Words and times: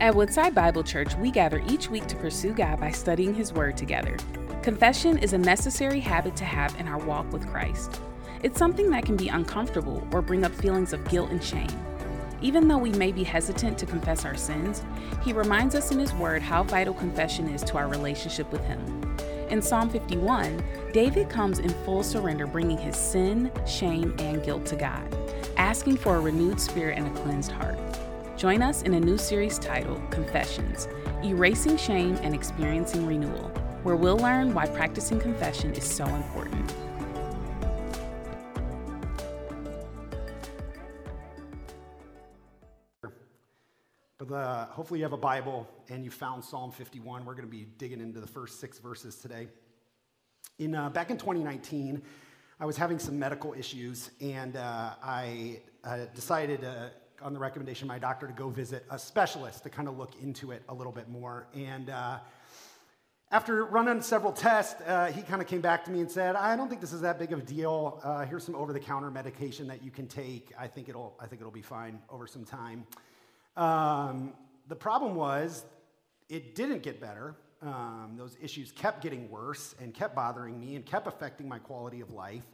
At 0.00 0.14
Woodside 0.14 0.54
Bible 0.54 0.82
Church, 0.82 1.14
we 1.16 1.30
gather 1.30 1.62
each 1.68 1.90
week 1.90 2.06
to 2.06 2.16
pursue 2.16 2.54
God 2.54 2.80
by 2.80 2.90
studying 2.90 3.34
His 3.34 3.52
Word 3.52 3.76
together. 3.76 4.16
Confession 4.62 5.18
is 5.18 5.34
a 5.34 5.38
necessary 5.38 6.00
habit 6.00 6.34
to 6.36 6.44
have 6.46 6.74
in 6.80 6.88
our 6.88 6.96
walk 7.04 7.30
with 7.30 7.46
Christ. 7.46 8.00
It's 8.42 8.58
something 8.58 8.88
that 8.90 9.04
can 9.04 9.18
be 9.18 9.28
uncomfortable 9.28 10.08
or 10.10 10.22
bring 10.22 10.42
up 10.42 10.54
feelings 10.54 10.94
of 10.94 11.06
guilt 11.10 11.30
and 11.30 11.44
shame. 11.44 11.68
Even 12.40 12.66
though 12.66 12.78
we 12.78 12.92
may 12.92 13.12
be 13.12 13.22
hesitant 13.24 13.76
to 13.76 13.84
confess 13.84 14.24
our 14.24 14.38
sins, 14.38 14.82
He 15.22 15.34
reminds 15.34 15.74
us 15.74 15.92
in 15.92 15.98
His 15.98 16.14
Word 16.14 16.40
how 16.40 16.62
vital 16.62 16.94
confession 16.94 17.50
is 17.50 17.62
to 17.64 17.76
our 17.76 17.86
relationship 17.86 18.50
with 18.50 18.64
Him. 18.64 18.80
In 19.50 19.60
Psalm 19.60 19.90
51, 19.90 20.64
David 20.94 21.28
comes 21.28 21.58
in 21.58 21.68
full 21.84 22.02
surrender, 22.02 22.46
bringing 22.46 22.78
his 22.78 22.96
sin, 22.96 23.52
shame, 23.66 24.14
and 24.18 24.42
guilt 24.42 24.64
to 24.66 24.76
God, 24.76 25.14
asking 25.58 25.98
for 25.98 26.16
a 26.16 26.20
renewed 26.20 26.58
spirit 26.58 26.96
and 26.96 27.06
a 27.06 27.20
cleansed 27.20 27.52
heart. 27.52 27.89
Join 28.40 28.62
us 28.62 28.80
in 28.84 28.94
a 28.94 29.00
new 29.00 29.18
series 29.18 29.58
titled 29.58 30.00
Confessions 30.10 30.88
Erasing 31.22 31.76
Shame 31.76 32.14
and 32.22 32.34
Experiencing 32.34 33.06
Renewal, 33.06 33.50
where 33.82 33.96
we'll 33.96 34.16
learn 34.16 34.54
why 34.54 34.64
practicing 34.64 35.20
confession 35.20 35.74
is 35.74 35.84
so 35.84 36.06
important. 36.06 36.74
But 44.16 44.32
uh, 44.32 44.64
hopefully, 44.68 45.00
you 45.00 45.04
have 45.04 45.12
a 45.12 45.18
Bible 45.18 45.68
and 45.90 46.02
you 46.02 46.10
found 46.10 46.42
Psalm 46.42 46.72
51. 46.72 47.26
We're 47.26 47.34
going 47.34 47.44
to 47.44 47.50
be 47.50 47.66
digging 47.76 48.00
into 48.00 48.20
the 48.20 48.26
first 48.26 48.58
six 48.58 48.78
verses 48.78 49.16
today. 49.16 49.48
In, 50.58 50.74
uh, 50.74 50.88
back 50.88 51.10
in 51.10 51.18
2019, 51.18 52.00
I 52.58 52.64
was 52.64 52.78
having 52.78 52.98
some 52.98 53.18
medical 53.18 53.52
issues, 53.52 54.10
and 54.18 54.56
uh, 54.56 54.94
I 55.02 55.60
uh, 55.84 56.06
decided, 56.14 56.64
uh, 56.64 56.88
on 57.22 57.32
the 57.32 57.38
recommendation 57.38 57.84
of 57.84 57.88
my 57.88 57.98
doctor, 57.98 58.26
to 58.26 58.32
go 58.32 58.48
visit 58.48 58.84
a 58.90 58.98
specialist 58.98 59.62
to 59.64 59.70
kind 59.70 59.88
of 59.88 59.98
look 59.98 60.12
into 60.22 60.50
it 60.50 60.62
a 60.68 60.74
little 60.74 60.92
bit 60.92 61.08
more. 61.08 61.46
And 61.54 61.90
uh, 61.90 62.18
after 63.30 63.64
running 63.64 64.02
several 64.02 64.32
tests, 64.32 64.80
uh, 64.86 65.06
he 65.06 65.22
kind 65.22 65.40
of 65.40 65.48
came 65.48 65.60
back 65.60 65.84
to 65.84 65.90
me 65.90 66.00
and 66.00 66.10
said, 66.10 66.36
"I 66.36 66.56
don't 66.56 66.68
think 66.68 66.80
this 66.80 66.92
is 66.92 67.00
that 67.02 67.18
big 67.18 67.32
of 67.32 67.40
a 67.40 67.42
deal. 67.42 68.00
here's 68.28 68.44
some 68.44 68.54
over-the-counter 68.54 69.10
medication 69.10 69.66
that 69.68 69.82
you 69.82 69.90
can 69.90 70.06
take. 70.06 70.52
I 70.58 70.66
think 70.66 70.88
it'll, 70.88 71.16
I 71.20 71.26
think 71.26 71.40
it'll 71.40 71.52
be 71.52 71.62
fine 71.62 72.00
over 72.10 72.26
some 72.26 72.44
time." 72.44 72.86
Um, 73.56 74.32
the 74.68 74.76
problem 74.76 75.14
was, 75.14 75.64
it 76.28 76.54
didn't 76.54 76.82
get 76.82 77.00
better. 77.00 77.34
Um, 77.62 78.14
those 78.16 78.36
issues 78.40 78.72
kept 78.72 79.02
getting 79.02 79.30
worse 79.30 79.74
and 79.80 79.92
kept 79.92 80.14
bothering 80.14 80.58
me 80.58 80.76
and 80.76 80.86
kept 80.86 81.06
affecting 81.06 81.46
my 81.46 81.58
quality 81.58 82.00
of 82.00 82.10
life 82.12 82.46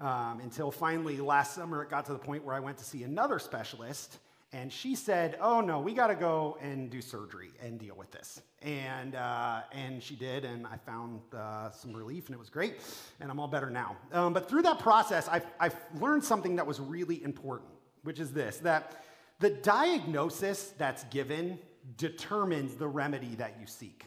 um, 0.00 0.40
until 0.40 0.70
finally 0.70 1.18
last 1.18 1.54
summer 1.54 1.82
it 1.82 1.90
got 1.90 2.06
to 2.06 2.12
the 2.12 2.18
point 2.18 2.44
where 2.44 2.54
I 2.54 2.60
went 2.60 2.78
to 2.78 2.84
see 2.84 3.02
another 3.02 3.38
specialist. 3.38 4.18
And 4.50 4.72
she 4.72 4.94
said, 4.94 5.36
"Oh 5.42 5.60
no, 5.60 5.78
we 5.78 5.92
got 5.92 6.06
to 6.06 6.14
go 6.14 6.56
and 6.62 6.88
do 6.88 7.02
surgery 7.02 7.50
and 7.62 7.78
deal 7.78 7.94
with 7.94 8.10
this." 8.10 8.40
And 8.62 9.14
uh, 9.14 9.60
and 9.72 10.02
she 10.02 10.16
did, 10.16 10.46
and 10.46 10.66
I 10.66 10.78
found 10.78 11.20
uh, 11.36 11.70
some 11.70 11.92
relief, 11.92 12.26
and 12.26 12.34
it 12.34 12.38
was 12.38 12.48
great, 12.48 12.76
and 13.20 13.30
I'm 13.30 13.38
all 13.38 13.46
better 13.46 13.68
now. 13.68 13.98
Um, 14.10 14.32
but 14.32 14.48
through 14.48 14.62
that 14.62 14.78
process, 14.78 15.28
I've, 15.28 15.44
I've 15.60 15.76
learned 16.00 16.24
something 16.24 16.56
that 16.56 16.66
was 16.66 16.80
really 16.80 17.22
important, 17.22 17.68
which 18.04 18.20
is 18.20 18.32
this: 18.32 18.56
that 18.58 19.04
the 19.38 19.50
diagnosis 19.50 20.72
that's 20.78 21.04
given 21.04 21.58
determines 21.98 22.74
the 22.74 22.88
remedy 22.88 23.34
that 23.36 23.56
you 23.60 23.66
seek. 23.66 24.06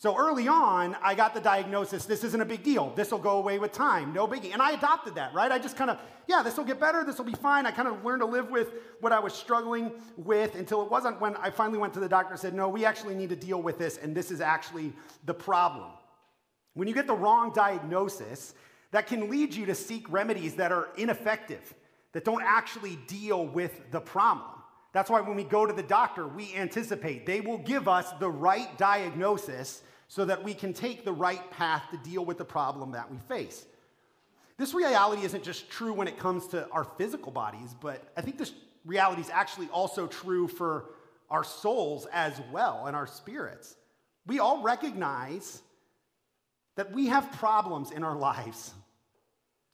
So 0.00 0.16
early 0.16 0.48
on, 0.48 0.96
I 1.02 1.14
got 1.14 1.34
the 1.34 1.42
diagnosis 1.42 2.06
this 2.06 2.24
isn't 2.24 2.40
a 2.40 2.46
big 2.46 2.62
deal. 2.62 2.90
This 2.96 3.10
will 3.10 3.18
go 3.18 3.36
away 3.36 3.58
with 3.58 3.72
time. 3.72 4.14
No 4.14 4.26
biggie. 4.26 4.50
And 4.54 4.62
I 4.62 4.70
adopted 4.70 5.14
that, 5.16 5.34
right? 5.34 5.52
I 5.52 5.58
just 5.58 5.76
kind 5.76 5.90
of, 5.90 5.98
yeah, 6.26 6.42
this 6.42 6.56
will 6.56 6.64
get 6.64 6.80
better. 6.80 7.04
This 7.04 7.18
will 7.18 7.26
be 7.26 7.34
fine. 7.34 7.66
I 7.66 7.70
kind 7.70 7.86
of 7.86 8.02
learned 8.02 8.22
to 8.22 8.26
live 8.26 8.48
with 8.48 8.72
what 9.00 9.12
I 9.12 9.20
was 9.20 9.34
struggling 9.34 9.92
with 10.16 10.54
until 10.54 10.80
it 10.82 10.90
wasn't 10.90 11.20
when 11.20 11.36
I 11.36 11.50
finally 11.50 11.76
went 11.76 11.92
to 11.92 12.00
the 12.00 12.08
doctor 12.08 12.32
and 12.32 12.40
said, 12.40 12.54
no, 12.54 12.66
we 12.66 12.86
actually 12.86 13.14
need 13.14 13.28
to 13.28 13.36
deal 13.36 13.60
with 13.60 13.76
this, 13.76 13.98
and 13.98 14.16
this 14.16 14.30
is 14.30 14.40
actually 14.40 14.94
the 15.26 15.34
problem. 15.34 15.90
When 16.72 16.88
you 16.88 16.94
get 16.94 17.06
the 17.06 17.12
wrong 17.14 17.52
diagnosis, 17.52 18.54
that 18.92 19.06
can 19.06 19.28
lead 19.28 19.54
you 19.54 19.66
to 19.66 19.74
seek 19.74 20.10
remedies 20.10 20.54
that 20.54 20.72
are 20.72 20.88
ineffective 20.96 21.74
that 22.12 22.24
don't 22.24 22.42
actually 22.42 22.98
deal 23.06 23.46
with 23.46 23.90
the 23.90 24.00
problem. 24.00 24.48
That's 24.92 25.10
why 25.10 25.20
when 25.20 25.36
we 25.36 25.44
go 25.44 25.66
to 25.66 25.74
the 25.74 25.82
doctor, 25.82 26.26
we 26.26 26.54
anticipate 26.54 27.26
they 27.26 27.42
will 27.42 27.58
give 27.58 27.86
us 27.86 28.10
the 28.18 28.30
right 28.30 28.76
diagnosis 28.78 29.82
so 30.10 30.24
that 30.24 30.42
we 30.42 30.52
can 30.52 30.72
take 30.72 31.04
the 31.04 31.12
right 31.12 31.52
path 31.52 31.84
to 31.92 31.96
deal 31.98 32.24
with 32.24 32.36
the 32.36 32.44
problem 32.44 32.90
that 32.90 33.08
we 33.08 33.16
face. 33.28 33.64
This 34.58 34.74
reality 34.74 35.22
isn't 35.22 35.44
just 35.44 35.70
true 35.70 35.92
when 35.92 36.08
it 36.08 36.18
comes 36.18 36.48
to 36.48 36.68
our 36.70 36.82
physical 36.82 37.30
bodies, 37.30 37.76
but 37.80 38.02
I 38.16 38.20
think 38.20 38.36
this 38.36 38.52
reality 38.84 39.22
is 39.22 39.30
actually 39.30 39.68
also 39.68 40.08
true 40.08 40.48
for 40.48 40.86
our 41.30 41.44
souls 41.44 42.08
as 42.12 42.32
well 42.50 42.86
and 42.88 42.96
our 42.96 43.06
spirits. 43.06 43.76
We 44.26 44.40
all 44.40 44.64
recognize 44.64 45.62
that 46.74 46.90
we 46.90 47.06
have 47.06 47.30
problems 47.30 47.92
in 47.92 48.02
our 48.02 48.16
lives, 48.16 48.74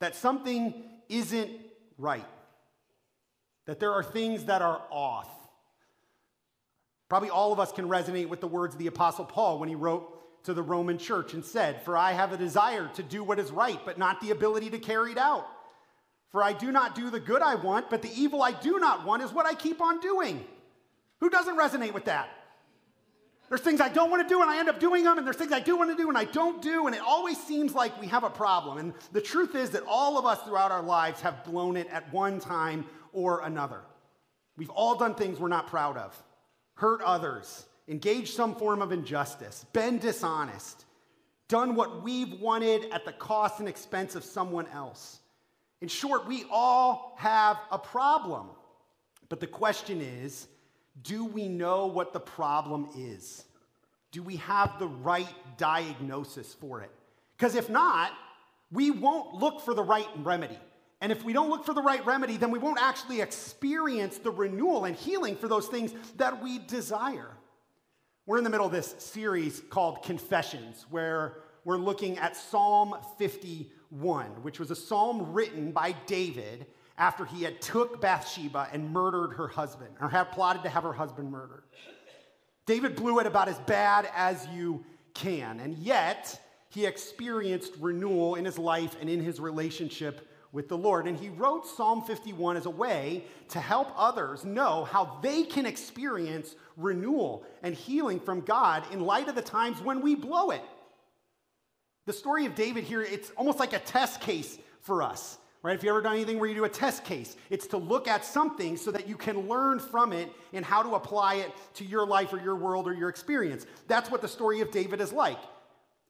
that 0.01 0.15
something 0.15 0.85
isn't 1.09 1.51
right, 1.97 2.27
that 3.65 3.81
there 3.81 3.95
are 3.95 4.03
things 4.03 4.45
that 4.45 4.61
are 4.61 4.83
off. 4.91 5.31
Probably 7.09 7.31
all 7.31 7.55
of 7.55 7.59
us 7.59 7.73
can 7.73 7.89
resonate 7.89 8.29
with 8.29 8.43
the 8.43 8.49
words 8.49 8.75
of 8.75 8.79
the 8.79 8.89
Apostle 8.89 9.25
Paul 9.25 9.59
when 9.59 9.71
he 9.71 9.75
wrote 9.75 10.13
to 10.47 10.55
the 10.55 10.63
Roman 10.63 10.97
church 10.97 11.35
and 11.35 11.45
said, 11.45 11.83
For 11.83 11.97
I 11.97 12.13
have 12.13 12.33
a 12.33 12.37
desire 12.37 12.89
to 12.95 13.03
do 13.03 13.23
what 13.23 13.39
is 13.39 13.51
right, 13.51 13.81
but 13.85 13.99
not 13.99 14.21
the 14.21 14.31
ability 14.31 14.71
to 14.71 14.79
carry 14.79 15.13
it 15.13 15.19
out. 15.19 15.47
For 16.31 16.43
I 16.43 16.53
do 16.53 16.73
not 16.73 16.95
do 16.95 17.11
the 17.11 17.21
good 17.21 17.43
I 17.43 17.57
want, 17.57 17.91
but 17.91 18.01
the 18.01 18.13
evil 18.17 18.43
I 18.43 18.53
do 18.53 18.79
not 18.79 19.05
want 19.05 19.23
is 19.23 19.33
what 19.33 19.47
I 19.47 19.55
keep 19.55 19.81
on 19.81 20.01
doing. 20.01 20.45
Who 21.21 21.31
doesn't 21.31 21.57
resonate 21.57 21.95
with 21.95 22.05
that? 22.07 22.29
There's 23.49 23.61
things 23.61 23.81
I 23.81 23.89
don't 23.89 24.11
want 24.11 24.27
to 24.27 24.29
do 24.29 24.41
and 24.41 24.51
I 24.51 24.59
end 24.59 24.69
up 24.69 24.81
doing 24.81 25.05
them, 25.05 25.19
and 25.19 25.27
there's 25.27 25.37
things 25.37 25.53
I 25.53 25.61
do 25.61 25.77
want 25.77 25.91
to 25.91 25.97
do 25.97 26.09
and 26.09 26.19
I 26.19 26.25
don't 26.25 26.63
do, 26.63 26.87
and 26.87 26.95
it 26.95 27.03
always 27.03 27.39
seems 27.43 27.75
like 27.75 28.01
we 28.01 28.07
have 28.09 28.25
a 28.25 28.31
problem. 28.31 28.79
And 28.79 28.95
the 29.13 29.21
truth 29.21 29.55
is 29.55 29.71
that 29.71 29.83
all 29.87 30.19
of 30.19 30.27
us 30.27 30.41
throughout 30.43 30.71
our 30.71 30.83
lives 30.83 31.21
have 31.23 31.45
blown 31.45 31.77
it 31.77 31.89
at 31.91 32.13
one 32.13 32.39
time 32.39 32.85
or 33.13 33.43
another. 33.43 33.83
We've 34.57 34.71
all 34.71 34.97
done 34.97 35.15
things 35.15 35.41
we're 35.41 35.49
not 35.49 35.67
proud 35.67 35.97
of, 35.97 36.17
hurt 36.75 37.03
others, 37.03 37.67
engaged 37.89 38.35
some 38.35 38.55
form 38.55 38.83
of 38.83 38.93
injustice, 38.93 39.65
been 39.73 39.99
dishonest, 39.99 40.85
done 41.49 41.75
what 41.75 42.03
we've 42.03 42.41
wanted 42.41 42.91
at 42.93 43.05
the 43.05 43.13
cost 43.13 43.61
and 43.61 43.69
expense 43.69 44.15
of 44.15 44.25
someone 44.25 44.67
else. 44.69 45.21
In 45.81 45.89
short, 45.89 46.27
we 46.27 46.45
all 46.51 47.15
have 47.19 47.59
a 47.71 47.79
problem. 47.79 48.49
But 49.29 49.41
the 49.41 49.47
question 49.47 50.01
is, 50.01 50.47
do 51.03 51.25
we 51.25 51.49
know 51.49 51.87
what 51.87 52.13
the 52.13 52.21
problem 52.21 52.89
is? 52.97 53.45
Do 54.13 54.23
we 54.23 54.37
have 54.37 54.79
the 54.79 54.87
right 54.87 55.29
diagnosis 55.59 56.55
for 56.55 56.81
it? 56.81 56.91
Because 57.37 57.55
if 57.55 57.69
not, 57.69 58.13
we 58.73 58.91
won't 58.91 59.35
look 59.35 59.61
for 59.61 59.75
the 59.75 59.83
right 59.83 60.09
remedy. 60.19 60.59
And 61.01 61.13
if 61.13 61.23
we 61.23 61.33
don't 61.33 61.51
look 61.51 61.67
for 61.67 61.75
the 61.75 61.83
right 61.83 62.05
remedy, 62.07 62.39
then 62.39 62.51
we 62.51 62.59
won't 62.59 62.81
actually 62.81 63.21
experience 63.21 64.19
the 64.19 64.31
renewal 64.31 64.87
and 64.87 64.97
healing 64.97 65.37
for 65.37 65.49
those 65.49 65.67
things 65.67 65.93
that 66.17 66.43
we 66.43 66.59
desire. 66.59 67.36
We're 68.29 68.39
in 68.39 68.45
the 68.45 68.51
middle 68.51 68.67
of 68.67 68.73
this 68.73 68.97
series 68.99 69.63
called 69.71 70.03
Confessions, 70.03 70.85
where 70.91 71.35
we're 71.65 71.77
looking 71.77 72.19
at 72.19 72.37
Psalm 72.37 72.97
51, 73.19 74.43
which 74.43 74.59
was 74.59 74.73
a 74.73 74.75
psalm 74.75 75.33
written 75.33 75.71
by 75.71 75.95
David 76.07 76.67
after 76.99 77.25
he 77.25 77.45
had 77.45 77.61
took 77.61 78.01
Bathsheba 78.01 78.69
and 78.73 78.91
murdered 78.91 79.35
her 79.35 79.47
husband, 79.47 79.95
or 80.01 80.09
had 80.09 80.33
plotted 80.33 80.65
to 80.65 80.69
have 80.69 80.83
her 80.83 80.93
husband 80.93 81.31
murdered. 81.31 81.63
David 82.67 82.97
blew 82.97 83.21
it 83.21 83.29
about 83.29 83.47
as 83.47 83.61
bad 83.61 84.09
as 84.13 84.45
you 84.49 84.85
can, 85.15 85.61
and 85.61 85.79
yet 85.79 86.41
he 86.71 86.85
experienced 86.85 87.75
renewal 87.79 88.35
in 88.35 88.45
his 88.45 88.59
life 88.59 88.97
and 89.01 89.09
in 89.09 89.21
his 89.23 89.39
relationship 89.39 90.29
with 90.53 90.69
the 90.69 90.77
Lord. 90.77 91.07
And 91.07 91.19
he 91.19 91.29
wrote 91.29 91.67
Psalm 91.67 92.03
51 92.03 92.57
as 92.57 92.67
a 92.67 92.71
way 92.71 93.25
to 93.49 93.61
help 93.61 93.93
others 93.97 94.45
know 94.45 94.85
how 94.85 95.19
they 95.23 95.43
can 95.43 95.67
experience 95.67 96.55
renewal 96.77 97.45
and 97.63 97.75
healing 97.75 98.21
from 98.21 98.41
God 98.41 98.85
in 98.93 99.01
light 99.01 99.29
of 99.29 99.35
the 99.35 99.43
times 99.43 99.81
when 99.81 100.01
we 100.01 100.15
blow 100.15 100.51
it. 100.51 100.63
The 102.07 102.13
story 102.13 102.47
of 102.47 102.55
David 102.55 102.85
here, 102.85 103.03
it's 103.03 103.31
almost 103.37 103.59
like 103.59 103.73
a 103.73 103.81
test 103.81 104.21
case 104.21 104.59
for 104.81 105.03
us 105.03 105.39
right? 105.67 105.75
If 105.75 105.83
you 105.83 105.91
ever 105.91 106.01
done 106.01 106.15
anything 106.15 106.39
where 106.39 106.49
you 106.49 106.55
do 106.55 106.63
a 106.63 106.69
test 106.69 107.05
case, 107.05 107.37
it's 107.51 107.67
to 107.69 107.77
look 107.77 108.07
at 108.07 108.25
something 108.25 108.77
so 108.77 108.93
that 108.93 109.09
you 109.09 109.17
can 109.17 109.49
learn 109.49 109.81
from 109.81 110.13
it 110.13 110.31
and 110.53 110.65
how 110.65 110.81
to 110.81 110.95
apply 110.95 111.37
it 111.37 111.51
to 111.75 111.85
your 111.85 112.07
life 112.07 112.33
or 112.33 112.41
your 112.41 112.55
world 112.55 112.87
or 112.87 112.95
your 112.95 113.09
experience. 113.09 113.67
That's 113.89 114.09
what 114.09 114.23
the 114.23 114.29
story 114.29 114.61
of 114.61 114.71
David 114.71 115.01
is 115.01 115.13
like. 115.13 115.41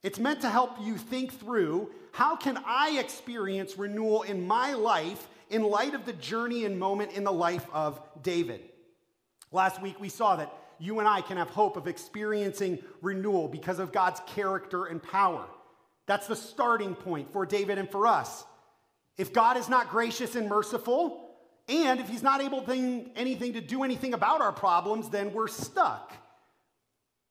It's 0.07 0.19
meant 0.19 0.39
to 0.39 0.49
help 0.49 0.77
you 0.81 0.95
think 0.95 1.37
through 1.37 1.91
how 2.13 2.37
can 2.37 2.57
I 2.65 2.97
experience 2.97 3.77
renewal 3.77 4.21
in 4.21 4.47
my 4.47 4.71
life 4.71 5.27
in 5.49 5.63
light 5.63 5.93
of 5.93 6.05
the 6.05 6.13
journey 6.13 6.63
and 6.63 6.79
moment 6.79 7.11
in 7.11 7.25
the 7.25 7.33
life 7.33 7.65
of 7.73 7.99
David. 8.23 8.61
Last 9.51 9.81
week 9.81 9.99
we 9.99 10.07
saw 10.07 10.37
that 10.37 10.49
you 10.79 10.99
and 10.99 11.09
I 11.09 11.19
can 11.19 11.35
have 11.35 11.49
hope 11.49 11.75
of 11.75 11.89
experiencing 11.89 12.79
renewal 13.01 13.49
because 13.49 13.79
of 13.79 13.91
God's 13.91 14.21
character 14.27 14.85
and 14.85 15.03
power. 15.03 15.45
That's 16.05 16.27
the 16.27 16.37
starting 16.37 16.95
point 16.95 17.33
for 17.33 17.45
David 17.45 17.77
and 17.77 17.91
for 17.91 18.07
us. 18.07 18.45
If 19.17 19.33
God 19.33 19.57
is 19.57 19.67
not 19.67 19.89
gracious 19.89 20.35
and 20.37 20.47
merciful, 20.47 21.27
And 21.69 21.99
if 21.99 22.07
he's 22.07 22.23
not 22.23 22.41
able 22.41 22.61
to 22.61 23.05
anything 23.15 23.53
to 23.53 23.61
do 23.61 23.83
anything 23.83 24.13
about 24.13 24.39
our 24.39 24.53
problems, 24.53 25.09
then 25.09 25.33
we're 25.33 25.49
stuck. 25.49 26.13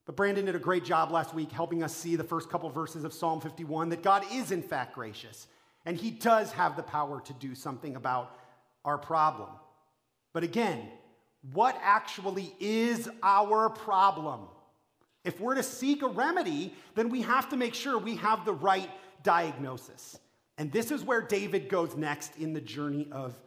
But 0.06 0.16
Brandon 0.16 0.46
did 0.46 0.54
a 0.54 0.60
great 0.60 0.84
job 0.84 1.10
last 1.10 1.34
week 1.34 1.50
helping 1.50 1.82
us 1.82 1.94
see 1.94 2.16
the 2.16 2.24
first 2.24 2.48
couple 2.48 2.70
verses 2.70 3.04
of 3.04 3.12
Psalm 3.12 3.40
51 3.40 3.90
that 3.90 4.02
God 4.02 4.24
is 4.32 4.52
in 4.52 4.62
fact 4.62 4.94
gracious 4.94 5.48
and 5.84 5.96
he 5.96 6.10
does 6.10 6.52
have 6.52 6.76
the 6.76 6.82
power 6.82 7.20
to 7.20 7.32
do 7.34 7.54
something 7.54 7.96
about 7.96 8.36
our 8.84 8.98
problem. 8.98 9.48
But 10.32 10.42
again, 10.42 10.88
what 11.52 11.78
actually 11.80 12.52
is 12.58 13.08
our 13.22 13.70
problem? 13.70 14.48
If 15.24 15.40
we're 15.40 15.54
to 15.54 15.62
seek 15.62 16.02
a 16.02 16.08
remedy, 16.08 16.74
then 16.94 17.08
we 17.08 17.22
have 17.22 17.48
to 17.50 17.56
make 17.56 17.74
sure 17.74 17.98
we 17.98 18.16
have 18.16 18.44
the 18.44 18.52
right 18.52 18.90
diagnosis. 19.22 20.18
And 20.58 20.72
this 20.72 20.90
is 20.90 21.04
where 21.04 21.20
David 21.20 21.68
goes 21.68 21.96
next 21.96 22.36
in 22.36 22.52
the 22.52 22.60
journey 22.60 23.08
of 23.12 23.38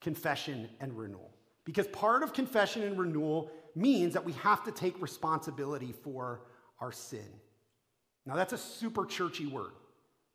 confession 0.00 0.68
and 0.80 0.96
renewal. 0.96 1.30
Because 1.64 1.86
part 1.88 2.22
of 2.22 2.32
confession 2.32 2.82
and 2.82 2.98
renewal 2.98 3.50
means 3.76 4.14
that 4.14 4.24
we 4.24 4.32
have 4.32 4.64
to 4.64 4.72
take 4.72 5.00
responsibility 5.00 5.92
for 5.92 6.42
our 6.80 6.92
sin. 6.92 7.28
Now, 8.26 8.36
that's 8.36 8.52
a 8.52 8.58
super 8.58 9.06
churchy 9.06 9.46
word, 9.46 9.72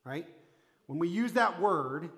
right? 0.03 0.27
When 0.87 0.99
we 0.99 1.07
use 1.07 1.33
that 1.33 1.59
word, 1.59 2.09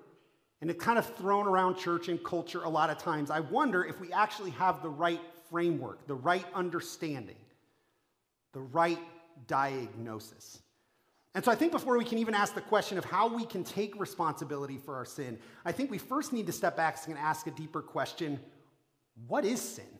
and 0.60 0.70
it's 0.70 0.82
kind 0.82 0.98
of 0.98 1.06
thrown 1.16 1.46
around 1.46 1.76
church 1.76 2.08
and 2.08 2.22
culture 2.22 2.62
a 2.62 2.68
lot 2.68 2.90
of 2.90 2.98
times, 2.98 3.30
I 3.30 3.40
wonder 3.40 3.84
if 3.84 4.00
we 4.00 4.12
actually 4.12 4.50
have 4.50 4.82
the 4.82 4.88
right 4.88 5.20
framework, 5.50 6.06
the 6.06 6.14
right 6.14 6.44
understanding, 6.54 7.36
the 8.52 8.60
right 8.60 8.98
diagnosis. 9.46 10.60
And 11.34 11.44
so 11.44 11.52
I 11.52 11.54
think 11.54 11.72
before 11.72 11.96
we 11.96 12.04
can 12.04 12.18
even 12.18 12.34
ask 12.34 12.54
the 12.54 12.60
question 12.60 12.98
of 12.98 13.04
how 13.04 13.32
we 13.32 13.44
can 13.44 13.62
take 13.62 13.98
responsibility 14.00 14.78
for 14.78 14.96
our 14.96 15.04
sin, 15.04 15.38
I 15.64 15.72
think 15.72 15.90
we 15.90 15.98
first 15.98 16.32
need 16.32 16.46
to 16.46 16.52
step 16.52 16.76
back 16.76 16.98
and 17.06 17.16
ask 17.16 17.46
a 17.46 17.52
deeper 17.52 17.82
question 17.82 18.40
what 19.26 19.44
is 19.44 19.60
sin? 19.60 19.97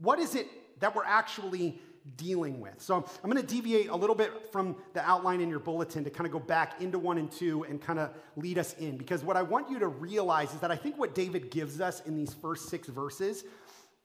What 0.00 0.18
is 0.18 0.34
it 0.34 0.46
that 0.80 0.94
we're 0.94 1.04
actually 1.04 1.78
dealing 2.16 2.60
with? 2.60 2.80
So 2.80 2.96
I'm 2.96 3.30
going 3.30 3.44
to 3.44 3.54
deviate 3.54 3.88
a 3.88 3.96
little 3.96 4.16
bit 4.16 4.52
from 4.52 4.76
the 4.94 5.02
outline 5.08 5.40
in 5.40 5.48
your 5.48 5.58
bulletin 5.58 6.04
to 6.04 6.10
kind 6.10 6.26
of 6.26 6.32
go 6.32 6.38
back 6.38 6.80
into 6.80 6.98
one 6.98 7.18
and 7.18 7.30
two 7.30 7.64
and 7.64 7.80
kind 7.80 7.98
of 7.98 8.10
lead 8.36 8.58
us 8.58 8.74
in. 8.78 8.96
Because 8.96 9.22
what 9.22 9.36
I 9.36 9.42
want 9.42 9.70
you 9.70 9.78
to 9.78 9.88
realize 9.88 10.54
is 10.54 10.60
that 10.60 10.70
I 10.70 10.76
think 10.76 10.98
what 10.98 11.14
David 11.14 11.50
gives 11.50 11.80
us 11.80 12.00
in 12.06 12.16
these 12.16 12.34
first 12.34 12.68
six 12.68 12.88
verses 12.88 13.44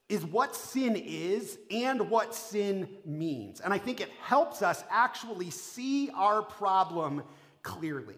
is 0.07 0.23
what 0.23 0.55
sin 0.55 0.95
is 0.95 1.57
and 1.71 2.09
what 2.09 2.35
sin 2.35 2.87
means. 3.05 3.59
And 3.59 3.73
I 3.73 3.77
think 3.77 4.01
it 4.01 4.09
helps 4.21 4.61
us 4.61 4.83
actually 4.91 5.49
see 5.49 6.11
our 6.11 6.43
problem 6.43 7.23
clearly. 7.63 8.15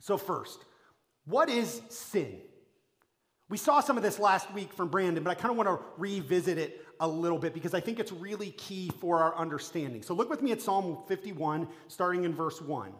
So, 0.00 0.16
first, 0.16 0.64
what 1.24 1.48
is 1.48 1.80
sin? 1.88 2.38
We 3.52 3.58
saw 3.58 3.80
some 3.80 3.98
of 3.98 4.02
this 4.02 4.18
last 4.18 4.50
week 4.54 4.72
from 4.72 4.88
Brandon, 4.88 5.22
but 5.22 5.28
I 5.28 5.34
kind 5.34 5.50
of 5.50 5.58
want 5.58 5.68
to 5.68 5.84
revisit 5.98 6.56
it 6.56 6.86
a 7.00 7.06
little 7.06 7.36
bit 7.36 7.52
because 7.52 7.74
I 7.74 7.80
think 7.80 8.00
it's 8.00 8.10
really 8.10 8.52
key 8.52 8.90
for 8.98 9.18
our 9.18 9.36
understanding. 9.36 10.02
So 10.02 10.14
look 10.14 10.30
with 10.30 10.40
me 10.40 10.52
at 10.52 10.62
Psalm 10.62 10.96
51, 11.06 11.68
starting 11.86 12.24
in 12.24 12.32
verse 12.32 12.62
1. 12.62 12.94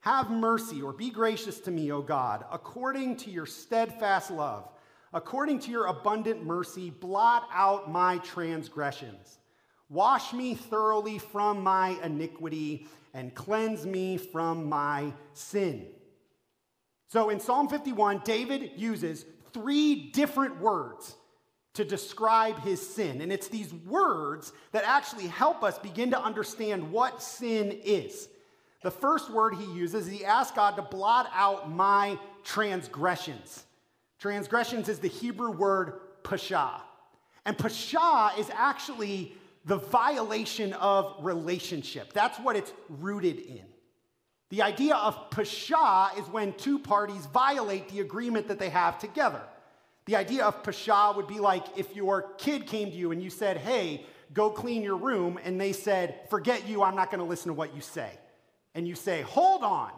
Have 0.00 0.32
mercy 0.32 0.82
or 0.82 0.92
be 0.92 1.10
gracious 1.10 1.60
to 1.60 1.70
me, 1.70 1.92
O 1.92 2.02
God, 2.02 2.44
according 2.50 3.18
to 3.18 3.30
your 3.30 3.46
steadfast 3.46 4.32
love, 4.32 4.68
according 5.12 5.60
to 5.60 5.70
your 5.70 5.86
abundant 5.86 6.44
mercy, 6.44 6.90
blot 6.90 7.48
out 7.54 7.88
my 7.88 8.18
transgressions. 8.18 9.38
Wash 9.88 10.32
me 10.32 10.56
thoroughly 10.56 11.20
from 11.20 11.62
my 11.62 11.96
iniquity 12.02 12.88
and 13.14 13.32
cleanse 13.32 13.86
me 13.86 14.16
from 14.16 14.68
my 14.68 15.12
sin. 15.34 15.86
So 17.06 17.30
in 17.30 17.38
Psalm 17.38 17.68
51, 17.68 18.22
David 18.24 18.72
uses 18.76 19.24
three 19.60 20.10
different 20.12 20.60
words 20.60 21.16
to 21.74 21.84
describe 21.84 22.60
his 22.60 22.84
sin. 22.84 23.20
And 23.20 23.32
it's 23.32 23.48
these 23.48 23.72
words 23.72 24.52
that 24.72 24.84
actually 24.84 25.28
help 25.28 25.62
us 25.62 25.78
begin 25.78 26.10
to 26.10 26.20
understand 26.20 26.90
what 26.90 27.22
sin 27.22 27.72
is. 27.84 28.28
The 28.82 28.90
first 28.90 29.30
word 29.30 29.54
he 29.54 29.64
uses, 29.72 30.06
he 30.06 30.24
asks 30.24 30.54
God 30.54 30.76
to 30.76 30.82
blot 30.82 31.30
out 31.34 31.70
my 31.70 32.18
transgressions. 32.44 33.64
Transgressions 34.18 34.88
is 34.88 34.98
the 34.98 35.08
Hebrew 35.08 35.50
word 35.50 36.00
pasha. 36.22 36.82
And 37.44 37.56
pasha 37.56 38.32
is 38.38 38.50
actually 38.52 39.34
the 39.64 39.76
violation 39.76 40.72
of 40.74 41.16
relationship. 41.20 42.12
That's 42.12 42.38
what 42.38 42.56
it's 42.56 42.72
rooted 42.88 43.38
in. 43.38 43.64
The 44.50 44.62
idea 44.62 44.94
of 44.94 45.30
pasha 45.30 46.10
is 46.18 46.24
when 46.28 46.54
two 46.54 46.78
parties 46.78 47.26
violate 47.26 47.88
the 47.88 48.00
agreement 48.00 48.48
that 48.48 48.58
they 48.58 48.70
have 48.70 48.98
together. 48.98 49.42
The 50.06 50.16
idea 50.16 50.44
of 50.44 50.62
pasha 50.62 51.12
would 51.14 51.26
be 51.26 51.38
like 51.38 51.64
if 51.76 51.94
your 51.94 52.22
kid 52.38 52.66
came 52.66 52.90
to 52.90 52.96
you 52.96 53.12
and 53.12 53.22
you 53.22 53.28
said, 53.28 53.58
hey, 53.58 54.06
go 54.32 54.50
clean 54.50 54.82
your 54.82 54.96
room, 54.96 55.38
and 55.44 55.60
they 55.60 55.72
said, 55.72 56.20
forget 56.30 56.66
you, 56.68 56.82
I'm 56.82 56.96
not 56.96 57.10
going 57.10 57.20
to 57.20 57.26
listen 57.26 57.48
to 57.48 57.54
what 57.54 57.74
you 57.74 57.80
say. 57.80 58.10
And 58.74 58.88
you 58.88 58.94
say, 58.94 59.22
hold 59.22 59.62
on, 59.62 59.90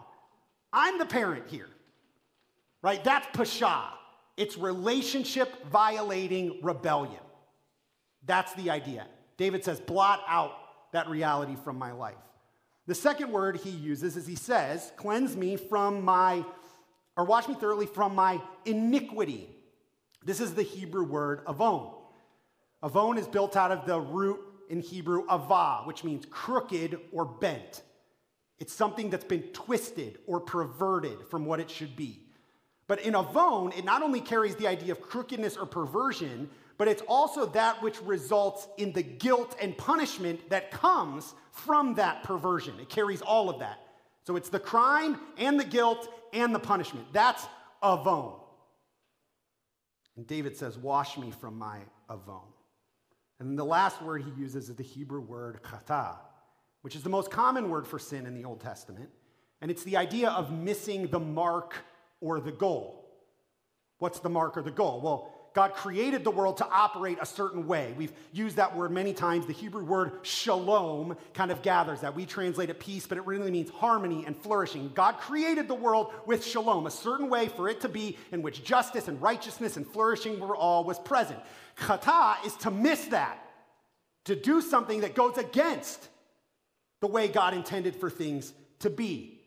I'm 0.72 0.98
the 0.98 1.06
parent 1.06 1.44
here. 1.48 1.68
Right? 2.82 3.02
That's 3.04 3.26
pasha. 3.32 3.92
It's 4.36 4.56
relationship 4.56 5.66
violating 5.66 6.58
rebellion. 6.62 7.20
That's 8.24 8.52
the 8.54 8.70
idea. 8.70 9.06
David 9.36 9.64
says, 9.64 9.80
blot 9.80 10.22
out 10.26 10.52
that 10.92 11.08
reality 11.08 11.56
from 11.62 11.78
my 11.78 11.92
life. 11.92 12.14
The 12.90 12.96
second 12.96 13.30
word 13.30 13.58
he 13.58 13.70
uses 13.70 14.16
is 14.16 14.26
he 14.26 14.34
says, 14.34 14.90
Cleanse 14.96 15.36
me 15.36 15.54
from 15.54 16.04
my, 16.04 16.44
or 17.16 17.24
wash 17.24 17.46
me 17.46 17.54
thoroughly 17.54 17.86
from 17.86 18.16
my 18.16 18.42
iniquity. 18.64 19.48
This 20.24 20.40
is 20.40 20.56
the 20.56 20.64
Hebrew 20.64 21.04
word 21.04 21.42
avon. 21.48 21.92
Avon 22.84 23.16
is 23.16 23.28
built 23.28 23.54
out 23.54 23.70
of 23.70 23.86
the 23.86 24.00
root 24.00 24.40
in 24.68 24.80
Hebrew 24.80 25.24
avah, 25.26 25.86
which 25.86 26.02
means 26.02 26.26
crooked 26.32 26.98
or 27.12 27.24
bent. 27.24 27.82
It's 28.58 28.72
something 28.72 29.08
that's 29.08 29.22
been 29.22 29.44
twisted 29.52 30.18
or 30.26 30.40
perverted 30.40 31.28
from 31.28 31.46
what 31.46 31.60
it 31.60 31.70
should 31.70 31.94
be. 31.94 32.24
But 32.88 33.02
in 33.02 33.14
avon, 33.14 33.70
it 33.70 33.84
not 33.84 34.02
only 34.02 34.20
carries 34.20 34.56
the 34.56 34.66
idea 34.66 34.90
of 34.90 35.00
crookedness 35.00 35.56
or 35.56 35.64
perversion, 35.64 36.50
but 36.80 36.88
it's 36.88 37.02
also 37.06 37.44
that 37.44 37.82
which 37.82 38.00
results 38.00 38.66
in 38.78 38.90
the 38.94 39.02
guilt 39.02 39.54
and 39.60 39.76
punishment 39.76 40.48
that 40.48 40.70
comes 40.70 41.34
from 41.50 41.92
that 41.96 42.22
perversion. 42.22 42.72
It 42.80 42.88
carries 42.88 43.20
all 43.20 43.50
of 43.50 43.58
that. 43.58 43.80
So 44.26 44.34
it's 44.34 44.48
the 44.48 44.60
crime 44.60 45.20
and 45.36 45.60
the 45.60 45.64
guilt 45.64 46.08
and 46.32 46.54
the 46.54 46.58
punishment. 46.58 47.06
That's 47.12 47.46
avon. 47.84 48.32
And 50.16 50.26
David 50.26 50.56
says, 50.56 50.78
Wash 50.78 51.18
me 51.18 51.30
from 51.30 51.58
my 51.58 51.80
avon. 52.10 52.48
And 53.40 53.50
then 53.50 53.56
the 53.56 53.64
last 53.66 54.00
word 54.00 54.22
he 54.22 54.30
uses 54.40 54.70
is 54.70 54.74
the 54.74 54.82
Hebrew 54.82 55.20
word 55.20 55.60
chata, 55.62 56.16
which 56.80 56.96
is 56.96 57.02
the 57.02 57.10
most 57.10 57.30
common 57.30 57.68
word 57.68 57.86
for 57.86 57.98
sin 57.98 58.24
in 58.24 58.34
the 58.34 58.46
Old 58.46 58.62
Testament. 58.62 59.10
And 59.60 59.70
it's 59.70 59.84
the 59.84 59.98
idea 59.98 60.30
of 60.30 60.50
missing 60.50 61.08
the 61.08 61.20
mark 61.20 61.74
or 62.22 62.40
the 62.40 62.52
goal. 62.52 63.06
What's 63.98 64.20
the 64.20 64.30
mark 64.30 64.56
or 64.56 64.62
the 64.62 64.70
goal? 64.70 65.02
Well, 65.02 65.39
God 65.52 65.74
created 65.74 66.22
the 66.22 66.30
world 66.30 66.58
to 66.58 66.68
operate 66.68 67.18
a 67.20 67.26
certain 67.26 67.66
way. 67.66 67.92
We've 67.96 68.12
used 68.32 68.56
that 68.56 68.76
word 68.76 68.92
many 68.92 69.12
times. 69.12 69.46
The 69.46 69.52
Hebrew 69.52 69.84
word 69.84 70.20
shalom 70.22 71.16
kind 71.34 71.50
of 71.50 71.60
gathers 71.62 72.02
that. 72.02 72.14
We 72.14 72.24
translate 72.24 72.70
it 72.70 72.78
peace, 72.78 73.06
but 73.06 73.18
it 73.18 73.26
really 73.26 73.50
means 73.50 73.70
harmony 73.70 74.24
and 74.26 74.36
flourishing. 74.36 74.92
God 74.94 75.18
created 75.18 75.66
the 75.66 75.74
world 75.74 76.12
with 76.24 76.44
shalom, 76.44 76.86
a 76.86 76.90
certain 76.90 77.28
way 77.28 77.48
for 77.48 77.68
it 77.68 77.80
to 77.80 77.88
be 77.88 78.16
in 78.30 78.42
which 78.42 78.62
justice 78.62 79.08
and 79.08 79.20
righteousness 79.20 79.76
and 79.76 79.86
flourishing 79.86 80.38
were 80.38 80.54
all 80.54 80.84
was 80.84 81.00
present. 81.00 81.40
Chata 81.76 82.44
is 82.46 82.54
to 82.56 82.70
miss 82.70 83.06
that, 83.06 83.44
to 84.26 84.36
do 84.36 84.60
something 84.60 85.00
that 85.00 85.16
goes 85.16 85.36
against 85.36 86.08
the 87.00 87.08
way 87.08 87.26
God 87.26 87.54
intended 87.54 87.96
for 87.96 88.08
things 88.08 88.52
to 88.80 88.90
be. 88.90 89.40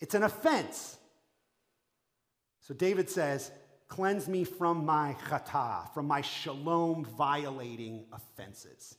It's 0.00 0.14
an 0.14 0.22
offense. 0.22 0.96
So 2.60 2.74
David 2.74 3.10
says, 3.10 3.50
Cleanse 3.92 4.26
me 4.26 4.44
from 4.44 4.86
my 4.86 5.14
chata, 5.28 5.92
from 5.92 6.06
my 6.06 6.22
shalom 6.22 7.04
violating 7.04 8.06
offenses. 8.10 8.96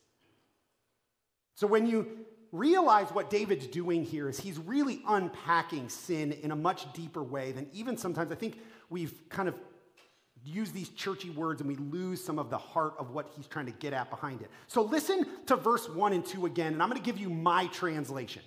So 1.56 1.66
when 1.66 1.88
you 1.88 2.06
realize 2.52 3.10
what 3.10 3.32
David's 3.32 3.66
doing 3.66 4.04
here 4.04 4.30
is 4.30 4.40
he's 4.40 4.60
really 4.60 5.02
unpacking 5.08 5.90
sin 5.90 6.32
in 6.32 6.52
a 6.52 6.56
much 6.56 6.94
deeper 6.94 7.24
way 7.24 7.54
than 7.54 7.66
even 7.74 7.98
sometimes 7.98 8.32
I 8.32 8.36
think 8.36 8.60
we've 8.92 9.16
kind 9.30 9.50
of 9.50 9.56
used 10.46 10.76
these 10.76 10.90
churchy 10.90 11.32
words 11.32 11.60
and 11.60 11.68
we 11.68 11.76
lose 11.76 12.24
some 12.24 12.38
of 12.38 12.52
the 12.52 12.60
heart 12.60 12.94
of 13.00 13.10
what 13.10 13.32
he's 13.36 13.48
trying 13.48 13.66
to 13.66 13.72
get 13.72 13.94
at 13.94 14.12
behind 14.12 14.44
it. 14.44 14.52
So 14.68 14.84
listen 14.84 15.26
to 15.48 15.56
verse 15.56 15.90
1 15.90 16.14
and 16.14 16.24
2 16.24 16.46
again, 16.46 16.74
and 16.74 16.84
I'm 16.84 16.90
going 16.90 17.02
to 17.02 17.06
give 17.06 17.18
you 17.18 17.32
my 17.32 17.66
translation, 17.66 18.44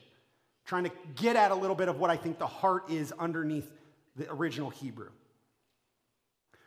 trying 0.65 0.85
to 0.85 0.93
get 1.17 1.35
at 1.35 1.51
a 1.51 1.57
little 1.57 1.75
bit 1.75 1.89
of 1.89 1.99
what 1.99 2.11
I 2.11 2.17
think 2.17 2.39
the 2.39 2.47
heart 2.47 2.89
is 2.89 3.13
underneath 3.19 3.69
the 4.15 4.31
original 4.31 4.71
Hebrew. 4.71 5.09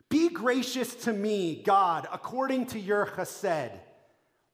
Be 0.09 0.29
gracious 0.29 0.95
to 1.05 1.13
me, 1.13 1.61
God, 1.63 2.07
according 2.11 2.65
to 2.67 2.79
your 2.79 3.05
chesed, 3.05 3.71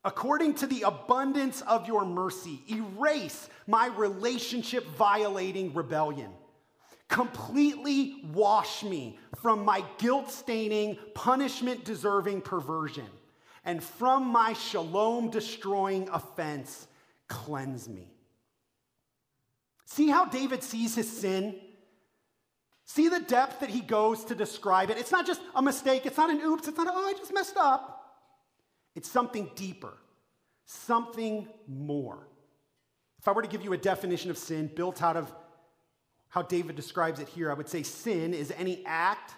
according 0.03 0.55
to 0.55 0.67
the 0.67 0.81
abundance 0.81 1.62
of 1.62 1.88
your 1.88 2.05
mercy. 2.05 2.62
Erase 2.69 3.50
my 3.65 3.88
relationship 3.88 4.85
violating 4.97 5.74
rebellion. 5.74 6.31
Completely 7.07 8.21
wash 8.33 8.83
me 8.83 9.17
from 9.41 9.63
my 9.63 9.85
guilt 9.97 10.29
staining, 10.29 10.97
punishment 11.13 11.85
deserving 11.85 12.41
perversion, 12.41 13.07
and 13.63 13.81
from 13.81 14.25
my 14.25 14.53
shalom 14.53 15.29
destroying 15.29 16.09
offense, 16.09 16.88
cleanse 17.27 17.88
me. 17.88 18.12
See 19.85 20.09
how 20.09 20.25
David 20.25 20.63
sees 20.63 20.95
his 20.95 21.09
sin? 21.09 21.55
See 22.86 23.10
the 23.10 23.20
depth 23.20 23.62
that 23.62 23.70
he 23.70 23.82
goes 23.82 24.24
to 24.25 24.36
describe 24.36 24.92
it. 24.92 24.98
It's 24.98 25.12
not 25.12 25.25
just 25.25 25.42
a 25.56 25.62
mistake, 25.62 26.06
it's 26.06 26.18
not 26.18 26.30
an 26.30 26.39
oops, 26.42 26.68
it's 26.68 26.77
not, 26.77 26.88
oh, 26.89 27.08
I 27.08 27.13
just 27.13 27.34
messed 27.34 27.58
up. 27.58 27.92
It's 28.96 29.10
something 29.10 29.50
deeper, 29.56 29.94
something 30.65 31.48
more. 31.68 32.27
If 33.20 33.27
I 33.27 33.32
were 33.32 33.42
to 33.42 33.48
give 33.48 33.63
you 33.63 33.74
a 33.74 33.77
definition 33.77 34.30
of 34.30 34.38
sin 34.38 34.70
built 34.74 35.01
out 35.01 35.18
of 35.18 35.34
how 36.30 36.44
David 36.44 36.75
describes 36.75 37.20
it 37.20 37.27
here, 37.27 37.50
I 37.50 37.56
would 37.56 37.68
say 37.68 37.82
sin 37.82 38.34
is 38.34 38.54
any 38.56 38.84
act, 38.86 39.34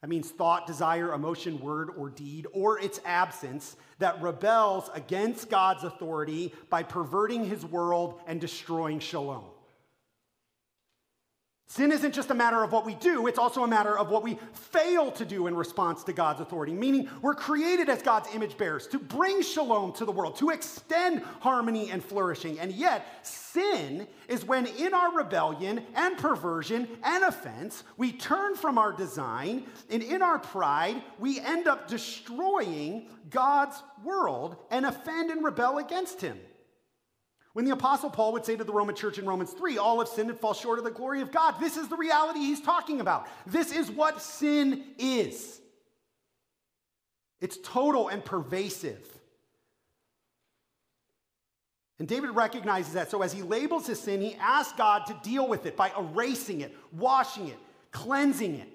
that 0.00 0.08
means 0.08 0.30
thought, 0.30 0.66
desire, 0.66 1.14
emotion, 1.14 1.60
word, 1.60 1.90
or 1.96 2.10
deed, 2.10 2.46
or 2.52 2.78
its 2.80 3.00
absence, 3.04 3.76
that 4.00 4.20
rebels 4.20 4.90
against 4.94 5.48
God's 5.48 5.84
authority 5.84 6.52
by 6.68 6.82
perverting 6.82 7.44
his 7.44 7.64
world 7.64 8.20
and 8.26 8.40
destroying 8.40 8.98
shalom. 8.98 9.44
Sin 11.66 11.90
isn't 11.92 12.12
just 12.12 12.30
a 12.30 12.34
matter 12.34 12.62
of 12.62 12.72
what 12.72 12.84
we 12.84 12.94
do, 12.96 13.26
it's 13.26 13.38
also 13.38 13.64
a 13.64 13.66
matter 13.66 13.98
of 13.98 14.10
what 14.10 14.22
we 14.22 14.38
fail 14.52 15.10
to 15.10 15.24
do 15.24 15.46
in 15.46 15.56
response 15.56 16.04
to 16.04 16.12
God's 16.12 16.40
authority. 16.40 16.74
Meaning, 16.74 17.08
we're 17.22 17.34
created 17.34 17.88
as 17.88 18.02
God's 18.02 18.32
image 18.34 18.58
bearers 18.58 18.86
to 18.88 18.98
bring 18.98 19.40
shalom 19.40 19.92
to 19.94 20.04
the 20.04 20.12
world, 20.12 20.36
to 20.36 20.50
extend 20.50 21.22
harmony 21.40 21.90
and 21.90 22.04
flourishing. 22.04 22.60
And 22.60 22.70
yet, 22.70 23.26
sin 23.26 24.06
is 24.28 24.44
when 24.44 24.66
in 24.66 24.92
our 24.92 25.16
rebellion 25.16 25.82
and 25.94 26.18
perversion 26.18 26.86
and 27.02 27.24
offense, 27.24 27.82
we 27.96 28.12
turn 28.12 28.56
from 28.56 28.76
our 28.76 28.92
design, 28.92 29.64
and 29.88 30.02
in 30.02 30.20
our 30.20 30.38
pride, 30.38 31.02
we 31.18 31.40
end 31.40 31.66
up 31.66 31.88
destroying 31.88 33.08
God's 33.30 33.82
world 34.04 34.56
and 34.70 34.84
offend 34.84 35.30
and 35.30 35.42
rebel 35.42 35.78
against 35.78 36.20
Him. 36.20 36.38
When 37.54 37.64
the 37.64 37.70
Apostle 37.70 38.10
Paul 38.10 38.32
would 38.32 38.44
say 38.44 38.56
to 38.56 38.64
the 38.64 38.72
Roman 38.72 38.96
church 38.96 39.18
in 39.18 39.26
Romans 39.26 39.52
3, 39.52 39.78
all 39.78 40.00
have 40.00 40.08
sinned 40.08 40.28
and 40.28 40.38
fall 40.38 40.54
short 40.54 40.78
of 40.78 40.84
the 40.84 40.90
glory 40.90 41.20
of 41.20 41.30
God, 41.30 41.54
this 41.60 41.76
is 41.76 41.88
the 41.88 41.96
reality 41.96 42.40
he's 42.40 42.60
talking 42.60 43.00
about. 43.00 43.28
This 43.46 43.72
is 43.72 43.90
what 43.90 44.20
sin 44.20 44.84
is 44.98 45.60
it's 47.40 47.58
total 47.62 48.08
and 48.08 48.24
pervasive. 48.24 49.06
And 51.98 52.08
David 52.08 52.30
recognizes 52.30 52.94
that. 52.94 53.10
So 53.10 53.22
as 53.22 53.34
he 53.34 53.42
labels 53.42 53.86
his 53.86 54.00
sin, 54.00 54.22
he 54.22 54.34
asks 54.36 54.72
God 54.76 55.04
to 55.06 55.16
deal 55.22 55.46
with 55.46 55.66
it 55.66 55.76
by 55.76 55.92
erasing 55.96 56.62
it, 56.62 56.74
washing 56.90 57.48
it, 57.48 57.58
cleansing 57.92 58.54
it. 58.54 58.68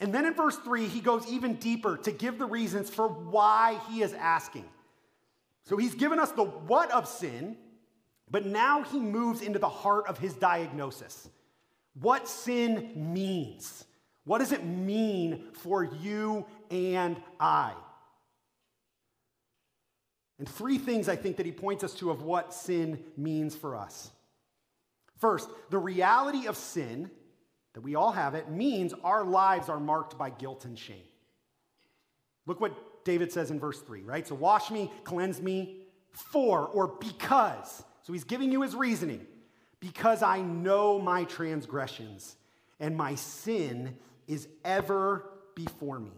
And 0.00 0.14
then 0.14 0.26
in 0.26 0.34
verse 0.34 0.56
3, 0.58 0.86
he 0.86 1.00
goes 1.00 1.26
even 1.28 1.54
deeper 1.54 1.96
to 1.98 2.12
give 2.12 2.38
the 2.38 2.44
reasons 2.44 2.90
for 2.90 3.08
why 3.08 3.80
he 3.88 4.02
is 4.02 4.12
asking. 4.12 4.66
So 5.64 5.78
he's 5.78 5.94
given 5.94 6.18
us 6.18 6.30
the 6.32 6.44
what 6.44 6.90
of 6.90 7.08
sin, 7.08 7.56
but 8.30 8.46
now 8.46 8.82
he 8.82 8.98
moves 8.98 9.42
into 9.42 9.58
the 9.58 9.68
heart 9.68 10.06
of 10.08 10.18
his 10.18 10.34
diagnosis. 10.34 11.28
What 12.00 12.28
sin 12.28 12.92
means. 12.94 13.84
What 14.24 14.38
does 14.38 14.52
it 14.52 14.64
mean 14.64 15.44
for 15.52 15.84
you 15.84 16.46
and 16.70 17.20
I? 17.38 17.72
And 20.38 20.48
three 20.48 20.78
things 20.78 21.08
I 21.08 21.16
think 21.16 21.36
that 21.36 21.46
he 21.46 21.52
points 21.52 21.84
us 21.84 21.94
to 21.94 22.10
of 22.10 22.22
what 22.22 22.52
sin 22.52 22.98
means 23.16 23.54
for 23.54 23.76
us. 23.76 24.10
First, 25.18 25.48
the 25.70 25.78
reality 25.78 26.46
of 26.46 26.56
sin, 26.56 27.10
that 27.74 27.82
we 27.82 27.94
all 27.94 28.12
have 28.12 28.34
it, 28.34 28.50
means 28.50 28.94
our 29.04 29.24
lives 29.24 29.68
are 29.68 29.78
marked 29.78 30.18
by 30.18 30.30
guilt 30.30 30.64
and 30.64 30.78
shame. 30.78 30.96
Look 32.46 32.60
what 32.60 33.04
David 33.04 33.32
says 33.32 33.50
in 33.50 33.60
verse 33.60 33.80
3, 33.80 34.02
right? 34.02 34.26
So 34.26 34.34
wash 34.34 34.70
me, 34.70 34.90
cleanse 35.04 35.40
me, 35.40 35.82
for 36.12 36.66
or 36.66 36.88
because 36.88 37.84
so 38.04 38.12
he's 38.12 38.24
giving 38.24 38.52
you 38.52 38.62
his 38.62 38.76
reasoning. 38.76 39.26
Because 39.80 40.22
I 40.22 40.40
know 40.40 40.98
my 40.98 41.24
transgressions, 41.24 42.36
and 42.80 42.96
my 42.96 43.16
sin 43.16 43.96
is 44.26 44.48
ever 44.64 45.26
before 45.54 45.98
me. 45.98 46.12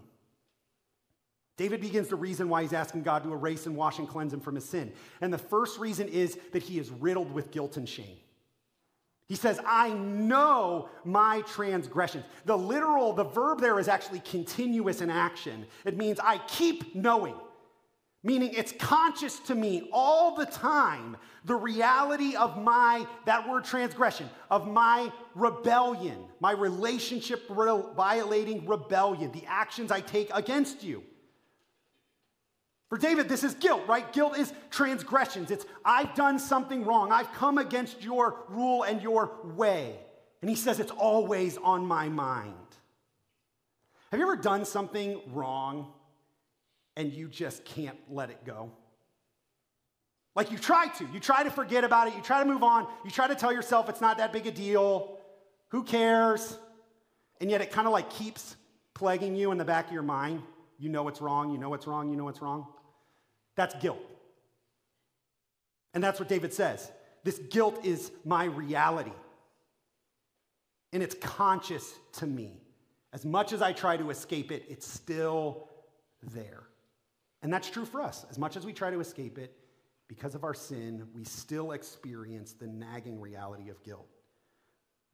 David 1.56 1.80
begins 1.80 2.08
to 2.08 2.16
reason 2.16 2.48
why 2.48 2.62
he's 2.62 2.72
asking 2.72 3.02
God 3.02 3.24
to 3.24 3.32
erase 3.32 3.66
and 3.66 3.74
wash 3.74 3.98
and 3.98 4.08
cleanse 4.08 4.32
him 4.32 4.40
from 4.40 4.54
his 4.54 4.64
sin. 4.68 4.92
And 5.20 5.32
the 5.32 5.38
first 5.38 5.80
reason 5.80 6.06
is 6.08 6.38
that 6.52 6.62
he 6.62 6.78
is 6.78 6.90
riddled 6.90 7.32
with 7.32 7.50
guilt 7.50 7.76
and 7.76 7.88
shame. 7.88 8.18
He 9.26 9.34
says, 9.34 9.58
I 9.66 9.90
know 9.90 10.88
my 11.04 11.40
transgressions. 11.40 12.24
The 12.44 12.56
literal, 12.56 13.12
the 13.12 13.24
verb 13.24 13.60
there 13.60 13.80
is 13.80 13.88
actually 13.88 14.20
continuous 14.20 15.00
in 15.00 15.10
action. 15.10 15.66
It 15.84 15.96
means 15.96 16.20
I 16.20 16.38
keep 16.46 16.94
knowing 16.94 17.34
meaning 18.26 18.52
it's 18.54 18.72
conscious 18.72 19.38
to 19.38 19.54
me 19.54 19.88
all 19.92 20.34
the 20.34 20.44
time 20.46 21.16
the 21.44 21.54
reality 21.54 22.34
of 22.34 22.60
my 22.60 23.06
that 23.24 23.48
word 23.48 23.64
transgression 23.64 24.28
of 24.50 24.66
my 24.66 25.12
rebellion 25.36 26.18
my 26.40 26.50
relationship 26.50 27.46
violating 27.48 28.66
rebellion 28.66 29.30
the 29.30 29.44
actions 29.46 29.92
i 29.92 30.00
take 30.00 30.28
against 30.34 30.82
you. 30.82 31.04
For 32.88 32.98
david 32.98 33.28
this 33.28 33.44
is 33.44 33.54
guilt 33.54 33.82
right? 33.86 34.12
Guilt 34.12 34.36
is 34.36 34.52
transgressions. 34.70 35.52
It's 35.52 35.64
i've 35.84 36.12
done 36.16 36.40
something 36.40 36.84
wrong. 36.84 37.12
I've 37.12 37.32
come 37.32 37.58
against 37.58 38.02
your 38.02 38.44
rule 38.48 38.82
and 38.82 39.00
your 39.00 39.30
way. 39.44 39.94
And 40.40 40.50
he 40.50 40.56
says 40.56 40.80
it's 40.80 40.90
always 40.90 41.58
on 41.58 41.86
my 41.86 42.08
mind. 42.08 42.54
Have 44.10 44.18
you 44.18 44.26
ever 44.26 44.36
done 44.36 44.64
something 44.64 45.20
wrong 45.32 45.92
and 46.96 47.12
you 47.12 47.28
just 47.28 47.64
can't 47.64 47.98
let 48.10 48.30
it 48.30 48.44
go. 48.44 48.70
Like 50.34 50.50
you 50.50 50.58
try 50.58 50.88
to. 50.88 51.06
You 51.12 51.20
try 51.20 51.42
to 51.42 51.50
forget 51.50 51.84
about 51.84 52.08
it. 52.08 52.14
You 52.14 52.22
try 52.22 52.42
to 52.42 52.48
move 52.48 52.62
on. 52.62 52.86
You 53.04 53.10
try 53.10 53.26
to 53.26 53.34
tell 53.34 53.52
yourself 53.52 53.88
it's 53.88 54.00
not 54.00 54.18
that 54.18 54.32
big 54.32 54.46
a 54.46 54.50
deal. 54.50 55.18
Who 55.68 55.82
cares? 55.82 56.58
And 57.40 57.50
yet 57.50 57.60
it 57.60 57.70
kind 57.70 57.86
of 57.86 57.92
like 57.92 58.10
keeps 58.10 58.56
plaguing 58.94 59.34
you 59.34 59.50
in 59.50 59.58
the 59.58 59.64
back 59.64 59.86
of 59.86 59.92
your 59.92 60.02
mind. 60.02 60.42
You 60.78 60.90
know 60.90 61.08
it's 61.08 61.20
wrong. 61.20 61.50
You 61.50 61.58
know 61.58 61.72
it's 61.74 61.86
wrong. 61.86 62.10
You 62.10 62.16
know 62.16 62.28
it's 62.28 62.42
wrong. 62.42 62.66
That's 63.56 63.74
guilt. 63.76 63.98
And 65.94 66.04
that's 66.04 66.20
what 66.20 66.28
David 66.28 66.52
says. 66.52 66.90
This 67.24 67.38
guilt 67.50 67.84
is 67.84 68.12
my 68.24 68.44
reality. 68.44 69.12
And 70.92 71.02
it's 71.02 71.14
conscious 71.14 71.94
to 72.14 72.26
me. 72.26 72.60
As 73.12 73.24
much 73.24 73.54
as 73.54 73.62
I 73.62 73.72
try 73.72 73.96
to 73.96 74.10
escape 74.10 74.52
it, 74.52 74.64
it's 74.68 74.86
still 74.86 75.68
there. 76.22 76.64
And 77.46 77.52
that's 77.52 77.70
true 77.70 77.84
for 77.84 78.02
us. 78.02 78.26
As 78.28 78.40
much 78.40 78.56
as 78.56 78.66
we 78.66 78.72
try 78.72 78.90
to 78.90 78.98
escape 78.98 79.38
it, 79.38 79.56
because 80.08 80.34
of 80.34 80.42
our 80.42 80.52
sin, 80.52 81.06
we 81.14 81.22
still 81.22 81.70
experience 81.70 82.54
the 82.54 82.66
nagging 82.66 83.20
reality 83.20 83.68
of 83.70 83.80
guilt. 83.84 84.08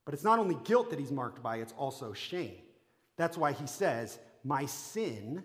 But 0.07 0.15
it's 0.15 0.25
not 0.25 0.39
only 0.39 0.57
guilt 0.65 0.89
that 0.89 0.99
he's 0.99 1.13
marked 1.13 1.43
by, 1.43 1.57
it's 1.57 1.75
also 1.75 2.15
shame. 2.15 2.63
That's 3.17 3.37
why 3.37 3.53
he 3.53 3.67
says, 3.67 4.19
My 4.45 4.65
sin, 4.65 5.43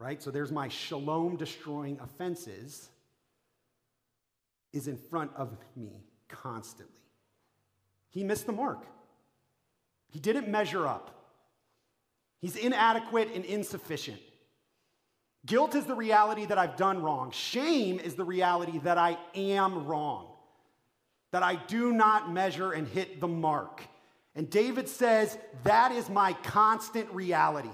right? 0.00 0.20
So 0.20 0.32
there's 0.32 0.50
my 0.50 0.66
shalom 0.66 1.36
destroying 1.36 2.00
offenses, 2.00 2.88
is 4.72 4.88
in 4.88 4.96
front 4.96 5.30
of 5.36 5.56
me 5.76 6.02
constantly. 6.26 6.96
He 8.10 8.24
missed 8.24 8.46
the 8.46 8.52
mark. 8.52 8.86
He 10.10 10.18
didn't 10.18 10.48
measure 10.48 10.84
up. 10.84 11.14
He's 12.40 12.56
inadequate 12.56 13.28
and 13.36 13.44
insufficient. 13.44 14.18
Guilt 15.44 15.74
is 15.74 15.86
the 15.86 15.94
reality 15.94 16.46
that 16.46 16.58
I've 16.58 16.76
done 16.76 17.02
wrong. 17.02 17.30
Shame 17.32 17.98
is 17.98 18.14
the 18.14 18.24
reality 18.24 18.78
that 18.80 18.96
I 18.96 19.18
am 19.34 19.86
wrong, 19.86 20.28
that 21.32 21.42
I 21.42 21.56
do 21.56 21.92
not 21.92 22.32
measure 22.32 22.72
and 22.72 22.86
hit 22.86 23.20
the 23.20 23.28
mark. 23.28 23.82
And 24.34 24.48
David 24.48 24.88
says, 24.88 25.36
That 25.64 25.92
is 25.92 26.08
my 26.08 26.32
constant 26.32 27.10
reality. 27.12 27.70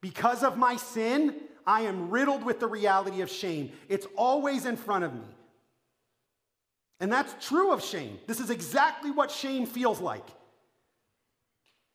Because 0.00 0.42
of 0.42 0.56
my 0.56 0.76
sin, 0.76 1.34
I 1.66 1.82
am 1.82 2.10
riddled 2.10 2.44
with 2.44 2.60
the 2.60 2.66
reality 2.66 3.20
of 3.20 3.30
shame. 3.30 3.72
It's 3.88 4.06
always 4.16 4.66
in 4.66 4.76
front 4.76 5.04
of 5.04 5.14
me. 5.14 5.26
And 7.00 7.12
that's 7.12 7.46
true 7.46 7.72
of 7.72 7.82
shame. 7.82 8.18
This 8.26 8.40
is 8.40 8.50
exactly 8.50 9.10
what 9.10 9.30
shame 9.30 9.66
feels 9.66 10.00
like. 10.00 10.26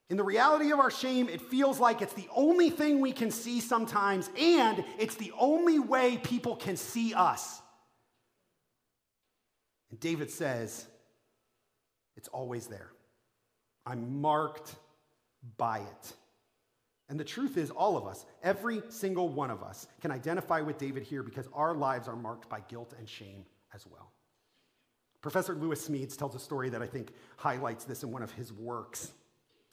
In 0.09 0.17
the 0.17 0.23
reality 0.23 0.71
of 0.71 0.79
our 0.79 0.89
shame, 0.89 1.29
it 1.29 1.39
feels 1.39 1.79
like 1.79 2.01
it's 2.01 2.13
the 2.13 2.27
only 2.35 2.71
thing 2.71 2.99
we 2.99 3.11
can 3.11 3.29
see 3.29 3.59
sometimes, 3.59 4.29
and 4.37 4.83
it's 4.97 5.15
the 5.15 5.31
only 5.39 5.77
way 5.77 6.17
people 6.17 6.55
can 6.55 6.77
see 6.77 7.13
us. 7.13 7.61
And 9.91 9.99
David 9.99 10.31
says, 10.31 10.87
It's 12.15 12.27
always 12.29 12.67
there. 12.67 12.89
I'm 13.85 14.21
marked 14.21 14.75
by 15.57 15.79
it. 15.79 16.13
And 17.07 17.19
the 17.19 17.23
truth 17.23 17.57
is, 17.57 17.71
all 17.71 17.97
of 17.97 18.05
us, 18.05 18.25
every 18.43 18.83
single 18.89 19.29
one 19.29 19.49
of 19.49 19.63
us, 19.63 19.87
can 20.01 20.11
identify 20.11 20.61
with 20.61 20.77
David 20.77 21.03
here 21.03 21.23
because 21.23 21.47
our 21.53 21.73
lives 21.73 22.07
are 22.07 22.15
marked 22.15 22.49
by 22.49 22.59
guilt 22.61 22.93
and 22.97 23.09
shame 23.09 23.45
as 23.73 23.85
well. 23.87 24.11
Professor 25.21 25.53
Lewis 25.53 25.87
Smedes 25.87 26.15
tells 26.15 26.35
a 26.35 26.39
story 26.39 26.69
that 26.69 26.81
I 26.81 26.87
think 26.87 27.11
highlights 27.37 27.83
this 27.83 28.03
in 28.03 28.11
one 28.11 28.21
of 28.21 28.31
his 28.31 28.53
works. 28.53 29.11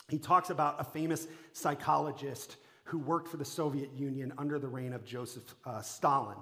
He 0.08 0.18
talks 0.18 0.50
about 0.50 0.76
a 0.80 0.84
famous 0.84 1.26
psychologist 1.52 2.56
who 2.84 2.98
worked 2.98 3.28
for 3.28 3.36
the 3.36 3.44
Soviet 3.44 3.92
Union 3.92 4.32
under 4.38 4.58
the 4.58 4.68
reign 4.68 4.92
of 4.92 5.04
Joseph 5.04 5.54
uh, 5.64 5.82
Stalin. 5.82 6.36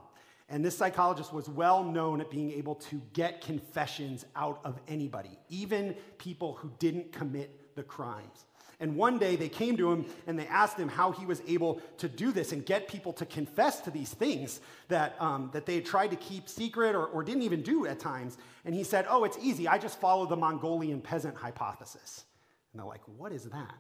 And 0.51 0.63
this 0.63 0.77
psychologist 0.77 1.33
was 1.33 1.49
well 1.49 1.83
known 1.83 2.21
at 2.21 2.31
being 2.31 2.53
able 2.53 2.75
to 2.77 3.01
get 3.15 3.41
confessions 3.41 4.27
out 4.37 4.61
of 4.65 4.79
anybody, 4.87 5.39
even 5.49 5.97
people 6.19 6.55
who 6.55 6.71
didn't 6.79 7.13
commit 7.13 7.75
the 7.75 7.83
crimes. 7.83 8.45
And 8.81 8.97
one 8.97 9.19
day 9.19 9.37
they 9.37 9.49
came 9.49 9.77
to 9.79 9.91
him 9.91 10.05
and 10.27 10.39
they 10.39 10.47
asked 10.49 10.77
him 10.77 10.89
how 10.89 11.13
he 11.13 11.25
was 11.25 11.41
able 11.47 11.81
to 11.99 12.09
do 12.09 12.33
this 12.33 12.53
and 12.53 12.67
get 12.67 12.89
people 12.89 13.13
to 13.15 13.25
confess 13.25 13.81
to 13.83 13.91
these 13.91 14.13
things 14.13 14.61
that, 14.89 15.17
um, 15.21 15.49
that 15.55 15.65
they 15.65 15.77
had 15.77 15.87
tried 15.87 16.11
to 16.11 16.17
keep 16.17 16.49
secret 16.49 16.95
or, 16.95 17.07
or 17.07 17.23
didn't 17.23 17.43
even 17.43 17.63
do 17.63 17.87
at 17.87 17.99
times. 17.99 18.37
And 18.67 18.75
he 18.75 18.85
said, 18.85 19.07
Oh, 19.09 19.25
it's 19.25 19.39
easy. 19.41 19.67
I 19.69 19.79
just 19.79 20.01
follow 20.01 20.27
the 20.27 20.37
Mongolian 20.37 21.01
peasant 21.01 21.37
hypothesis. 21.37 22.25
And 22.75 22.81
they're 22.81 22.89
like, 22.89 23.07
What 23.17 23.33
is 23.33 23.45
that? 23.45 23.75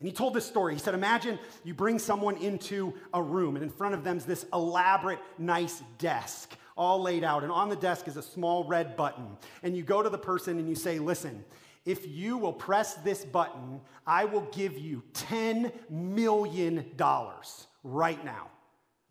And 0.00 0.06
he 0.06 0.12
told 0.12 0.32
this 0.32 0.46
story. 0.46 0.74
He 0.74 0.78
said, 0.78 0.94
Imagine 0.94 1.40
you 1.64 1.74
bring 1.74 1.98
someone 1.98 2.36
into 2.36 2.94
a 3.12 3.20
room, 3.20 3.56
and 3.56 3.64
in 3.64 3.70
front 3.70 3.94
of 3.94 4.04
them's 4.04 4.24
this 4.24 4.46
elaborate, 4.52 5.18
nice 5.38 5.82
desk, 5.98 6.54
all 6.76 7.02
laid 7.02 7.24
out. 7.24 7.42
And 7.42 7.50
on 7.50 7.68
the 7.68 7.76
desk 7.76 8.06
is 8.06 8.16
a 8.16 8.22
small 8.22 8.62
red 8.62 8.96
button. 8.96 9.36
And 9.64 9.76
you 9.76 9.82
go 9.82 10.00
to 10.00 10.08
the 10.08 10.18
person 10.18 10.58
and 10.60 10.68
you 10.68 10.76
say, 10.76 11.00
Listen, 11.00 11.44
if 11.84 12.06
you 12.06 12.38
will 12.38 12.52
press 12.52 12.94
this 12.94 13.24
button, 13.24 13.80
I 14.06 14.24
will 14.24 14.46
give 14.52 14.78
you 14.78 15.02
$10 15.14 15.72
million 15.90 16.84
right 17.82 18.24
now. 18.24 18.48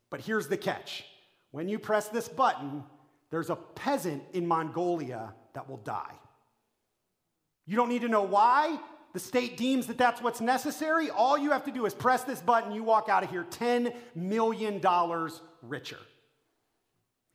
But 0.10 0.22
here's 0.22 0.48
the 0.48 0.58
catch 0.58 1.04
when 1.52 1.68
you 1.68 1.80
press 1.80 2.08
this 2.08 2.30
button, 2.30 2.84
there's 3.30 3.50
a 3.50 3.56
peasant 3.56 4.24
in 4.32 4.48
Mongolia 4.48 5.34
that 5.54 5.70
will 5.70 5.78
die. 5.78 6.16
You 7.66 7.76
don't 7.76 7.90
need 7.90 8.04
to 8.04 8.08
know 8.08 8.24
why. 8.24 8.80
The 9.18 9.24
state 9.24 9.58
deems 9.58 9.88
that 9.88 9.98
that's 9.98 10.22
what's 10.22 10.42
necessary. 10.42 11.10
All 11.10 11.40
you 11.40 11.50
have 11.50 11.66
to 11.66 11.72
do 11.72 11.88
is 11.88 11.96
press 11.96 12.24
this 12.24 12.40
button, 12.40 12.72
you 12.72 12.84
walk 12.84 13.10
out 13.10 13.24
of 13.24 13.32
here 13.32 13.48
$10 13.50 13.92
million 14.14 14.80
richer. 15.64 15.98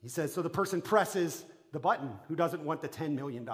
He 0.00 0.06
says, 0.06 0.32
so 0.32 0.42
the 0.42 0.48
person 0.48 0.80
presses 0.80 1.44
the 1.72 1.80
button 1.80 2.10
who 2.28 2.36
doesn't 2.36 2.62
want 2.62 2.82
the 2.82 2.88
$10 2.88 3.16
million, 3.16 3.50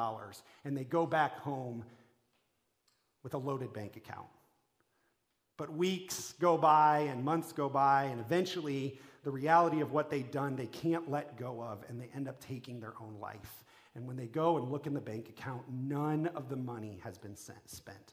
and 0.66 0.76
they 0.76 0.84
go 0.84 1.06
back 1.06 1.38
home 1.38 1.86
with 3.22 3.32
a 3.32 3.38
loaded 3.38 3.72
bank 3.72 3.96
account. 3.96 4.28
But 5.56 5.72
weeks 5.72 6.34
go 6.38 6.58
by 6.58 7.08
and 7.10 7.24
months 7.24 7.52
go 7.52 7.70
by, 7.70 8.04
and 8.04 8.20
eventually 8.20 9.00
the 9.24 9.30
reality 9.30 9.80
of 9.80 9.92
what 9.92 10.10
they've 10.10 10.30
done 10.30 10.54
they 10.54 10.66
can't 10.66 11.10
let 11.10 11.38
go 11.38 11.62
of, 11.62 11.82
and 11.88 11.98
they 11.98 12.10
end 12.14 12.28
up 12.28 12.38
taking 12.40 12.78
their 12.78 12.92
own 13.00 13.16
life. 13.18 13.64
And 13.94 14.06
when 14.06 14.16
they 14.16 14.26
go 14.26 14.58
and 14.58 14.70
look 14.70 14.86
in 14.86 14.92
the 14.92 15.00
bank 15.00 15.30
account, 15.30 15.62
none 15.72 16.26
of 16.34 16.50
the 16.50 16.56
money 16.56 17.00
has 17.02 17.16
been 17.16 17.34
spent. 17.34 18.12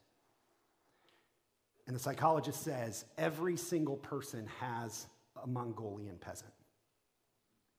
And 1.88 1.96
the 1.96 2.00
psychologist 2.00 2.64
says 2.64 3.06
every 3.18 3.58
single 3.58 3.98
person 3.98 4.48
has 4.60 5.08
a 5.44 5.48
Mongolian 5.48 6.18
peasant. 6.18 6.52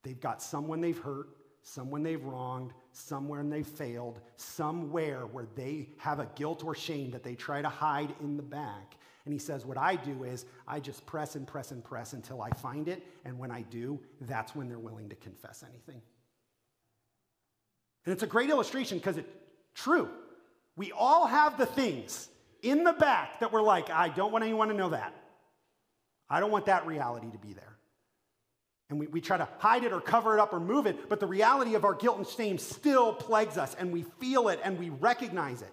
They've 0.04 0.20
got 0.20 0.40
someone 0.40 0.80
they've 0.80 0.98
hurt, 0.98 1.28
someone 1.62 2.04
they've 2.04 2.25
wronged, 2.25 2.72
somewhere 2.92 3.42
they've 3.42 3.66
failed, 3.66 4.20
somewhere 4.36 5.26
where 5.26 5.48
they 5.56 5.88
have 5.98 6.20
a 6.20 6.28
guilt 6.36 6.62
or 6.64 6.76
shame 6.76 7.10
that 7.10 7.25
they 7.25 7.34
try 7.34 7.60
to 7.60 7.68
hide 7.68 8.14
in 8.20 8.36
the 8.36 8.42
back. 8.42 8.96
And 9.25 9.32
he 9.32 9.40
says, 9.40 9.66
What 9.66 9.76
I 9.76 9.96
do 9.96 10.22
is 10.22 10.46
I 10.68 10.78
just 10.78 11.04
press 11.06 11.34
and 11.34 11.44
press 11.44 11.72
and 11.72 11.82
press 11.82 12.12
until 12.12 12.40
I 12.40 12.50
find 12.50 12.86
it. 12.86 13.02
And 13.25 13.36
when 13.40 13.50
I 13.50 13.62
do, 13.62 13.98
that's 14.20 14.54
when 14.54 14.68
they're 14.68 14.78
willing 14.78 15.08
to 15.08 15.16
confess 15.16 15.64
anything. 15.68 16.00
And 18.04 18.12
it's 18.12 18.22
a 18.22 18.28
great 18.28 18.50
illustration 18.50 18.98
because 18.98 19.16
it's 19.16 19.28
true. 19.75 20.08
We 20.76 20.92
all 20.92 21.26
have 21.26 21.58
the 21.58 21.66
things 21.66 22.28
in 22.70 22.85
the 22.85 22.92
back 22.92 23.40
that 23.40 23.52
we're 23.52 23.62
like, 23.62 23.90
I 23.90 24.08
don't 24.08 24.32
want 24.32 24.44
anyone 24.44 24.68
to 24.68 24.75
know 24.75 24.90
that. 24.90 25.14
I 26.28 26.40
don't 26.40 26.50
want 26.50 26.66
that 26.66 26.87
reality 26.87 27.30
to 27.30 27.38
be 27.38 27.52
there. 27.52 27.76
And 28.88 29.00
we, 29.00 29.06
we 29.08 29.20
try 29.20 29.37
to 29.37 29.49
hide 29.58 29.85
it 29.85 29.92
or 29.92 30.00
cover 30.00 30.37
it 30.37 30.40
up 30.40 30.52
or 30.52 30.61
move 30.61 30.87
it, 30.87 31.08
but 31.08 31.18
the 31.18 31.26
reality 31.26 31.75
of 31.75 31.84
our 31.84 31.95
guilt 31.95 32.19
and 32.19 32.26
shame 32.26 32.58
still 32.58 33.12
plagues 33.12 33.58
us, 33.58 33.75
and 33.75 33.93
we 33.93 34.04
feel 34.21 34.49
it 34.49 34.60
and 34.62 34.78
we 34.78 34.91
recognize 34.91 35.62
it. 35.62 35.73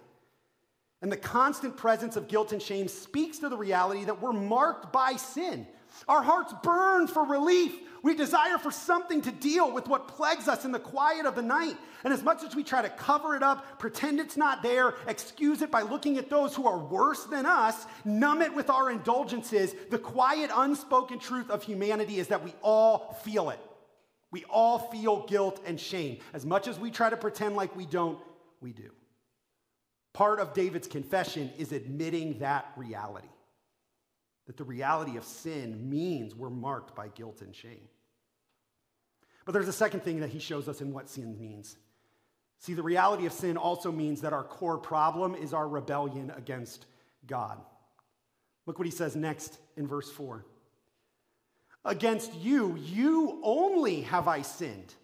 And 1.00 1.12
the 1.12 1.16
constant 1.16 1.76
presence 1.76 2.16
of 2.16 2.28
guilt 2.28 2.52
and 2.52 2.62
shame 2.62 2.88
speaks 2.88 3.38
to 3.40 3.48
the 3.48 3.56
reality 3.56 4.04
that 4.04 4.22
we're 4.22 4.32
marked 4.32 4.92
by 4.92 5.16
sin. 5.16 5.66
Our 6.08 6.22
hearts 6.22 6.54
burn 6.62 7.06
for 7.06 7.24
relief 7.24 7.72
we 8.04 8.14
desire 8.14 8.58
for 8.58 8.70
something 8.70 9.22
to 9.22 9.32
deal 9.32 9.72
with 9.72 9.88
what 9.88 10.08
plagues 10.08 10.46
us 10.46 10.66
in 10.66 10.72
the 10.72 10.78
quiet 10.78 11.24
of 11.24 11.34
the 11.34 11.42
night. 11.42 11.78
And 12.04 12.12
as 12.12 12.22
much 12.22 12.42
as 12.42 12.54
we 12.54 12.62
try 12.62 12.82
to 12.82 12.90
cover 12.90 13.34
it 13.34 13.42
up, 13.42 13.78
pretend 13.78 14.20
it's 14.20 14.36
not 14.36 14.62
there, 14.62 14.92
excuse 15.08 15.62
it 15.62 15.70
by 15.70 15.80
looking 15.80 16.18
at 16.18 16.28
those 16.28 16.54
who 16.54 16.66
are 16.66 16.76
worse 16.76 17.24
than 17.24 17.46
us, 17.46 17.86
numb 18.04 18.42
it 18.42 18.54
with 18.54 18.68
our 18.68 18.90
indulgences, 18.90 19.74
the 19.88 19.98
quiet, 19.98 20.50
unspoken 20.54 21.18
truth 21.18 21.48
of 21.48 21.62
humanity 21.62 22.18
is 22.18 22.28
that 22.28 22.44
we 22.44 22.52
all 22.60 23.18
feel 23.24 23.48
it. 23.48 23.60
We 24.30 24.44
all 24.50 24.80
feel 24.90 25.26
guilt 25.26 25.62
and 25.64 25.80
shame. 25.80 26.18
As 26.34 26.44
much 26.44 26.68
as 26.68 26.78
we 26.78 26.90
try 26.90 27.08
to 27.08 27.16
pretend 27.16 27.56
like 27.56 27.74
we 27.74 27.86
don't, 27.86 28.18
we 28.60 28.74
do. 28.74 28.90
Part 30.12 30.40
of 30.40 30.52
David's 30.52 30.88
confession 30.88 31.50
is 31.56 31.72
admitting 31.72 32.40
that 32.40 32.70
reality. 32.76 33.28
That 34.46 34.56
the 34.56 34.64
reality 34.64 35.16
of 35.16 35.24
sin 35.24 35.88
means 35.88 36.34
we're 36.34 36.50
marked 36.50 36.94
by 36.94 37.08
guilt 37.08 37.40
and 37.40 37.54
shame. 37.54 37.88
But 39.44 39.52
there's 39.52 39.68
a 39.68 39.72
second 39.72 40.00
thing 40.00 40.20
that 40.20 40.30
he 40.30 40.38
shows 40.38 40.68
us 40.68 40.80
in 40.80 40.92
what 40.92 41.08
sin 41.08 41.38
means. 41.38 41.76
See, 42.58 42.74
the 42.74 42.82
reality 42.82 43.26
of 43.26 43.32
sin 43.32 43.56
also 43.56 43.92
means 43.92 44.22
that 44.22 44.32
our 44.32 44.44
core 44.44 44.78
problem 44.78 45.34
is 45.34 45.52
our 45.52 45.68
rebellion 45.68 46.32
against 46.36 46.86
God. 47.26 47.58
Look 48.66 48.78
what 48.78 48.86
he 48.86 48.92
says 48.92 49.14
next 49.16 49.58
in 49.76 49.86
verse 49.86 50.10
4. 50.10 50.44
Against 51.84 52.34
you, 52.36 52.76
you 52.76 53.40
only 53.42 54.02
have 54.02 54.26
I 54.28 54.40
sinned 54.42 54.94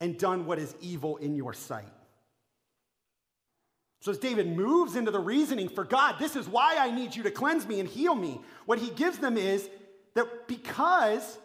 and 0.00 0.16
done 0.18 0.46
what 0.46 0.58
is 0.58 0.76
evil 0.80 1.16
in 1.16 1.34
your 1.34 1.52
sight. 1.52 1.88
So, 4.00 4.10
as 4.10 4.18
David 4.18 4.54
moves 4.56 4.94
into 4.94 5.10
the 5.10 5.18
reasoning 5.18 5.68
for 5.68 5.84
God, 5.84 6.16
this 6.18 6.36
is 6.36 6.48
why 6.48 6.76
I 6.78 6.90
need 6.90 7.16
you 7.16 7.22
to 7.24 7.30
cleanse 7.30 7.66
me 7.66 7.80
and 7.80 7.88
heal 7.88 8.14
me, 8.14 8.40
what 8.66 8.78
he 8.78 8.90
gives 8.90 9.18
them 9.18 9.36
is 9.36 9.68
that 10.14 10.46
because 10.46 11.38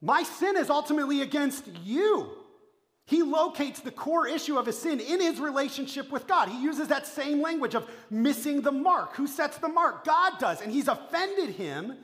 my 0.00 0.22
sin 0.22 0.56
is 0.56 0.70
ultimately 0.70 1.22
against 1.22 1.66
you. 1.84 2.30
He 3.06 3.22
locates 3.22 3.80
the 3.80 3.92
core 3.92 4.26
issue 4.26 4.58
of 4.58 4.66
his 4.66 4.76
sin 4.76 4.98
in 4.98 5.20
his 5.20 5.38
relationship 5.38 6.10
with 6.10 6.26
God. 6.26 6.48
He 6.48 6.60
uses 6.60 6.88
that 6.88 7.06
same 7.06 7.40
language 7.40 7.74
of 7.74 7.88
missing 8.10 8.62
the 8.62 8.72
mark. 8.72 9.14
Who 9.14 9.28
sets 9.28 9.58
the 9.58 9.68
mark? 9.68 10.04
God 10.04 10.38
does. 10.40 10.60
And 10.60 10.72
he's 10.72 10.88
offended 10.88 11.50
him 11.50 11.96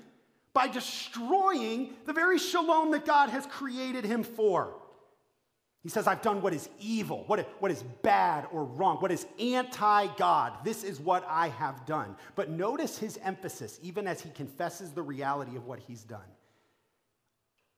by 0.54 0.68
destroying 0.68 1.94
the 2.06 2.12
very 2.12 2.38
shalom 2.38 2.92
that 2.92 3.04
God 3.04 3.30
has 3.30 3.46
created 3.46 4.04
him 4.04 4.22
for. 4.22 4.74
He 5.82 5.88
says, 5.88 6.06
I've 6.06 6.22
done 6.22 6.42
what 6.42 6.54
is 6.54 6.68
evil, 6.78 7.24
what 7.26 7.40
what 7.60 7.72
is 7.72 7.82
bad 8.02 8.46
or 8.52 8.64
wrong, 8.64 8.98
what 8.98 9.10
is 9.10 9.26
anti 9.40 10.06
God. 10.16 10.52
This 10.64 10.84
is 10.84 11.00
what 11.00 11.26
I 11.28 11.48
have 11.48 11.84
done. 11.86 12.14
But 12.36 12.50
notice 12.50 12.98
his 12.98 13.18
emphasis, 13.24 13.80
even 13.82 14.06
as 14.06 14.20
he 14.20 14.30
confesses 14.30 14.92
the 14.92 15.02
reality 15.02 15.56
of 15.56 15.66
what 15.66 15.80
he's 15.80 16.04
done. 16.04 16.20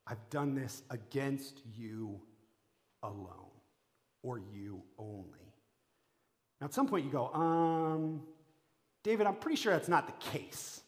I've 0.07 0.29
done 0.29 0.55
this 0.55 0.83
against 0.91 1.63
you 1.75 2.21
alone, 3.03 3.51
or 4.23 4.39
you 4.39 4.83
only. 4.99 5.55
Now, 6.61 6.67
at 6.67 6.75
some 6.75 6.87
point, 6.87 7.07
you 7.07 7.11
go, 7.11 7.33
um, 7.33 8.23
David, 9.03 9.27
I'm 9.27 9.37
pretty 9.37 9.57
sure 9.57 9.73
that's 9.73 9.89
not 9.89 10.07
the 10.07 10.31
case. 10.31 10.83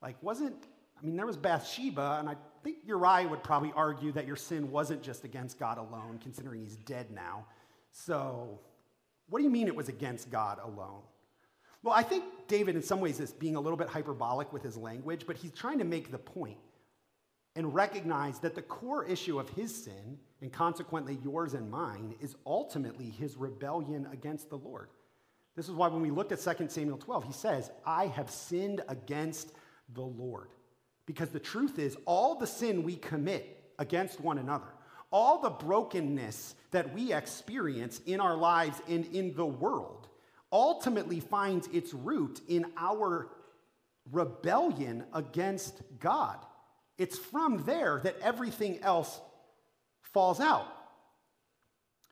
Like, 0.00 0.20
wasn't, 0.22 0.56
I 1.00 1.06
mean, 1.06 1.14
there 1.14 1.26
was 1.26 1.36
Bathsheba, 1.36 2.16
and 2.18 2.28
I 2.28 2.34
think 2.62 2.78
Uriah 2.84 3.28
would 3.28 3.42
probably 3.42 3.72
argue 3.74 4.12
that 4.12 4.26
your 4.26 4.36
sin 4.36 4.70
wasn't 4.70 5.02
just 5.02 5.24
against 5.24 5.58
God 5.58 5.78
alone, 5.78 6.18
considering 6.22 6.60
he's 6.60 6.76
dead 6.76 7.10
now. 7.10 7.46
So, 7.90 8.58
what 9.28 9.38
do 9.38 9.44
you 9.44 9.50
mean 9.50 9.66
it 9.66 9.76
was 9.76 9.88
against 9.88 10.30
God 10.30 10.58
alone? 10.62 11.02
Well, 11.82 11.94
I 11.94 12.02
think 12.02 12.24
David, 12.46 12.76
in 12.76 12.82
some 12.82 13.00
ways, 13.00 13.18
is 13.18 13.32
being 13.32 13.56
a 13.56 13.60
little 13.60 13.76
bit 13.76 13.88
hyperbolic 13.88 14.52
with 14.52 14.62
his 14.62 14.76
language, 14.76 15.24
but 15.26 15.36
he's 15.36 15.52
trying 15.52 15.78
to 15.78 15.84
make 15.84 16.10
the 16.10 16.18
point 16.18 16.58
and 17.56 17.74
recognize 17.74 18.38
that 18.38 18.54
the 18.54 18.62
core 18.62 19.04
issue 19.04 19.38
of 19.38 19.48
his 19.50 19.84
sin, 19.84 20.18
and 20.40 20.52
consequently 20.52 21.18
yours 21.22 21.54
and 21.54 21.70
mine, 21.70 22.14
is 22.20 22.36
ultimately 22.46 23.10
his 23.10 23.36
rebellion 23.36 24.06
against 24.12 24.48
the 24.48 24.56
Lord. 24.56 24.88
This 25.54 25.68
is 25.68 25.74
why 25.74 25.88
when 25.88 26.00
we 26.00 26.10
look 26.10 26.32
at 26.32 26.40
2 26.40 26.68
Samuel 26.68 26.96
12, 26.96 27.24
he 27.24 27.32
says, 27.32 27.70
I 27.84 28.06
have 28.06 28.30
sinned 28.30 28.80
against 28.88 29.52
the 29.92 30.02
Lord. 30.02 30.48
Because 31.06 31.30
the 31.30 31.40
truth 31.40 31.78
is, 31.78 31.96
all 32.04 32.36
the 32.36 32.46
sin 32.46 32.82
we 32.82 32.96
commit 32.96 33.72
against 33.78 34.20
one 34.20 34.38
another, 34.38 34.68
all 35.10 35.40
the 35.40 35.50
brokenness 35.50 36.54
that 36.70 36.94
we 36.94 37.12
experience 37.12 38.00
in 38.06 38.20
our 38.20 38.36
lives 38.36 38.80
and 38.88 39.04
in 39.06 39.34
the 39.34 39.46
world, 39.46 40.08
ultimately 40.50 41.20
finds 41.20 41.66
its 41.68 41.92
root 41.92 42.40
in 42.48 42.66
our 42.76 43.28
rebellion 44.10 45.04
against 45.12 45.82
God. 45.98 46.38
It's 46.98 47.18
from 47.18 47.64
there 47.64 48.00
that 48.04 48.18
everything 48.20 48.80
else 48.82 49.20
falls 50.02 50.40
out. 50.40 50.66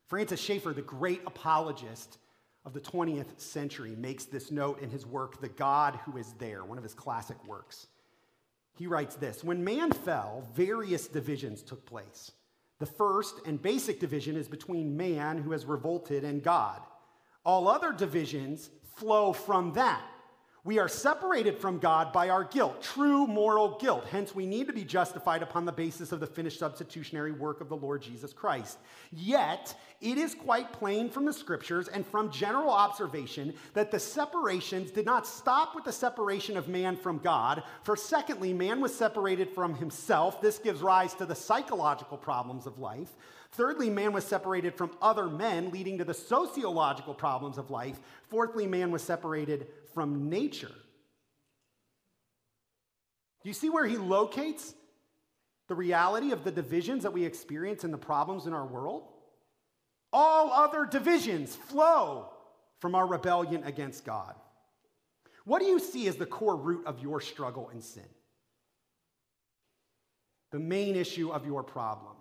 Francis 0.07 0.41
Schaeffer, 0.41 0.73
the 0.73 0.83
great 0.83 1.23
apologist 1.27 2.19
of 2.65 2.73
the 2.73 2.81
20th 2.81 3.41
century 3.41 3.95
makes 3.97 4.25
this 4.25 4.51
note 4.51 4.81
in 4.81 4.91
his 4.91 5.07
work, 5.07 5.41
The 5.41 5.49
God 5.49 5.99
Who 6.05 6.17
Is 6.17 6.33
There, 6.35 6.65
one 6.65 6.79
of 6.79 6.85
his 6.85 6.95
classic 6.95 7.37
works. 7.47 7.87
He 8.81 8.87
writes 8.87 9.15
this 9.15 9.45
When 9.45 9.63
man 9.63 9.93
fell, 9.93 10.49
various 10.55 11.07
divisions 11.07 11.63
took 11.63 11.85
place. 11.85 12.33
The 12.79 12.87
first 12.87 13.35
and 13.45 13.61
basic 13.61 14.01
division 14.01 14.37
is 14.39 14.49
between 14.49 14.97
man 14.97 15.37
who 15.37 15.53
has 15.53 15.67
revolted 15.67 16.25
and 16.25 16.43
God. 16.43 16.81
All 17.45 17.69
other 17.69 17.93
divisions 17.93 18.71
flow 18.97 19.35
from 19.35 19.75
that. 19.75 20.03
We 20.63 20.79
are 20.79 20.89
separated 20.89 21.57
from 21.57 21.79
God 21.79 22.13
by 22.13 22.29
our 22.29 22.45
guilt, 22.45 22.83
true 22.83 23.27
moral 23.27 23.79
guilt. 23.79 24.05
Hence, 24.11 24.35
we 24.35 24.45
need 24.45 24.67
to 24.67 24.75
be 24.75 24.85
justified 24.85 25.43
upon 25.43 25.65
the 25.65 25.73
basis 25.73 26.13
of 26.13 26.21
the 26.21 26.27
finished 26.27 26.59
substitutionary 26.59 27.33
work 27.33 27.63
of 27.63 27.71
the 27.71 27.77
Lord 27.77 28.03
Jesus 28.03 28.35
Christ. 28.35 28.79
Yet, 29.11 29.75
it 30.03 30.19
is 30.19 30.35
quite 30.35 30.71
plain 30.71 31.09
from 31.09 31.25
the 31.25 31.33
scriptures 31.33 31.89
and 31.89 32.07
from 32.07 32.31
general 32.31 32.69
observation 32.69 33.55
that 33.73 33.91
the 33.91 33.99
separations 33.99 34.91
did 34.91 35.07
not 35.07 35.27
stop 35.27 35.75
with 35.75 35.85
the 35.85 35.93
separation 35.93 36.59
of 36.59 36.69
man 36.69 36.95
from 36.95 37.19
God. 37.19 37.63
For, 37.83 37.97
secondly, 37.97 38.53
man 38.53 38.83
was 38.83 38.95
separated 38.95 39.49
from 39.49 39.75
himself. 39.75 40.43
This 40.43 40.59
gives 40.59 40.83
rise 40.83 41.15
to 41.15 41.25
the 41.25 41.35
psychological 41.35 42.19
problems 42.19 42.67
of 42.67 42.79
life. 42.79 43.17
Thirdly, 43.53 43.91
man 43.91 44.13
was 44.13 44.25
separated 44.25 44.77
from 44.77 44.93
other 45.03 45.27
men, 45.29 45.71
leading 45.71 45.99
to 45.99 46.05
the 46.05 46.15
sociological 46.15 47.15
problems 47.15 47.59
of 47.59 47.71
life. 47.71 47.99
Fourthly, 48.29 48.67
man 48.67 48.93
was 48.93 49.03
separated 49.03 49.67
from 49.95 50.29
nature. 50.29 50.73
Do 53.43 53.49
you 53.49 53.55
see 53.55 53.71
where 53.71 53.87
he 53.87 53.97
locates 53.97 54.75
the 55.69 55.75
reality 55.75 56.33
of 56.33 56.45
the 56.45 56.51
divisions 56.51 57.05
that 57.05 57.13
we 57.13 57.25
experience 57.25 57.85
and 57.85 57.93
the 57.93 57.99
problems 57.99 58.47
in 58.47 58.53
our 58.53 58.67
world? 58.67 59.05
All 60.13 60.53
other 60.53 60.85
divisions 60.85 61.55
flow 61.55 62.31
from 62.81 62.95
our 62.95 63.07
rebellion 63.07 63.63
against 63.65 64.05
God. 64.05 64.35
What 65.45 65.61
do 65.61 65.67
you 65.67 65.79
see 65.79 66.07
as 66.09 66.17
the 66.17 66.27
core 66.27 66.57
root 66.57 66.87
of 66.87 67.01
your 67.01 67.21
struggle 67.21 67.69
and 67.71 67.83
sin? 67.83 68.09
The 70.51 70.59
main 70.59 70.97
issue 70.97 71.31
of 71.31 71.47
your 71.47 71.63
problem. 71.63 72.17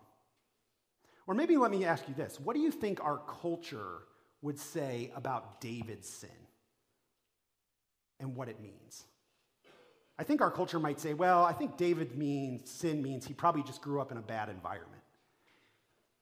Or 1.28 1.34
maybe 1.34 1.58
let 1.58 1.72
me 1.72 1.86
ask 1.86 2.08
you 2.08 2.14
this 2.14 2.40
what 2.40 2.56
do 2.56 2.62
you 2.62 2.72
think 2.72 3.04
our 3.04 3.22
culture 3.42 4.00
would 4.42 4.60
say 4.60 5.12
about 5.16 5.60
David's 5.60 6.08
sin 6.08 6.30
and 8.20 8.36
what 8.36 8.50
it 8.50 8.60
means? 8.62 9.06
I 10.18 10.24
think 10.24 10.42
our 10.42 10.52
culture 10.52 10.80
might 10.80 11.00
say, 11.00 11.14
well, 11.14 11.44
I 11.46 11.54
think 11.54 11.78
David 11.78 12.18
means 12.18 12.70
sin 12.70 13.02
means 13.02 13.26
he 13.26 13.34
probably 13.34 13.64
just 13.64 13.82
grew 13.82 14.02
up 14.02 14.12
in 14.12 14.18
a 14.18 14.22
bad 14.22 14.50
environment. 14.50 15.02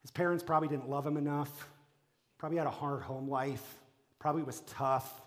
His 0.02 0.12
parents 0.12 0.44
probably 0.44 0.68
didn't 0.68 0.90
love 0.90 1.06
him 1.06 1.18
enough, 1.18 1.68
probably 2.38 2.60
had 2.60 2.68
a 2.68 2.72
hard 2.72 3.02
home 3.02 3.28
life, 3.28 3.76
probably 4.20 4.44
was 4.44 4.62
tough, 4.62 5.22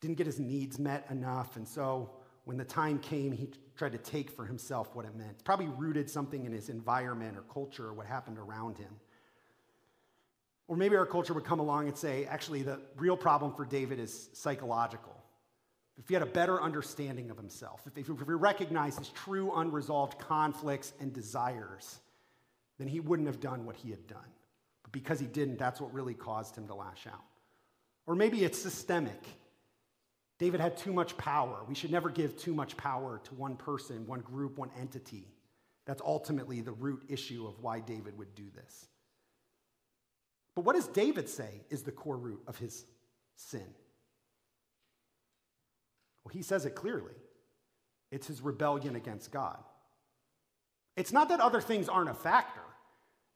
didn't 0.00 0.18
get 0.18 0.26
his 0.26 0.38
needs 0.38 0.78
met 0.78 1.06
enough, 1.10 1.56
and 1.56 1.66
so 1.66 2.10
when 2.46 2.56
the 2.56 2.64
time 2.64 3.00
came, 3.00 3.32
he 3.32 3.50
tried 3.76 3.92
to 3.92 3.98
take 3.98 4.30
for 4.30 4.46
himself 4.46 4.94
what 4.94 5.04
it 5.04 5.16
meant. 5.16 5.42
Probably 5.42 5.66
rooted 5.66 6.08
something 6.08 6.44
in 6.44 6.52
his 6.52 6.68
environment 6.68 7.36
or 7.36 7.42
culture 7.52 7.86
or 7.86 7.92
what 7.92 8.06
happened 8.06 8.38
around 8.38 8.78
him. 8.78 8.94
Or 10.68 10.76
maybe 10.76 10.94
our 10.94 11.06
culture 11.06 11.34
would 11.34 11.44
come 11.44 11.58
along 11.58 11.88
and 11.88 11.98
say, 11.98 12.24
actually, 12.26 12.62
the 12.62 12.78
real 12.96 13.16
problem 13.16 13.52
for 13.52 13.64
David 13.64 13.98
is 13.98 14.30
psychological. 14.32 15.15
If 15.98 16.08
he 16.08 16.14
had 16.14 16.22
a 16.22 16.26
better 16.26 16.60
understanding 16.60 17.30
of 17.30 17.36
himself, 17.36 17.86
if 17.86 18.06
he 18.06 18.12
recognized 18.12 18.98
his 18.98 19.08
true 19.08 19.50
unresolved 19.54 20.18
conflicts 20.18 20.92
and 21.00 21.12
desires, 21.12 22.00
then 22.78 22.86
he 22.86 23.00
wouldn't 23.00 23.28
have 23.28 23.40
done 23.40 23.64
what 23.64 23.76
he 23.76 23.90
had 23.90 24.06
done. 24.06 24.18
But 24.82 24.92
because 24.92 25.18
he 25.18 25.26
didn't, 25.26 25.58
that's 25.58 25.80
what 25.80 25.94
really 25.94 26.14
caused 26.14 26.56
him 26.56 26.66
to 26.66 26.74
lash 26.74 27.06
out. 27.06 27.24
Or 28.06 28.14
maybe 28.14 28.44
it's 28.44 28.58
systemic. 28.58 29.24
David 30.38 30.60
had 30.60 30.76
too 30.76 30.92
much 30.92 31.16
power. 31.16 31.64
We 31.66 31.74
should 31.74 31.90
never 31.90 32.10
give 32.10 32.36
too 32.36 32.52
much 32.52 32.76
power 32.76 33.20
to 33.24 33.34
one 33.34 33.56
person, 33.56 34.06
one 34.06 34.20
group, 34.20 34.58
one 34.58 34.70
entity. 34.78 35.26
That's 35.86 36.02
ultimately 36.04 36.60
the 36.60 36.72
root 36.72 37.04
issue 37.08 37.46
of 37.46 37.58
why 37.62 37.80
David 37.80 38.18
would 38.18 38.34
do 38.34 38.44
this. 38.54 38.86
But 40.54 40.66
what 40.66 40.76
does 40.76 40.88
David 40.88 41.28
say 41.28 41.62
is 41.70 41.82
the 41.82 41.92
core 41.92 42.18
root 42.18 42.42
of 42.46 42.58
his 42.58 42.84
sin? 43.36 43.66
Well, 46.26 46.32
he 46.32 46.42
says 46.42 46.66
it 46.66 46.74
clearly 46.74 47.12
it's 48.10 48.26
his 48.26 48.40
rebellion 48.40 48.96
against 48.96 49.30
God. 49.30 49.58
It's 50.96 51.12
not 51.12 51.28
that 51.28 51.38
other 51.38 51.60
things 51.60 51.88
aren't 51.88 52.10
a 52.10 52.14
factor. 52.14 52.62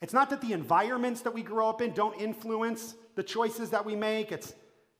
It's 0.02 0.12
not 0.12 0.28
that 0.30 0.40
the 0.40 0.52
environments 0.52 1.20
that 1.20 1.32
we 1.32 1.44
grow 1.44 1.68
up 1.68 1.82
in 1.82 1.92
don't 1.92 2.20
influence 2.20 2.96
the 3.14 3.22
choices 3.22 3.70
that 3.70 3.86
we 3.86 3.94
make. 3.94 4.32
It's 4.32 4.54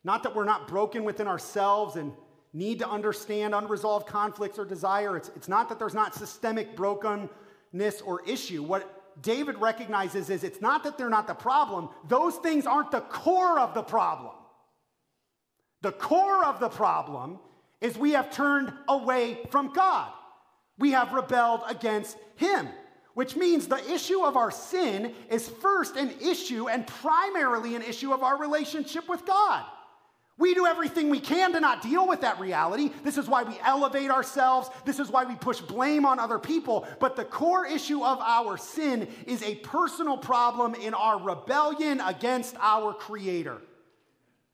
not 0.05 0.23
that 0.23 0.37
we're 0.37 0.45
not 0.45 0.69
broken 0.69 1.03
within 1.03 1.27
ourselves 1.27 1.97
and 1.97 2.13
need 2.53 2.79
to 2.79 2.89
understand 2.89 3.57
unresolved 3.57 4.07
conflicts 4.07 4.57
or 4.57 4.65
desire. 4.65 5.17
It's, 5.17 5.33
it's 5.35 5.49
not 5.49 5.69
that 5.69 5.81
there's 5.81 5.95
not 5.95 6.15
systemic 6.15 6.77
brokenness 6.77 8.03
or 8.05 8.23
issue. 8.25 8.63
What 8.63 9.21
David 9.21 9.59
recognizes 9.59 10.31
is 10.31 10.45
it's 10.45 10.61
not 10.61 10.85
that 10.85 10.97
they're 10.97 11.11
not 11.11 11.27
the 11.27 11.35
problem, 11.35 11.89
those 12.07 12.37
things 12.37 12.67
aren't 12.67 12.93
the 12.93 13.01
core 13.01 13.59
of 13.59 13.75
the 13.75 13.83
problem. 13.83 14.35
The 15.83 15.93
core 15.93 16.45
of 16.45 16.61
the 16.61 16.69
problem 16.69 17.41
is 17.81 17.97
we 17.97 18.13
have 18.13 18.31
turned 18.31 18.73
away 18.89 19.39
from 19.51 19.73
God. 19.73 20.13
We 20.79 20.93
have 20.93 21.13
rebelled 21.13 21.63
against 21.69 22.17
Him, 22.37 22.69
which 23.15 23.37
means 23.37 23.67
the 23.67 23.93
issue 23.93 24.23
of 24.23 24.37
our 24.37 24.51
sin 24.51 25.15
is 25.29 25.49
first 25.49 25.97
an 25.97 26.13
issue 26.21 26.69
and 26.69 26.87
primarily 26.87 27.77
an 27.77 27.83
issue 27.83 28.13
of 28.13 28.23
our 28.23 28.39
relationship 28.39 29.09
with 29.09 29.27
God. 29.27 29.65
We 30.41 30.55
do 30.55 30.65
everything 30.65 31.11
we 31.11 31.21
can 31.21 31.53
to 31.53 31.61
not 31.61 31.83
deal 31.83 32.09
with 32.09 32.23
that 32.23 32.41
reality. 32.41 32.91
This 33.05 33.19
is 33.19 33.29
why 33.29 33.43
we 33.43 33.59
elevate 33.63 34.11
ourselves. 34.11 34.71
This 34.87 34.99
is 34.99 35.11
why 35.11 35.25
we 35.25 35.35
push 35.35 35.61
blame 35.61 36.07
on 36.07 36.19
other 36.19 36.39
people. 36.39 36.89
But 36.99 37.15
the 37.15 37.27
core 37.27 37.67
issue 37.67 38.03
of 38.03 38.19
our 38.21 38.57
sin 38.57 39.07
is 39.27 39.43
a 39.43 39.57
personal 39.57 40.17
problem 40.17 40.75
in 40.75 40.95
our 40.95 41.21
rebellion 41.21 42.01
against 42.01 42.57
our 42.59 42.95
Creator. 42.95 43.61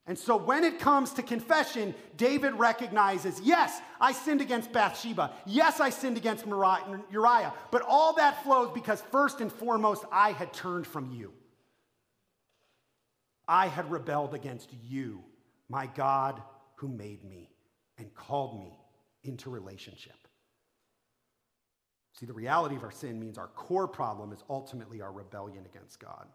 And 0.09 0.17
so 0.17 0.37
when 0.37 0.63
it 0.63 0.79
comes 0.79 1.13
to 1.15 1.23
confession, 1.23 1.95
David 2.17 2.55
recognizes 2.55 3.41
yes, 3.41 3.81
I 4.01 4.13
sinned 4.13 4.41
against 4.41 4.73
Bathsheba. 4.73 5.33
Yes, 5.47 5.81
I 5.81 5.91
sinned 5.91 6.17
against 6.17 6.47
Uriah. 6.47 7.53
But 7.73 7.83
all 7.89 8.15
that 8.15 8.45
flows 8.45 8.71
because, 8.73 9.03
first 9.11 9.41
and 9.41 9.53
foremost, 9.53 10.05
I 10.13 10.31
had 10.31 10.53
turned 10.53 10.87
from 10.87 11.11
you. 11.11 11.33
I 13.49 13.67
had 13.67 13.91
rebelled 13.91 14.35
against 14.35 14.71
you 14.89 15.25
my 15.69 15.87
God 15.87 16.41
who 16.77 16.89
made 16.89 17.25
me 17.25 17.51
and 17.99 18.15
called 18.15 18.61
me 18.61 18.79
into 19.25 19.51
relationship. 19.51 20.15
See, 22.13 22.27
the 22.27 22.33
reality 22.33 22.77
of 22.77 22.85
our 22.85 22.93
sin 22.93 23.19
means 23.19 23.39
our 23.39 23.49
core 23.49 23.89
problem 23.89 24.33
is 24.33 24.43
ultimately 24.49 25.01
our 25.01 25.13
rebellion 25.13 25.67
against 25.67 25.99
God. 25.99 26.29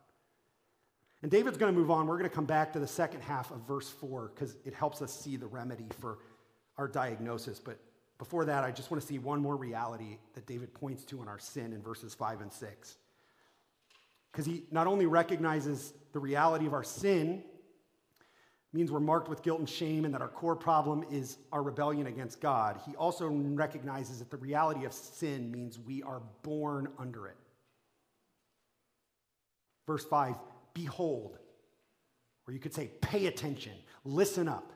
And 1.21 1.29
David's 1.29 1.57
going 1.57 1.73
to 1.73 1.79
move 1.79 1.91
on. 1.91 2.07
We're 2.07 2.17
going 2.17 2.29
to 2.29 2.35
come 2.35 2.45
back 2.45 2.73
to 2.73 2.79
the 2.79 2.87
second 2.87 3.21
half 3.21 3.51
of 3.51 3.59
verse 3.67 3.89
4 3.89 4.31
because 4.33 4.57
it 4.65 4.73
helps 4.73 5.01
us 5.01 5.13
see 5.13 5.37
the 5.37 5.45
remedy 5.45 5.87
for 5.99 6.17
our 6.77 6.87
diagnosis. 6.87 7.59
But 7.59 7.77
before 8.17 8.45
that, 8.45 8.63
I 8.63 8.71
just 8.71 8.89
want 8.89 9.01
to 9.01 9.07
see 9.07 9.19
one 9.19 9.39
more 9.39 9.55
reality 9.55 10.17
that 10.33 10.47
David 10.47 10.73
points 10.73 11.03
to 11.05 11.21
in 11.21 11.27
our 11.27 11.39
sin 11.39 11.73
in 11.73 11.81
verses 11.81 12.15
5 12.15 12.41
and 12.41 12.51
6. 12.51 12.97
Because 14.31 14.45
he 14.45 14.63
not 14.71 14.87
only 14.87 15.05
recognizes 15.05 15.93
the 16.13 16.19
reality 16.19 16.65
of 16.65 16.73
our 16.73 16.83
sin 16.83 17.43
means 18.73 18.91
we're 18.91 18.99
marked 19.01 19.27
with 19.27 19.43
guilt 19.43 19.59
and 19.59 19.69
shame 19.69 20.05
and 20.05 20.13
that 20.13 20.21
our 20.21 20.29
core 20.29 20.55
problem 20.55 21.03
is 21.11 21.37
our 21.51 21.61
rebellion 21.61 22.07
against 22.07 22.39
God. 22.39 22.79
He 22.87 22.95
also 22.95 23.27
recognizes 23.27 24.19
that 24.19 24.31
the 24.31 24.37
reality 24.37 24.85
of 24.85 24.93
sin 24.93 25.51
means 25.51 25.77
we 25.77 26.01
are 26.03 26.21
born 26.41 26.87
under 26.97 27.27
it. 27.27 27.35
Verse 29.85 30.05
5 30.05 30.35
Behold, 30.73 31.37
or 32.47 32.53
you 32.53 32.59
could 32.59 32.73
say, 32.73 32.91
pay 33.01 33.27
attention, 33.27 33.73
listen 34.03 34.47
up. 34.47 34.71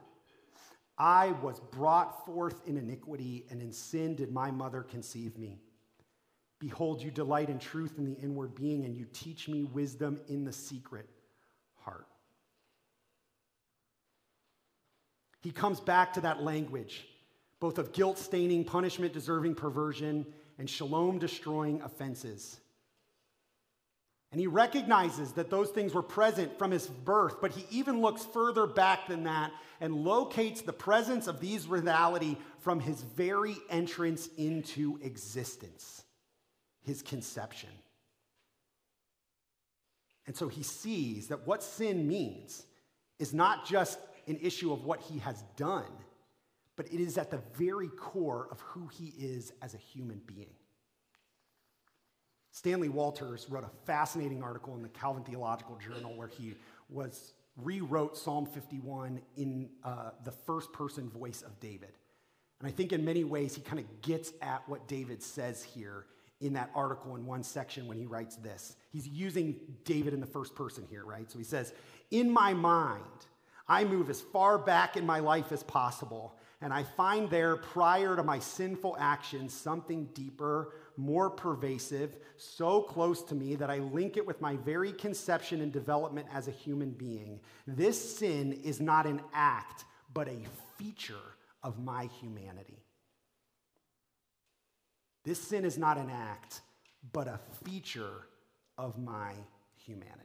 I 0.98 1.32
was 1.42 1.60
brought 1.60 2.26
forth 2.26 2.62
in 2.68 2.78
iniquity, 2.78 3.46
and 3.50 3.62
in 3.62 3.72
sin 3.72 4.16
did 4.16 4.32
my 4.32 4.50
mother 4.52 4.82
conceive 4.82 5.38
me. 5.38 5.60
Behold, 6.60 7.02
you 7.02 7.12
delight 7.12 7.50
in 7.50 7.60
truth 7.60 7.98
in 7.98 8.06
the 8.06 8.14
inward 8.14 8.56
being, 8.56 8.86
and 8.86 8.96
you 8.96 9.06
teach 9.12 9.50
me 9.50 9.64
wisdom 9.64 10.22
in 10.28 10.46
the 10.46 10.54
secret 10.54 11.10
heart. 11.84 12.08
he 15.46 15.52
comes 15.52 15.80
back 15.80 16.12
to 16.12 16.22
that 16.22 16.42
language, 16.42 17.06
both 17.60 17.78
of 17.78 17.94
guilt 17.94 18.18
staining, 18.18 18.64
punishment 18.64 19.14
deserving 19.14 19.54
perversion, 19.54 20.26
and 20.58 20.68
shalom 20.68 21.20
destroying 21.20 21.80
offenses. 21.84 22.60
And 24.36 24.42
he 24.42 24.48
recognizes 24.48 25.32
that 25.36 25.50
those 25.50 25.70
things 25.70 25.94
were 25.94 26.04
present 26.04 26.60
from 26.60 26.72
his 26.72 26.88
birth, 26.88 27.40
but 27.40 27.54
he 27.54 27.66
even 27.72 28.02
looks 28.02 28.26
further 28.26 28.68
back 28.68 29.08
than 29.08 29.24
that 29.24 29.54
and 29.80 30.04
locates 30.04 30.60
the 30.60 30.74
presence 30.74 31.28
of 31.28 31.40
these 31.40 31.68
reality 31.68 32.36
from 32.60 32.82
his 32.82 33.02
very 33.02 33.56
entrance 33.70 34.28
into 34.38 35.00
existence, 35.02 36.04
his 36.82 37.02
conception. 37.02 37.70
And 40.28 40.36
so 40.36 40.50
he 40.50 40.64
sees 40.64 41.30
that 41.30 41.48
what 41.48 41.64
sin 41.64 42.06
means 42.06 42.66
is 43.20 43.34
not 43.34 43.66
just 43.66 43.98
an 44.28 44.38
issue 44.42 44.74
of 44.74 44.84
what 44.84 45.00
he 45.00 45.20
has 45.20 45.42
done, 45.56 45.94
but 46.76 46.88
it 46.88 47.00
is 47.00 47.18
at 47.18 47.32
the 47.32 47.40
very 47.54 47.88
core 47.88 48.50
of 48.52 48.60
who 48.60 48.88
he 48.88 49.14
is 49.18 49.54
as 49.62 49.76
a 49.76 49.78
human 49.78 50.20
being. 50.28 50.56
Stanley 52.56 52.88
Walters 52.88 53.48
wrote 53.50 53.66
a 53.66 53.86
fascinating 53.86 54.42
article 54.42 54.76
in 54.76 54.82
the 54.82 54.88
Calvin 54.88 55.26
Theological 55.26 55.76
Journal 55.76 56.16
where 56.16 56.30
he 56.30 56.56
was 56.90 57.34
rewrote 57.58 58.18
Psalm 58.18 58.46
51 58.46 59.20
in 59.36 59.70
uh, 59.84 60.12
the 60.24 60.32
first 60.32 60.72
person 60.72 61.10
voice 61.10 61.42
of 61.42 61.60
David. 61.60 61.92
And 62.62 62.70
I 62.70 62.72
think 62.72 62.94
in 62.94 63.04
many 63.04 63.26
ways 63.26 63.56
he 63.56 63.62
kind 63.62 63.80
of 63.80 64.02
gets 64.02 64.32
at 64.42 64.64
what 64.70 64.88
David 64.88 65.22
says 65.22 65.66
here 65.66 66.06
in 66.40 66.54
that 66.54 66.72
article 66.74 67.18
in 67.18 67.26
one 67.26 67.44
section 67.44 67.88
when 67.88 67.98
he 67.98 68.06
writes 68.06 68.38
this. 68.38 68.78
He's 68.90 69.06
using 69.06 69.58
David 69.84 70.14
in 70.14 70.22
the 70.22 70.26
first 70.26 70.56
person 70.56 70.86
here, 70.90 71.04
right? 71.04 71.30
So 71.30 71.38
he 71.38 71.44
says, 71.44 71.74
In 72.10 72.32
my 72.32 72.54
mind, 72.54 73.04
I 73.68 73.84
move 73.84 74.10
as 74.10 74.22
far 74.22 74.58
back 74.58 74.96
in 74.96 75.06
my 75.06 75.20
life 75.20 75.52
as 75.52 75.62
possible, 75.62 76.38
and 76.62 76.74
I 76.74 76.84
find 76.84 77.30
there, 77.30 77.58
prior 77.58 78.16
to 78.16 78.24
my 78.24 78.40
sinful 78.40 78.96
actions, 78.98 79.54
something 79.54 80.06
deeper, 80.14 80.72
more 80.98 81.30
pervasive, 81.30 82.18
so 82.38 82.82
close 82.82 83.22
to 83.24 83.36
me 83.36 83.56
that 83.56 83.70
I 83.70 83.80
link 83.80 84.18
it 84.18 84.26
with 84.26 84.42
my 84.42 84.56
very 84.58 84.92
conception 84.92 85.62
and 85.62 85.72
development 85.72 86.28
as 86.34 86.48
a 86.48 86.52
human 86.52 86.92
being. 86.92 87.40
This 87.68 88.18
sin 88.18 88.54
is 88.64 88.80
not 88.80 89.06
an 89.06 89.22
act, 89.34 89.86
but 90.14 90.28
a 90.28 90.38
feature 90.78 91.16
of 91.64 91.80
my 91.80 92.10
humanity. 92.22 92.84
This 95.24 95.42
sin 95.42 95.66
is 95.66 95.78
not 95.78 95.98
an 95.98 96.10
act, 96.10 96.62
but 97.12 97.28
a 97.28 97.40
feature 97.64 98.28
of 98.78 98.98
my 98.98 99.34
humanity. 99.86 100.22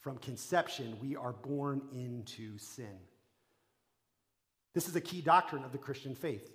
From 0.00 0.18
conception, 0.18 0.96
we 1.02 1.16
are 1.16 1.32
born 1.32 1.82
into 1.92 2.56
sin. 2.58 2.98
This 4.74 4.88
is 4.88 4.94
a 4.94 5.00
key 5.00 5.20
doctrine 5.20 5.64
of 5.64 5.72
the 5.72 5.78
Christian 5.78 6.14
faith, 6.14 6.52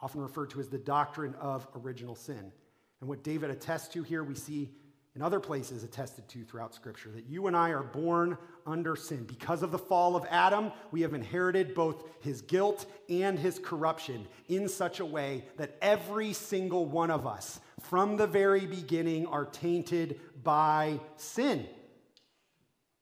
often 0.00 0.20
referred 0.20 0.50
to 0.50 0.60
as 0.60 0.68
the 0.68 0.78
doctrine 0.78 1.34
of 1.40 1.66
original 1.74 2.14
sin. 2.14 2.52
And 3.00 3.08
what 3.08 3.22
David 3.22 3.50
attests 3.50 3.88
to 3.88 4.02
here, 4.02 4.24
we 4.24 4.34
see 4.34 4.70
in 5.14 5.22
other 5.22 5.40
places 5.40 5.82
attested 5.82 6.28
to 6.28 6.44
throughout 6.44 6.74
Scripture 6.74 7.10
that 7.10 7.24
you 7.24 7.46
and 7.46 7.56
I 7.56 7.70
are 7.70 7.82
born 7.82 8.36
under 8.66 8.96
sin. 8.96 9.24
Because 9.24 9.62
of 9.62 9.70
the 9.70 9.78
fall 9.78 10.14
of 10.14 10.26
Adam, 10.28 10.70
we 10.90 11.00
have 11.00 11.14
inherited 11.14 11.74
both 11.74 12.04
his 12.20 12.42
guilt 12.42 12.84
and 13.08 13.38
his 13.38 13.58
corruption 13.58 14.28
in 14.48 14.68
such 14.68 15.00
a 15.00 15.06
way 15.06 15.44
that 15.56 15.78
every 15.80 16.34
single 16.34 16.84
one 16.84 17.10
of 17.10 17.26
us, 17.26 17.60
from 17.80 18.18
the 18.18 18.26
very 18.26 18.66
beginning, 18.66 19.26
are 19.26 19.46
tainted 19.46 20.20
by 20.42 21.00
sin. 21.16 21.66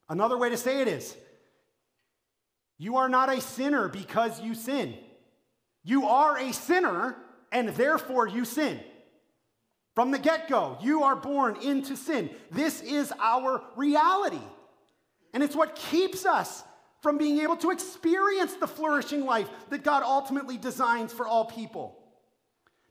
Another 0.09 0.39
way 0.39 0.51
to 0.51 0.57
say 0.57 0.83
it 0.83 0.89
is 0.89 1.17
you 2.79 2.97
are 2.97 3.09
not 3.09 3.29
a 3.29 3.41
sinner 3.41 3.89
because 3.89 4.41
you 4.41 4.55
sin. 4.55 4.95
You 5.85 6.07
are 6.07 6.39
a 6.39 6.53
sinner, 6.53 7.17
and 7.53 7.69
therefore 7.69 8.27
you 8.27 8.45
sin. 8.45 8.81
From 9.95 10.11
the 10.11 10.19
get 10.19 10.49
go, 10.49 10.77
you 10.83 11.05
are 11.05 11.15
born 11.15 11.57
into 11.63 11.97
sin. 11.97 12.31
This 12.51 12.81
is 12.81 13.13
our 13.21 13.63
reality. 13.77 14.43
And 15.33 15.43
it's 15.43 15.55
what 15.55 15.77
keeps 15.77 16.27
us 16.27 16.65
from 17.01 17.19
being 17.19 17.41
able 17.41 17.57
to 17.59 17.71
experience 17.71 18.55
the 18.55 18.67
flourishing 18.67 19.25
life 19.25 19.49
that 19.69 19.85
God 19.85 20.03
ultimately 20.03 20.57
designs 20.57 21.13
for 21.13 21.27
all 21.27 21.45
people. 21.45 22.04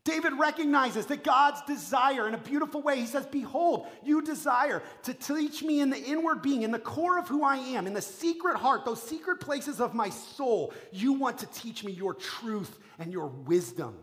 David 0.05 0.33
recognizes 0.37 1.05
that 1.05 1.23
God's 1.23 1.61
desire 1.61 2.27
in 2.27 2.33
a 2.33 2.37
beautiful 2.37 2.81
way. 2.81 2.99
He 2.99 3.05
says, 3.05 3.25
Behold, 3.25 3.87
you 4.03 4.21
desire 4.21 4.83
to 5.03 5.13
teach 5.13 5.63
me 5.63 5.79
in 5.79 5.89
the 5.89 6.03
inward 6.03 6.41
being, 6.41 6.63
in 6.63 6.71
the 6.71 6.79
core 6.79 7.17
of 7.17 7.29
who 7.29 7.43
I 7.43 7.55
am, 7.55 7.87
in 7.87 7.93
the 7.93 8.01
secret 8.01 8.57
heart, 8.57 8.83
those 8.83 9.01
secret 9.01 9.39
places 9.39 9.79
of 9.79 9.93
my 9.93 10.09
soul. 10.09 10.73
You 10.91 11.13
want 11.13 11.37
to 11.37 11.45
teach 11.47 11.85
me 11.85 11.93
your 11.93 12.13
truth 12.13 12.79
and 12.99 13.13
your 13.13 13.27
wisdom, 13.27 13.95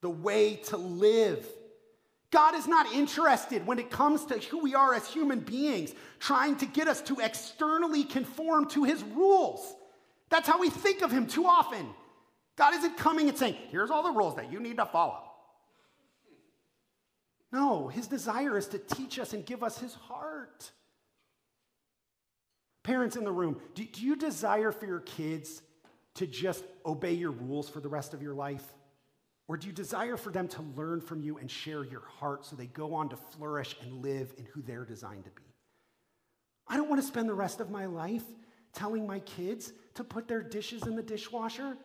the 0.00 0.10
way 0.10 0.56
to 0.56 0.76
live. 0.76 1.46
God 2.32 2.56
is 2.56 2.66
not 2.66 2.92
interested 2.92 3.64
when 3.64 3.78
it 3.78 3.90
comes 3.90 4.24
to 4.26 4.38
who 4.38 4.58
we 4.58 4.74
are 4.74 4.92
as 4.92 5.06
human 5.06 5.38
beings, 5.38 5.94
trying 6.18 6.56
to 6.56 6.66
get 6.66 6.88
us 6.88 7.00
to 7.02 7.20
externally 7.20 8.02
conform 8.02 8.68
to 8.70 8.82
his 8.82 9.04
rules. 9.04 9.76
That's 10.30 10.48
how 10.48 10.58
we 10.58 10.68
think 10.68 11.02
of 11.02 11.12
him 11.12 11.28
too 11.28 11.46
often. 11.46 11.86
God 12.56 12.74
isn't 12.74 12.96
coming 12.96 13.28
and 13.28 13.38
saying, 13.38 13.56
Here's 13.70 13.90
all 13.90 14.02
the 14.02 14.10
rules 14.10 14.34
that 14.34 14.50
you 14.52 14.58
need 14.58 14.78
to 14.78 14.84
follow. 14.84 15.27
No, 17.50 17.88
his 17.88 18.06
desire 18.06 18.58
is 18.58 18.66
to 18.68 18.78
teach 18.78 19.18
us 19.18 19.32
and 19.32 19.44
give 19.44 19.62
us 19.62 19.78
his 19.78 19.94
heart. 19.94 20.70
Parents 22.82 23.16
in 23.16 23.24
the 23.24 23.32
room, 23.32 23.60
do, 23.74 23.84
do, 23.84 24.02
you 24.02 24.16
desire 24.16 24.72
for 24.72 24.86
your 24.86 25.00
kids 25.00 25.62
to 26.14 26.26
just 26.26 26.64
obey 26.84 27.12
your 27.12 27.30
rules 27.30 27.68
for 27.68 27.80
the 27.80 27.88
rest 27.88 28.14
of 28.14 28.22
your 28.22 28.34
life? 28.34 28.64
Or 29.46 29.56
do 29.56 29.66
you 29.66 29.72
desire 29.72 30.16
for 30.16 30.30
them 30.30 30.46
to 30.48 30.62
learn 30.76 31.00
from 31.00 31.22
you 31.22 31.38
and 31.38 31.50
share 31.50 31.84
your 31.84 32.02
heart 32.18 32.44
so 32.44 32.54
they 32.54 32.66
go 32.66 32.94
on 32.94 33.08
to 33.08 33.16
flourish 33.16 33.76
and 33.82 34.02
live 34.02 34.34
in 34.36 34.44
who 34.46 34.60
they're 34.60 34.84
designed 34.84 35.24
to 35.24 35.30
be? 35.30 35.42
I 36.66 36.76
don't 36.76 36.88
want 36.88 37.00
to 37.00 37.06
spend 37.06 37.28
the 37.28 37.34
rest 37.34 37.60
of 37.60 37.70
my 37.70 37.86
life 37.86 38.24
telling 38.74 39.06
my 39.06 39.20
kids 39.20 39.72
to 39.94 40.04
put 40.04 40.28
their 40.28 40.42
dishes 40.42 40.86
in 40.86 40.96
the 40.96 41.02
dishwasher. 41.02 41.78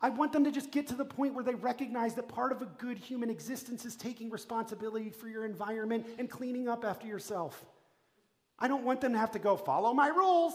I 0.00 0.10
want 0.10 0.32
them 0.32 0.44
to 0.44 0.52
just 0.52 0.70
get 0.70 0.88
to 0.88 0.94
the 0.94 1.04
point 1.04 1.34
where 1.34 1.44
they 1.44 1.54
recognize 1.54 2.14
that 2.14 2.28
part 2.28 2.52
of 2.52 2.60
a 2.60 2.66
good 2.66 2.98
human 2.98 3.30
existence 3.30 3.84
is 3.84 3.96
taking 3.96 4.30
responsibility 4.30 5.10
for 5.10 5.28
your 5.28 5.44
environment 5.44 6.06
and 6.18 6.28
cleaning 6.28 6.68
up 6.68 6.84
after 6.84 7.06
yourself. 7.06 7.64
I 8.58 8.68
don't 8.68 8.84
want 8.84 9.00
them 9.00 9.12
to 9.12 9.18
have 9.18 9.32
to 9.32 9.38
go 9.38 9.56
follow 9.56 9.94
my 9.94 10.08
rules. 10.08 10.54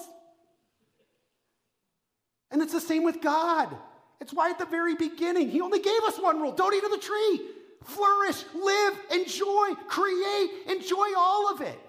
And 2.51 2.61
it's 2.61 2.73
the 2.73 2.81
same 2.81 3.03
with 3.03 3.21
God. 3.21 3.75
It's 4.19 4.33
why 4.33 4.51
at 4.51 4.59
the 4.59 4.65
very 4.65 4.95
beginning, 4.95 5.49
He 5.49 5.61
only 5.61 5.79
gave 5.79 6.03
us 6.03 6.19
one 6.19 6.39
rule 6.39 6.51
don't 6.51 6.73
eat 6.75 6.83
of 6.83 6.91
the 6.91 6.97
tree. 6.97 7.41
Flourish, 7.83 8.43
live, 8.53 8.93
enjoy, 9.11 9.73
create, 9.87 10.51
enjoy 10.67 11.07
all 11.17 11.51
of 11.51 11.61
it. 11.61 11.79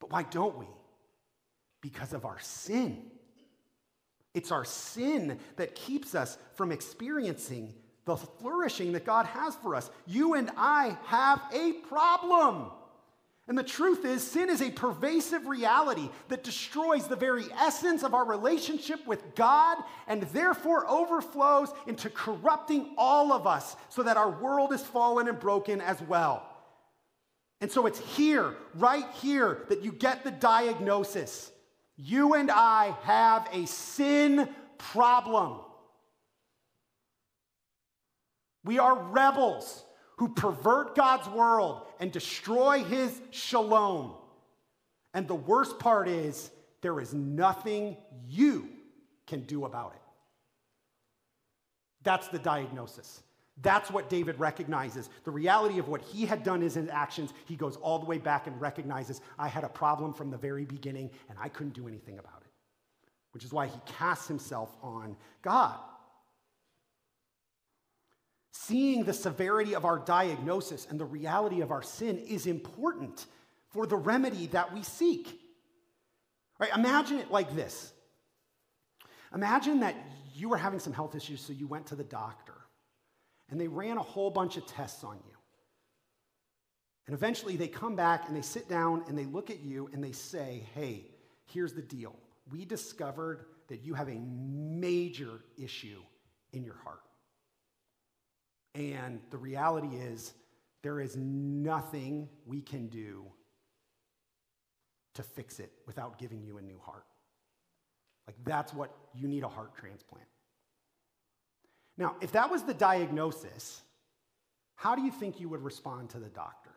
But 0.00 0.10
why 0.10 0.22
don't 0.22 0.58
we? 0.58 0.66
Because 1.82 2.14
of 2.14 2.24
our 2.24 2.40
sin. 2.40 3.11
It's 4.34 4.52
our 4.52 4.64
sin 4.64 5.38
that 5.56 5.74
keeps 5.74 6.14
us 6.14 6.38
from 6.54 6.72
experiencing 6.72 7.74
the 8.04 8.16
flourishing 8.16 8.92
that 8.92 9.04
God 9.04 9.26
has 9.26 9.54
for 9.56 9.74
us. 9.74 9.90
You 10.06 10.34
and 10.34 10.50
I 10.56 10.96
have 11.06 11.40
a 11.52 11.72
problem. 11.88 12.70
And 13.48 13.58
the 13.58 13.64
truth 13.64 14.04
is, 14.04 14.22
sin 14.22 14.48
is 14.48 14.62
a 14.62 14.70
pervasive 14.70 15.46
reality 15.46 16.08
that 16.28 16.44
destroys 16.44 17.08
the 17.08 17.16
very 17.16 17.44
essence 17.60 18.02
of 18.02 18.14
our 18.14 18.24
relationship 18.24 19.04
with 19.06 19.34
God 19.34 19.78
and 20.06 20.22
therefore 20.22 20.88
overflows 20.88 21.70
into 21.86 22.08
corrupting 22.08 22.94
all 22.96 23.32
of 23.32 23.46
us 23.46 23.76
so 23.88 24.04
that 24.04 24.16
our 24.16 24.30
world 24.30 24.72
is 24.72 24.82
fallen 24.82 25.28
and 25.28 25.38
broken 25.38 25.80
as 25.80 26.00
well. 26.02 26.48
And 27.60 27.70
so 27.70 27.86
it's 27.86 28.00
here, 28.16 28.54
right 28.74 29.06
here, 29.20 29.64
that 29.68 29.82
you 29.82 29.92
get 29.92 30.24
the 30.24 30.30
diagnosis. 30.30 31.50
You 31.96 32.34
and 32.34 32.50
I 32.50 32.96
have 33.02 33.48
a 33.52 33.66
sin 33.66 34.48
problem. 34.78 35.60
We 38.64 38.78
are 38.78 38.96
rebels 38.96 39.84
who 40.16 40.28
pervert 40.28 40.94
God's 40.94 41.28
world 41.28 41.86
and 41.98 42.12
destroy 42.12 42.84
his 42.84 43.20
shalom. 43.30 44.14
And 45.14 45.26
the 45.26 45.34
worst 45.34 45.78
part 45.78 46.08
is, 46.08 46.50
there 46.80 47.00
is 47.00 47.12
nothing 47.12 47.96
you 48.26 48.68
can 49.26 49.42
do 49.42 49.64
about 49.64 49.92
it. 49.94 50.02
That's 52.02 52.28
the 52.28 52.38
diagnosis. 52.38 53.22
That's 53.60 53.90
what 53.90 54.08
David 54.08 54.38
recognizes. 54.40 55.10
The 55.24 55.30
reality 55.30 55.78
of 55.78 55.88
what 55.88 56.00
he 56.00 56.24
had 56.24 56.42
done 56.42 56.62
is 56.62 56.74
his 56.74 56.88
actions. 56.88 57.34
He 57.44 57.54
goes 57.54 57.76
all 57.76 57.98
the 57.98 58.06
way 58.06 58.18
back 58.18 58.46
and 58.46 58.58
recognizes, 58.60 59.20
I 59.38 59.48
had 59.48 59.64
a 59.64 59.68
problem 59.68 60.14
from 60.14 60.30
the 60.30 60.38
very 60.38 60.64
beginning 60.64 61.10
and 61.28 61.38
I 61.38 61.48
couldn't 61.48 61.74
do 61.74 61.86
anything 61.86 62.18
about 62.18 62.42
it, 62.42 62.50
which 63.32 63.44
is 63.44 63.52
why 63.52 63.66
he 63.66 63.78
casts 63.84 64.26
himself 64.26 64.74
on 64.82 65.16
God. 65.42 65.78
Seeing 68.52 69.04
the 69.04 69.12
severity 69.12 69.74
of 69.74 69.84
our 69.84 69.98
diagnosis 69.98 70.86
and 70.88 70.98
the 70.98 71.04
reality 71.04 71.60
of 71.60 71.70
our 71.70 71.82
sin 71.82 72.18
is 72.18 72.46
important 72.46 73.26
for 73.68 73.86
the 73.86 73.96
remedy 73.96 74.46
that 74.48 74.72
we 74.72 74.82
seek. 74.82 75.40
Right? 76.58 76.74
Imagine 76.74 77.18
it 77.18 77.30
like 77.30 77.54
this 77.54 77.92
Imagine 79.34 79.80
that 79.80 79.96
you 80.34 80.48
were 80.48 80.58
having 80.58 80.78
some 80.78 80.92
health 80.92 81.14
issues, 81.14 81.40
so 81.40 81.52
you 81.52 81.66
went 81.66 81.86
to 81.86 81.94
the 81.94 82.04
doctor 82.04 82.51
and 83.52 83.60
they 83.60 83.68
ran 83.68 83.98
a 83.98 84.02
whole 84.02 84.30
bunch 84.30 84.56
of 84.56 84.66
tests 84.66 85.04
on 85.04 85.16
you. 85.16 85.36
And 87.06 87.14
eventually 87.14 87.56
they 87.56 87.68
come 87.68 87.94
back 87.94 88.26
and 88.26 88.34
they 88.34 88.40
sit 88.40 88.66
down 88.66 89.04
and 89.08 89.16
they 89.16 89.26
look 89.26 89.50
at 89.50 89.60
you 89.60 89.90
and 89.92 90.02
they 90.02 90.12
say, 90.12 90.66
hey, 90.74 91.04
here's 91.44 91.74
the 91.74 91.82
deal. 91.82 92.16
We 92.50 92.64
discovered 92.64 93.44
that 93.68 93.84
you 93.84 93.92
have 93.92 94.08
a 94.08 94.18
major 94.18 95.40
issue 95.58 96.00
in 96.54 96.64
your 96.64 96.76
heart. 96.82 97.02
And 98.74 99.20
the 99.30 99.36
reality 99.36 99.96
is, 99.96 100.32
there 100.82 100.98
is 100.98 101.14
nothing 101.16 102.30
we 102.46 102.62
can 102.62 102.88
do 102.88 103.26
to 105.14 105.22
fix 105.22 105.60
it 105.60 105.72
without 105.86 106.18
giving 106.18 106.42
you 106.42 106.56
a 106.56 106.62
new 106.62 106.80
heart. 106.82 107.04
Like, 108.26 108.36
that's 108.44 108.72
what 108.72 108.96
you 109.14 109.28
need 109.28 109.42
a 109.42 109.48
heart 109.48 109.76
transplant. 109.76 110.26
Now, 111.98 112.16
if 112.20 112.32
that 112.32 112.50
was 112.50 112.62
the 112.62 112.74
diagnosis, 112.74 113.82
how 114.76 114.94
do 114.94 115.02
you 115.02 115.10
think 115.10 115.40
you 115.40 115.48
would 115.48 115.62
respond 115.62 116.10
to 116.10 116.18
the 116.18 116.28
doctor? 116.28 116.70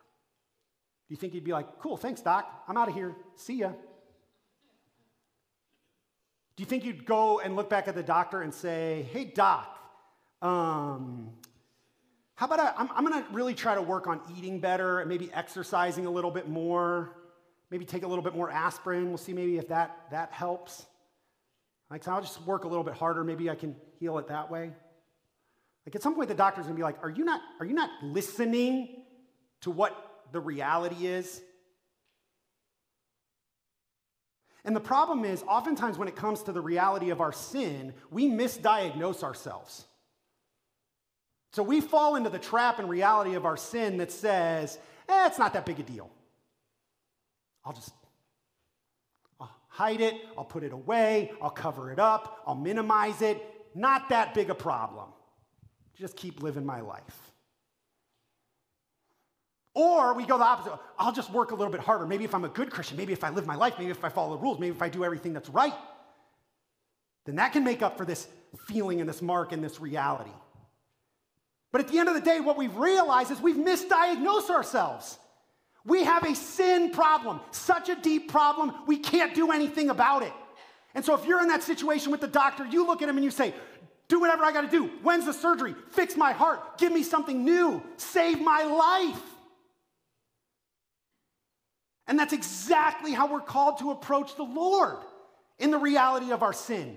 Do 1.08 1.14
you 1.14 1.16
think 1.16 1.34
you'd 1.34 1.44
be 1.44 1.52
like, 1.52 1.78
cool, 1.78 1.96
thanks, 1.96 2.20
doc, 2.20 2.64
I'm 2.68 2.76
out 2.76 2.88
of 2.88 2.94
here, 2.94 3.14
see 3.36 3.58
ya? 3.58 3.70
Do 6.56 6.62
you 6.62 6.66
think 6.66 6.84
you'd 6.84 7.04
go 7.04 7.40
and 7.40 7.54
look 7.54 7.68
back 7.68 7.86
at 7.86 7.94
the 7.94 8.02
doctor 8.02 8.42
and 8.42 8.52
say, 8.52 9.06
hey, 9.12 9.24
doc, 9.24 9.78
um, 10.42 11.30
how 12.34 12.46
about 12.46 12.60
I, 12.60 12.72
I'm, 12.76 12.88
I'm 12.94 13.04
gonna 13.04 13.26
really 13.32 13.54
try 13.54 13.74
to 13.74 13.82
work 13.82 14.06
on 14.06 14.20
eating 14.36 14.60
better 14.60 15.00
and 15.00 15.08
maybe 15.08 15.30
exercising 15.32 16.06
a 16.06 16.10
little 16.10 16.30
bit 16.30 16.48
more, 16.48 17.16
maybe 17.70 17.84
take 17.84 18.04
a 18.04 18.06
little 18.06 18.24
bit 18.24 18.34
more 18.34 18.50
aspirin. 18.50 19.08
We'll 19.08 19.18
see 19.18 19.32
maybe 19.32 19.58
if 19.58 19.68
that, 19.68 20.06
that 20.10 20.32
helps. 20.32 20.86
Like, 21.90 22.04
so 22.04 22.12
I'll 22.12 22.20
just 22.20 22.42
work 22.42 22.64
a 22.64 22.68
little 22.68 22.84
bit 22.84 22.94
harder. 22.94 23.22
Maybe 23.24 23.48
I 23.48 23.54
can 23.54 23.76
heal 23.98 24.18
it 24.18 24.28
that 24.28 24.50
way. 24.50 24.72
Like 25.86 25.94
at 25.94 26.02
some 26.02 26.14
point, 26.14 26.28
the 26.28 26.34
doctor's 26.34 26.66
gonna 26.66 26.76
be 26.76 26.82
like, 26.82 27.02
Are 27.02 27.10
you 27.10 27.24
not, 27.24 27.40
are 27.60 27.66
you 27.66 27.74
not 27.74 27.90
listening 28.02 29.04
to 29.62 29.70
what 29.70 30.24
the 30.32 30.40
reality 30.40 31.06
is? 31.06 31.40
And 34.64 34.74
the 34.74 34.80
problem 34.80 35.24
is, 35.24 35.44
oftentimes 35.44 35.96
when 35.96 36.08
it 36.08 36.16
comes 36.16 36.42
to 36.42 36.52
the 36.52 36.60
reality 36.60 37.10
of 37.10 37.20
our 37.20 37.32
sin, 37.32 37.94
we 38.10 38.28
misdiagnose 38.28 39.22
ourselves. 39.22 39.86
So 41.52 41.62
we 41.62 41.80
fall 41.80 42.16
into 42.16 42.30
the 42.30 42.40
trap 42.40 42.80
and 42.80 42.88
reality 42.90 43.34
of 43.34 43.46
our 43.46 43.56
sin 43.56 43.98
that 43.98 44.10
says, 44.10 44.76
eh, 45.08 45.26
it's 45.26 45.38
not 45.38 45.52
that 45.52 45.64
big 45.64 45.78
a 45.78 45.84
deal. 45.84 46.10
I'll 47.64 47.72
just 47.72 47.92
I'll 49.40 49.54
hide 49.68 50.00
it, 50.00 50.16
I'll 50.36 50.44
put 50.44 50.64
it 50.64 50.72
away, 50.72 51.30
I'll 51.40 51.48
cover 51.50 51.92
it 51.92 52.00
up, 52.00 52.42
I'll 52.44 52.56
minimize 52.56 53.22
it. 53.22 53.40
Not 53.74 54.08
that 54.08 54.34
big 54.34 54.50
a 54.50 54.54
problem. 54.54 55.06
Just 55.98 56.16
keep 56.16 56.42
living 56.42 56.64
my 56.64 56.80
life. 56.80 57.32
Or 59.74 60.14
we 60.14 60.24
go 60.24 60.38
the 60.38 60.44
opposite. 60.44 60.78
I'll 60.98 61.12
just 61.12 61.30
work 61.30 61.50
a 61.50 61.54
little 61.54 61.72
bit 61.72 61.80
harder. 61.80 62.06
Maybe 62.06 62.24
if 62.24 62.34
I'm 62.34 62.44
a 62.44 62.48
good 62.48 62.70
Christian, 62.70 62.96
maybe 62.96 63.12
if 63.12 63.22
I 63.22 63.30
live 63.30 63.46
my 63.46 63.56
life, 63.56 63.74
maybe 63.78 63.90
if 63.90 64.04
I 64.04 64.08
follow 64.08 64.36
the 64.36 64.42
rules, 64.42 64.58
maybe 64.58 64.74
if 64.74 64.80
I 64.80 64.88
do 64.88 65.04
everything 65.04 65.34
that's 65.34 65.50
right, 65.50 65.74
then 67.26 67.36
that 67.36 67.52
can 67.52 67.62
make 67.62 67.82
up 67.82 67.98
for 67.98 68.06
this 68.06 68.26
feeling 68.66 69.00
and 69.00 69.08
this 69.08 69.20
mark 69.20 69.52
and 69.52 69.62
this 69.62 69.80
reality. 69.80 70.30
But 71.72 71.82
at 71.82 71.88
the 71.88 71.98
end 71.98 72.08
of 72.08 72.14
the 72.14 72.22
day, 72.22 72.40
what 72.40 72.56
we've 72.56 72.74
realized 72.76 73.30
is 73.30 73.40
we've 73.40 73.56
misdiagnosed 73.56 74.48
ourselves. 74.48 75.18
We 75.84 76.04
have 76.04 76.24
a 76.24 76.34
sin 76.34 76.90
problem, 76.90 77.40
such 77.50 77.90
a 77.90 77.96
deep 77.96 78.30
problem, 78.30 78.72
we 78.86 78.98
can't 78.98 79.34
do 79.34 79.52
anything 79.52 79.90
about 79.90 80.22
it. 80.22 80.32
And 80.94 81.04
so 81.04 81.14
if 81.14 81.26
you're 81.26 81.42
in 81.42 81.48
that 81.48 81.62
situation 81.62 82.10
with 82.10 82.22
the 82.22 82.28
doctor, 82.28 82.64
you 82.64 82.86
look 82.86 83.02
at 83.02 83.08
him 83.10 83.16
and 83.16 83.24
you 83.24 83.30
say, 83.30 83.54
do 84.08 84.20
whatever 84.20 84.44
I 84.44 84.52
gotta 84.52 84.68
do. 84.68 84.86
When's 85.02 85.26
the 85.26 85.32
surgery? 85.32 85.74
Fix 85.90 86.16
my 86.16 86.32
heart. 86.32 86.78
Give 86.78 86.92
me 86.92 87.02
something 87.02 87.44
new. 87.44 87.82
Save 87.96 88.40
my 88.40 88.62
life. 88.64 89.22
And 92.06 92.18
that's 92.18 92.32
exactly 92.32 93.12
how 93.12 93.30
we're 93.32 93.40
called 93.40 93.78
to 93.78 93.90
approach 93.90 94.36
the 94.36 94.44
Lord 94.44 94.98
in 95.58 95.70
the 95.70 95.78
reality 95.78 96.30
of 96.30 96.42
our 96.42 96.52
sin. 96.52 96.96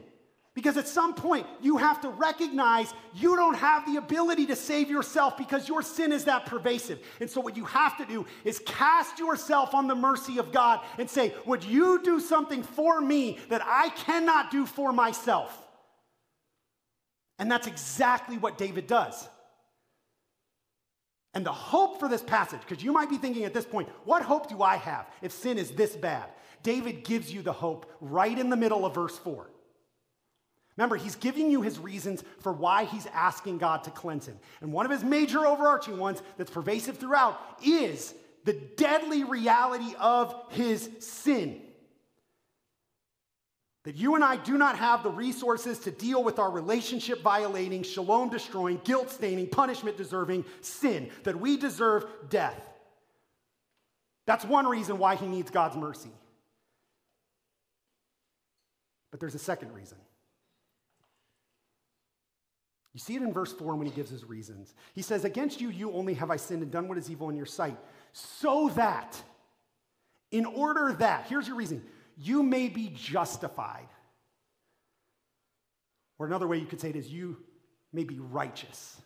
Because 0.53 0.77
at 0.77 0.87
some 0.87 1.13
point, 1.13 1.47
you 1.61 1.77
have 1.77 2.01
to 2.01 2.09
recognize 2.09 2.93
you 3.15 3.35
don't 3.35 3.55
have 3.55 3.85
the 3.85 3.97
ability 3.97 4.45
to 4.47 4.55
save 4.55 4.89
yourself 4.89 5.37
because 5.37 5.69
your 5.69 5.81
sin 5.81 6.11
is 6.11 6.25
that 6.25 6.45
pervasive. 6.45 6.99
And 7.21 7.29
so, 7.29 7.39
what 7.39 7.55
you 7.55 7.63
have 7.65 7.97
to 7.97 8.05
do 8.05 8.25
is 8.43 8.59
cast 8.65 9.19
yourself 9.19 9.73
on 9.73 9.87
the 9.87 9.95
mercy 9.95 10.37
of 10.37 10.51
God 10.51 10.81
and 10.97 11.09
say, 11.09 11.33
Would 11.45 11.63
you 11.63 12.03
do 12.03 12.19
something 12.19 12.61
for 12.61 12.99
me 12.99 13.37
that 13.47 13.61
I 13.63 13.89
cannot 13.89 14.51
do 14.51 14.65
for 14.65 14.91
myself? 14.91 15.68
And 17.39 17.49
that's 17.49 17.67
exactly 17.67 18.37
what 18.37 18.57
David 18.57 18.85
does. 18.85 19.27
And 21.33 21.45
the 21.45 21.53
hope 21.53 21.99
for 21.99 22.09
this 22.09 22.21
passage, 22.21 22.59
because 22.67 22.83
you 22.83 22.91
might 22.91 23.09
be 23.09 23.17
thinking 23.17 23.45
at 23.45 23.53
this 23.53 23.65
point, 23.65 23.87
what 24.03 24.21
hope 24.21 24.49
do 24.49 24.61
I 24.61 24.75
have 24.75 25.07
if 25.21 25.31
sin 25.31 25.57
is 25.57 25.71
this 25.71 25.95
bad? 25.95 26.25
David 26.63 27.03
gives 27.03 27.33
you 27.33 27.41
the 27.41 27.53
hope 27.53 27.89
right 28.01 28.37
in 28.37 28.49
the 28.49 28.57
middle 28.57 28.85
of 28.85 28.95
verse 28.95 29.17
4. 29.17 29.49
Remember, 30.75 30.95
he's 30.95 31.15
giving 31.15 31.51
you 31.51 31.61
his 31.61 31.77
reasons 31.77 32.23
for 32.39 32.51
why 32.51 32.85
he's 32.85 33.05
asking 33.07 33.57
God 33.57 33.83
to 33.83 33.91
cleanse 33.91 34.25
him. 34.25 34.39
And 34.61 34.71
one 34.71 34.85
of 34.85 34.91
his 34.91 35.03
major 35.03 35.45
overarching 35.45 35.97
ones 35.97 36.21
that's 36.37 36.51
pervasive 36.51 36.97
throughout 36.97 37.39
is 37.63 38.13
the 38.45 38.53
deadly 38.53 39.23
reality 39.23 39.93
of 39.99 40.33
his 40.49 40.89
sin. 40.99 41.61
That 43.83 43.95
you 43.95 44.15
and 44.15 44.23
I 44.23 44.35
do 44.35 44.57
not 44.57 44.77
have 44.77 45.03
the 45.03 45.09
resources 45.09 45.79
to 45.79 45.91
deal 45.91 46.23
with 46.23 46.37
our 46.37 46.51
relationship 46.51 47.21
violating, 47.21 47.83
shalom 47.83 48.29
destroying, 48.29 48.81
guilt 48.83 49.09
staining, 49.09 49.47
punishment 49.47 49.95
deserving 49.95 50.43
sin, 50.61 51.09
that 51.23 51.39
we 51.39 51.55
deserve 51.55 52.05
death. 52.29 52.61
That's 54.25 54.43
one 54.45 54.67
reason 54.67 54.97
why 54.97 55.15
he 55.15 55.27
needs 55.27 55.49
God's 55.49 55.77
mercy. 55.77 56.11
But 59.11 59.19
there's 59.19 59.35
a 59.35 59.39
second 59.39 59.73
reason. 59.73 59.97
You 62.93 62.99
see 62.99 63.15
it 63.15 63.21
in 63.21 63.31
verse 63.31 63.53
4 63.53 63.75
when 63.75 63.87
he 63.87 63.93
gives 63.93 64.09
his 64.09 64.25
reasons. 64.25 64.73
He 64.93 65.01
says, 65.01 65.23
Against 65.23 65.61
you, 65.61 65.69
you 65.69 65.91
only 65.93 66.15
have 66.15 66.31
I 66.31 66.35
sinned 66.35 66.63
and 66.63 66.71
done 66.71 66.87
what 66.87 66.97
is 66.97 67.09
evil 67.09 67.29
in 67.29 67.35
your 67.35 67.45
sight, 67.45 67.77
so 68.11 68.69
that, 68.75 69.21
in 70.31 70.45
order 70.45 70.93
that, 70.99 71.27
here's 71.27 71.47
your 71.47 71.55
reason 71.55 71.83
you 72.21 72.43
may 72.43 72.67
be 72.67 72.91
justified. 72.93 73.87
Or 76.17 76.27
another 76.27 76.47
way 76.47 76.57
you 76.57 76.65
could 76.65 76.81
say 76.81 76.89
it 76.89 76.97
is, 76.97 77.07
you 77.09 77.37
may 77.93 78.03
be 78.03 78.19
righteous 78.19 79.01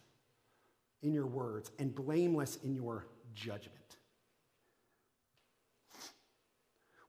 in 1.04 1.14
your 1.14 1.28
words 1.28 1.70
and 1.78 1.94
blameless 1.94 2.58
in 2.64 2.74
your 2.74 3.06
judgment. 3.36 3.78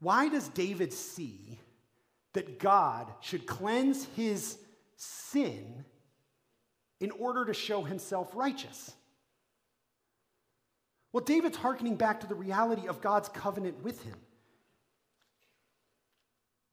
Why 0.01 0.29
does 0.29 0.49
David 0.49 0.93
see 0.93 1.59
that 2.35 2.59
God 2.59 3.11
should 3.21 3.47
cleanse 3.47 4.05
his 4.17 4.59
sin 4.97 5.87
in 7.01 7.11
order 7.13 7.47
to 7.47 7.55
show 7.55 7.83
himself 7.83 8.31
righteous? 8.35 8.93
Well, 11.13 11.25
David's 11.25 11.57
hearkening 11.57 11.97
back 11.97 12.21
to 12.21 12.27
the 12.27 12.35
reality 12.35 12.89
of 12.89 13.01
God's 13.01 13.31
covenant 13.31 13.83
with 13.83 14.03
him. 14.03 14.17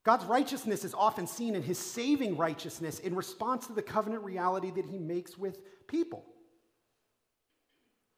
God's 0.04 0.24
righteousness 0.24 0.84
is 0.84 0.94
often 0.94 1.26
seen 1.26 1.54
in 1.54 1.62
his 1.62 1.78
saving 1.78 2.36
righteousness 2.36 2.98
in 2.98 3.14
response 3.14 3.68
to 3.68 3.72
the 3.72 3.82
covenant 3.82 4.24
reality 4.24 4.70
that 4.72 4.86
he 4.86 4.98
makes 4.98 5.38
with 5.38 5.58
people. 5.86 6.24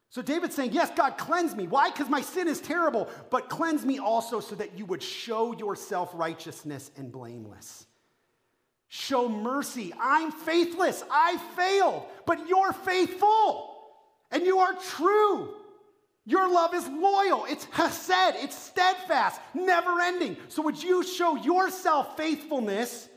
So 0.09 0.23
David's 0.23 0.55
saying, 0.55 0.73
Yes, 0.73 0.91
God, 0.95 1.19
cleanse 1.19 1.55
me. 1.55 1.67
Why? 1.67 1.91
Because 1.91 2.09
my 2.09 2.21
sin 2.21 2.49
is 2.49 2.61
terrible, 2.61 3.09
but 3.31 3.51
cleanse 3.51 3.85
me 3.85 3.99
also 3.99 4.41
so 4.41 4.55
that 4.55 4.79
you 4.79 4.87
would 4.87 5.03
show 5.03 5.53
yourself 5.57 6.11
righteousness 6.15 6.91
and 6.97 7.11
blameless. 7.13 7.87
Show 8.89 9.29
mercy. 9.29 9.93
I'm 10.01 10.31
faithless. 10.31 11.03
I 11.11 11.37
failed, 11.57 12.05
but 12.27 12.49
you're 12.49 12.73
faithful 12.73 13.75
and 14.31 14.47
you 14.47 14.59
are 14.59 14.75
true. 14.75 15.55
Your 16.27 16.49
love 16.49 16.75
is 16.75 16.89
loyal, 16.89 17.45
it's 17.45 17.67
hesed, 17.67 18.37
it's 18.37 18.57
steadfast, 18.57 19.41
never 19.53 20.01
ending. 20.01 20.39
So, 20.49 20.63
would 20.63 20.83
you 20.83 21.03
show 21.03 21.37
yourself 21.37 22.17
faithfulness 22.17 23.09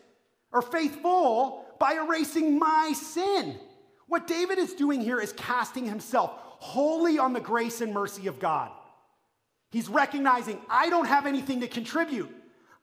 or 0.52 0.62
faithful 0.62 1.66
by 1.80 1.94
erasing 1.94 2.60
my 2.60 2.94
sin? 2.94 3.58
What 4.08 4.28
David 4.28 4.58
is 4.58 4.74
doing 4.74 5.02
here 5.02 5.20
is 5.20 5.34
casting 5.34 5.86
himself 5.86 6.32
wholly 6.60 7.18
on 7.18 7.34
the 7.34 7.40
grace 7.40 7.82
and 7.82 7.94
mercy 7.94 8.28
of 8.28 8.40
God. 8.40 8.72
He's 9.72 9.90
recognizing, 9.90 10.60
I 10.70 10.90
don't 10.90 11.08
have 11.08 11.26
anything 11.26 11.62
to 11.62 11.68
contribute, 11.68 12.30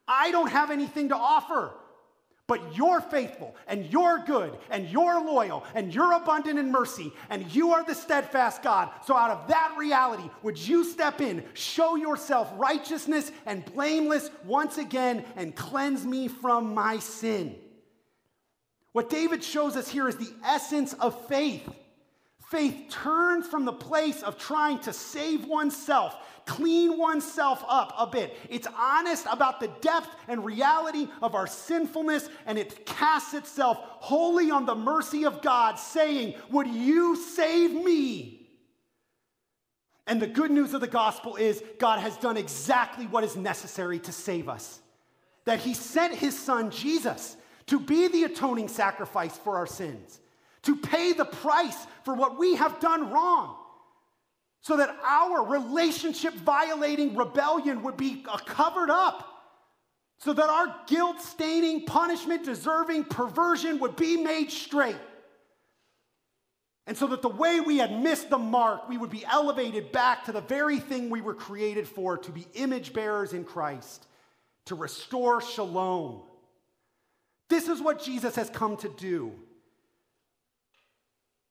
I 0.08 0.30
don't 0.30 0.50
have 0.50 0.70
anything 0.70 1.10
to 1.10 1.16
offer. 1.16 1.72
But 2.46 2.76
you're 2.76 3.00
faithful 3.00 3.56
and 3.66 3.86
you're 3.90 4.22
good 4.26 4.58
and 4.68 4.86
you're 4.90 5.24
loyal 5.24 5.64
and 5.74 5.94
you're 5.94 6.12
abundant 6.12 6.58
in 6.58 6.70
mercy 6.70 7.10
and 7.30 7.50
you 7.54 7.72
are 7.72 7.82
the 7.84 7.94
steadfast 7.94 8.62
God. 8.62 8.90
So, 9.06 9.16
out 9.16 9.30
of 9.30 9.48
that 9.48 9.74
reality, 9.78 10.28
would 10.42 10.58
you 10.58 10.84
step 10.84 11.22
in, 11.22 11.42
show 11.54 11.96
yourself 11.96 12.52
righteousness 12.56 13.32
and 13.46 13.64
blameless 13.64 14.30
once 14.44 14.76
again, 14.76 15.24
and 15.36 15.56
cleanse 15.56 16.04
me 16.04 16.28
from 16.28 16.74
my 16.74 16.98
sin? 16.98 17.56
What 18.92 19.08
David 19.08 19.42
shows 19.42 19.74
us 19.74 19.88
here 19.88 20.06
is 20.06 20.16
the 20.16 20.32
essence 20.44 20.92
of 20.92 21.26
faith. 21.26 21.66
Faith 22.50 22.90
turns 22.90 23.46
from 23.46 23.64
the 23.64 23.72
place 23.72 24.22
of 24.22 24.38
trying 24.38 24.78
to 24.80 24.92
save 24.92 25.46
oneself 25.46 26.14
clean 26.46 26.98
oneself 26.98 27.64
up 27.68 27.94
a 27.98 28.06
bit. 28.06 28.36
It's 28.50 28.68
honest 28.78 29.26
about 29.30 29.60
the 29.60 29.68
depth 29.80 30.14
and 30.28 30.44
reality 30.44 31.08
of 31.22 31.34
our 31.34 31.46
sinfulness, 31.46 32.28
and 32.46 32.58
it 32.58 32.84
casts 32.86 33.34
itself 33.34 33.78
wholly 33.80 34.50
on 34.50 34.66
the 34.66 34.74
mercy 34.74 35.24
of 35.24 35.42
God, 35.42 35.78
saying, 35.78 36.34
Would 36.50 36.68
you 36.68 37.16
save 37.16 37.72
me? 37.72 38.40
And 40.06 40.20
the 40.20 40.26
good 40.26 40.50
news 40.50 40.74
of 40.74 40.82
the 40.82 40.86
gospel 40.86 41.36
is 41.36 41.62
God 41.78 41.98
has 41.98 42.16
done 42.18 42.36
exactly 42.36 43.06
what 43.06 43.24
is 43.24 43.36
necessary 43.36 43.98
to 44.00 44.12
save 44.12 44.48
us. 44.48 44.80
that 45.46 45.60
he 45.60 45.74
sent 45.74 46.14
his 46.14 46.38
son 46.38 46.70
Jesus 46.70 47.36
to 47.66 47.78
be 47.78 48.08
the 48.08 48.24
atoning 48.24 48.68
sacrifice 48.68 49.36
for 49.36 49.56
our 49.56 49.66
sins, 49.66 50.20
to 50.62 50.76
pay 50.76 51.12
the 51.12 51.24
price 51.24 51.86
for 52.04 52.14
what 52.14 52.38
we 52.38 52.54
have 52.56 52.80
done 52.80 53.10
wrong, 53.10 53.56
so 54.64 54.78
that 54.78 54.96
our 55.04 55.46
relationship 55.46 56.32
violating 56.32 57.14
rebellion 57.14 57.82
would 57.82 57.98
be 57.98 58.24
covered 58.46 58.88
up, 58.88 59.28
so 60.16 60.32
that 60.32 60.48
our 60.48 60.74
guilt 60.86 61.20
staining, 61.20 61.84
punishment 61.84 62.46
deserving 62.46 63.04
perversion 63.04 63.78
would 63.78 63.94
be 63.94 64.16
made 64.16 64.50
straight. 64.50 64.96
And 66.86 66.96
so 66.96 67.06
that 67.08 67.20
the 67.20 67.28
way 67.28 67.60
we 67.60 67.76
had 67.76 68.02
missed 68.02 68.30
the 68.30 68.38
mark, 68.38 68.88
we 68.88 68.96
would 68.96 69.10
be 69.10 69.22
elevated 69.26 69.92
back 69.92 70.24
to 70.24 70.32
the 70.32 70.40
very 70.40 70.78
thing 70.78 71.10
we 71.10 71.20
were 71.20 71.34
created 71.34 71.86
for 71.86 72.16
to 72.16 72.30
be 72.30 72.46
image 72.54 72.94
bearers 72.94 73.34
in 73.34 73.44
Christ, 73.44 74.06
to 74.64 74.74
restore 74.74 75.42
shalom. 75.42 76.22
This 77.50 77.68
is 77.68 77.82
what 77.82 78.02
Jesus 78.02 78.34
has 78.36 78.48
come 78.48 78.78
to 78.78 78.88
do. 78.88 79.32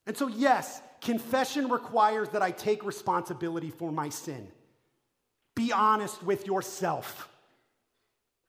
And 0.05 0.17
so, 0.17 0.27
yes, 0.27 0.81
confession 1.01 1.69
requires 1.69 2.29
that 2.29 2.41
I 2.41 2.51
take 2.51 2.83
responsibility 2.83 3.69
for 3.69 3.91
my 3.91 4.09
sin. 4.09 4.47
Be 5.55 5.71
honest 5.71 6.23
with 6.23 6.47
yourself. 6.47 7.29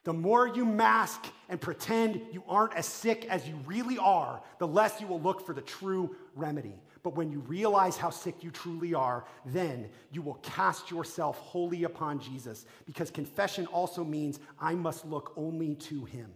The 0.04 0.12
more 0.12 0.46
you 0.46 0.66
mask 0.66 1.24
and 1.48 1.60
pretend 1.60 2.20
you 2.30 2.42
aren't 2.46 2.74
as 2.74 2.86
sick 2.86 3.26
as 3.30 3.48
you 3.48 3.54
really 3.64 3.96
are, 3.98 4.42
the 4.58 4.66
less 4.66 5.00
you 5.00 5.06
will 5.06 5.20
look 5.20 5.46
for 5.46 5.54
the 5.54 5.62
true 5.62 6.14
remedy. 6.34 6.74
But 7.02 7.16
when 7.16 7.30
you 7.30 7.40
realize 7.40 7.96
how 7.96 8.10
sick 8.10 8.42
you 8.42 8.50
truly 8.50 8.94
are, 8.94 9.24
then 9.46 9.88
you 10.10 10.22
will 10.22 10.38
cast 10.42 10.90
yourself 10.90 11.38
wholly 11.38 11.84
upon 11.84 12.18
Jesus 12.18 12.66
because 12.86 13.10
confession 13.10 13.66
also 13.66 14.04
means 14.04 14.40
I 14.60 14.74
must 14.74 15.06
look 15.06 15.32
only 15.36 15.74
to 15.76 16.04
him 16.04 16.32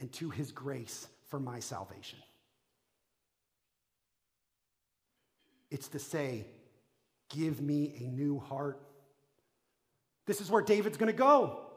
and 0.00 0.12
to 0.14 0.30
his 0.30 0.52
grace 0.52 1.08
for 1.28 1.40
my 1.40 1.60
salvation. 1.60 2.18
It's 5.70 5.88
to 5.88 5.98
say, 5.98 6.46
Give 7.30 7.60
me 7.60 7.94
a 8.00 8.04
new 8.04 8.38
heart. 8.38 8.80
This 10.26 10.40
is 10.40 10.50
where 10.50 10.62
David's 10.62 10.96
gonna 10.96 11.12
go. 11.12 11.68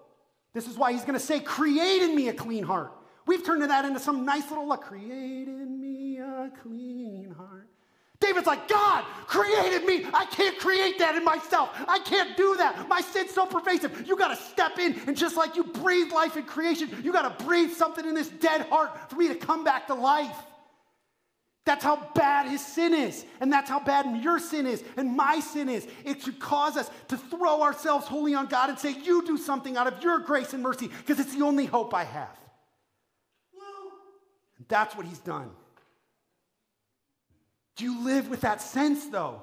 This 0.54 0.68
is 0.68 0.78
why 0.78 0.92
he's 0.92 1.02
going 1.02 1.14
to 1.14 1.20
say, 1.20 1.40
Create 1.40 2.02
in 2.02 2.16
me 2.16 2.28
a 2.30 2.34
clean 2.34 2.64
heart. 2.64 2.92
We've 3.26 3.44
turned 3.44 3.62
that 3.62 3.86
into 3.86 4.00
some 4.00 4.26
nice 4.26 4.50
little, 4.50 4.68
like, 4.68 4.82
create 4.82 5.48
in 5.48 5.80
me 5.80 6.18
a 6.18 6.52
clean 6.62 7.34
heart. 7.38 7.68
David's 8.20 8.46
like, 8.46 8.68
God 8.68 9.04
created 9.26 9.84
me. 9.86 10.06
I 10.14 10.26
can't 10.26 10.58
create 10.60 11.00
that 11.00 11.16
in 11.16 11.24
myself. 11.24 11.70
I 11.88 12.00
can't 12.00 12.38
do 12.38 12.56
that. 12.58 12.88
My 12.88 13.02
sin's 13.02 13.32
so 13.32 13.48
pervasive. 13.48 14.08
You 14.08 14.16
got 14.16 14.28
to 14.28 14.44
step 14.44 14.78
in, 14.78 15.00
and 15.08 15.18
just 15.18 15.38
like 15.38 15.56
you 15.56 15.64
breathe 15.64 16.12
life 16.12 16.38
in 16.38 16.44
creation, 16.44 16.90
you 17.04 17.12
got 17.12 17.38
to 17.38 17.46
breathe 17.46 17.72
something 17.72 18.06
in 18.06 18.14
this 18.14 18.30
dead 18.30 18.62
heart 18.70 19.10
for 19.10 19.16
me 19.16 19.28
to 19.28 19.36
come 19.36 19.64
back 19.64 19.88
to 19.88 19.96
life. 19.96 20.36
That's 21.66 21.84
how 21.84 22.10
bad 22.16 22.48
his 22.48 22.66
sin 22.66 22.94
is. 22.94 23.24
And 23.40 23.52
that's 23.54 23.70
how 23.70 23.80
bad 23.80 24.24
your 24.24 24.40
sin 24.40 24.66
is 24.66 24.84
and 24.98 25.16
my 25.16 25.40
sin 25.40 25.70
is. 25.70 25.88
It 26.04 26.22
should 26.22 26.40
cause 26.40 26.76
us 26.76 26.90
to 27.10 27.18
throw 27.18 27.62
ourselves 27.62 28.08
wholly 28.08 28.34
on 28.34 28.48
God 28.48 28.70
and 28.70 28.80
say, 28.80 28.96
You 29.04 29.26
do 29.26 29.38
something 29.38 29.78
out 29.78 29.88
of 29.88 30.04
your 30.04 30.20
grace 30.20 30.54
and 30.54 30.64
mercy 30.64 30.88
because 30.88 31.20
it's 31.20 31.36
the 31.36 31.46
only 31.46 31.66
hope 31.66 31.94
I 31.94 32.04
have. 32.04 32.38
That's 34.68 34.96
what 34.96 35.06
he's 35.06 35.20
done. 35.20 35.52
Do 37.76 37.84
you 37.84 38.04
live 38.06 38.30
with 38.30 38.42
that 38.42 38.62
sense, 38.62 39.06
though? 39.08 39.42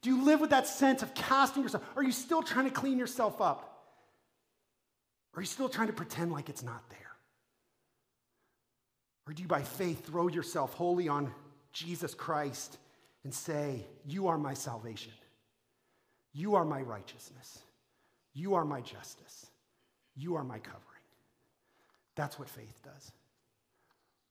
Do 0.00 0.10
you 0.10 0.24
live 0.24 0.40
with 0.40 0.50
that 0.50 0.66
sense 0.66 1.02
of 1.02 1.14
casting 1.14 1.62
yourself? 1.62 1.84
Are 1.96 2.02
you 2.02 2.12
still 2.12 2.42
trying 2.42 2.64
to 2.64 2.70
clean 2.70 2.98
yourself 2.98 3.40
up? 3.40 3.68
Are 5.34 5.40
you 5.40 5.46
still 5.46 5.68
trying 5.68 5.88
to 5.88 5.92
pretend 5.92 6.32
like 6.32 6.48
it's 6.48 6.62
not 6.62 6.82
there? 6.90 7.07
Or 9.28 9.34
do 9.34 9.42
you, 9.42 9.48
by 9.48 9.62
faith, 9.62 10.06
throw 10.06 10.28
yourself 10.28 10.72
wholly 10.72 11.06
on 11.06 11.30
Jesus 11.72 12.14
Christ 12.14 12.78
and 13.24 13.34
say, 13.34 13.86
You 14.06 14.28
are 14.28 14.38
my 14.38 14.54
salvation. 14.54 15.12
You 16.32 16.54
are 16.54 16.64
my 16.64 16.80
righteousness. 16.80 17.58
You 18.32 18.54
are 18.54 18.64
my 18.64 18.80
justice. 18.80 19.46
You 20.16 20.36
are 20.36 20.44
my 20.44 20.58
covering. 20.58 20.82
That's 22.16 22.38
what 22.38 22.48
faith 22.48 22.80
does. 22.82 23.12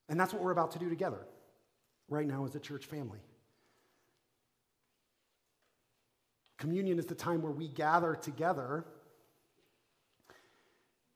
And 0.10 0.20
that's 0.20 0.34
what 0.34 0.42
we're 0.42 0.52
about 0.52 0.72
to 0.72 0.80
do 0.80 0.90
together 0.90 1.20
right 2.10 2.26
now 2.26 2.46
as 2.46 2.56
a 2.56 2.60
church 2.60 2.86
family. 2.86 3.20
Communion 6.58 6.98
is 6.98 7.06
the 7.06 7.16
time 7.16 7.44
where 7.44 7.52
we 7.52 7.68
gather 7.68 8.16
together 8.16 8.84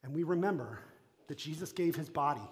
and 0.03 0.13
we 0.13 0.21
remember 0.21 0.79
that 1.27 1.37
Jesus 1.37 1.71
gave 1.71 1.95
his 1.95 2.09
body 2.09 2.47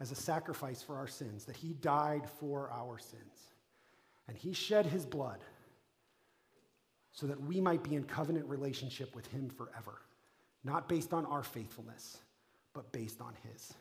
as 0.00 0.10
a 0.10 0.14
sacrifice 0.14 0.82
for 0.82 0.96
our 0.96 1.06
sins, 1.06 1.44
that 1.44 1.56
he 1.56 1.74
died 1.74 2.28
for 2.40 2.70
our 2.70 2.98
sins. 2.98 3.52
And 4.28 4.36
he 4.36 4.52
shed 4.52 4.86
his 4.86 5.04
blood 5.04 5.40
so 7.12 7.26
that 7.26 7.40
we 7.40 7.60
might 7.60 7.82
be 7.82 7.94
in 7.94 8.04
covenant 8.04 8.46
relationship 8.48 9.14
with 9.14 9.26
him 9.26 9.48
forever, 9.48 10.00
not 10.64 10.88
based 10.88 11.12
on 11.12 11.24
our 11.26 11.42
faithfulness, 11.42 12.18
but 12.72 12.90
based 12.90 13.20
on 13.20 13.34
his. 13.50 13.74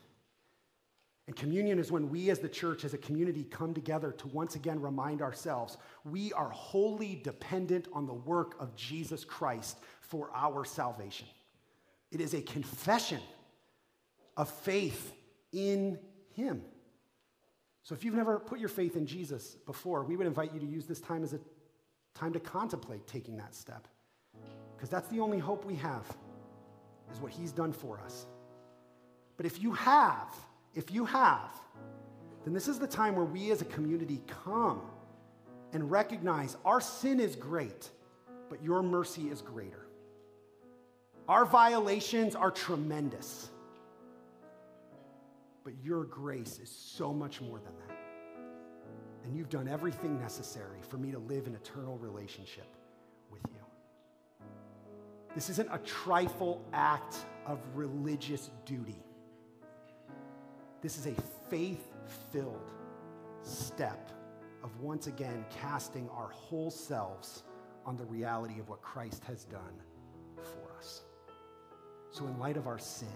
And 1.25 1.35
communion 1.35 1.79
is 1.79 1.91
when 1.91 2.09
we 2.09 2.29
as 2.29 2.39
the 2.39 2.49
church, 2.49 2.83
as 2.83 2.93
a 2.93 2.97
community, 2.97 3.45
come 3.45 3.73
together 3.73 4.11
to 4.11 4.27
once 4.27 4.55
again 4.55 4.81
remind 4.81 5.21
ourselves 5.21 5.77
we 6.03 6.33
are 6.33 6.49
wholly 6.49 7.21
dependent 7.23 7.87
on 7.93 8.05
the 8.05 8.13
work 8.13 8.55
of 8.59 8.75
Jesus 8.75 9.23
Christ 9.23 9.77
for 10.01 10.29
our 10.35 10.65
salvation. 10.65 11.27
It 12.11 12.19
is 12.19 12.33
a 12.33 12.41
confession 12.41 13.21
of 14.35 14.49
faith 14.49 15.13
in 15.53 15.97
him. 16.33 16.61
So 17.83 17.95
if 17.95 18.03
you've 18.03 18.15
never 18.15 18.39
put 18.39 18.59
your 18.59 18.69
faith 18.69 18.95
in 18.95 19.05
Jesus 19.05 19.57
before, 19.65 20.03
we 20.03 20.15
would 20.15 20.27
invite 20.27 20.53
you 20.53 20.59
to 20.59 20.65
use 20.65 20.85
this 20.85 20.99
time 20.99 21.23
as 21.23 21.33
a 21.33 21.39
time 22.15 22.33
to 22.33 22.39
contemplate 22.39 23.05
taking 23.07 23.37
that 23.37 23.55
step. 23.55 23.87
Because 24.75 24.89
that's 24.89 25.07
the 25.09 25.19
only 25.19 25.39
hope 25.39 25.65
we 25.65 25.75
have, 25.75 26.05
is 27.11 27.19
what 27.19 27.31
he's 27.31 27.51
done 27.51 27.71
for 27.71 27.99
us. 27.99 28.25
But 29.37 29.45
if 29.45 29.61
you 29.61 29.71
have, 29.73 30.33
if 30.75 30.91
you 30.91 31.05
have, 31.05 31.51
then 32.43 32.53
this 32.53 32.67
is 32.67 32.79
the 32.79 32.87
time 32.87 33.15
where 33.15 33.25
we 33.25 33.51
as 33.51 33.61
a 33.61 33.65
community 33.65 34.21
come 34.27 34.81
and 35.71 35.89
recognize 35.89 36.55
our 36.65 36.79
sin 36.81 37.19
is 37.19 37.35
great, 37.35 37.89
but 38.49 38.63
your 38.63 38.83
mercy 38.83 39.29
is 39.29 39.41
greater. 39.41 39.87
Our 41.27 41.45
violations 41.45 42.35
are 42.35 42.51
tremendous. 42.51 43.49
But 45.63 45.73
your 45.83 46.03
grace 46.03 46.59
is 46.59 46.69
so 46.69 47.13
much 47.13 47.41
more 47.41 47.59
than 47.59 47.73
that. 47.87 47.97
And 49.23 49.35
you've 49.35 49.49
done 49.49 49.67
everything 49.67 50.19
necessary 50.19 50.79
for 50.81 50.97
me 50.97 51.11
to 51.11 51.19
live 51.19 51.47
an 51.47 51.55
eternal 51.55 51.97
relationship 51.97 52.67
with 53.31 53.41
you. 53.47 54.45
This 55.33 55.49
isn't 55.49 55.69
a 55.71 55.79
trifle 55.79 56.63
act 56.73 57.15
of 57.45 57.59
religious 57.73 58.49
duty. 58.65 59.01
This 60.81 60.97
is 60.97 61.07
a 61.07 61.15
faith 61.49 61.87
filled 62.31 62.71
step 63.41 64.11
of 64.63 64.77
once 64.81 65.07
again 65.07 65.45
casting 65.61 66.09
our 66.09 66.29
whole 66.29 66.69
selves 66.69 67.43
on 67.85 67.97
the 67.97 68.05
reality 68.05 68.59
of 68.59 68.69
what 68.69 68.81
Christ 68.81 69.23
has 69.25 69.45
done 69.45 69.81
for 70.37 70.77
us. 70.77 71.03
So, 72.11 72.25
in 72.27 72.37
light 72.37 72.57
of 72.57 72.67
our 72.67 72.79
sin, 72.79 73.07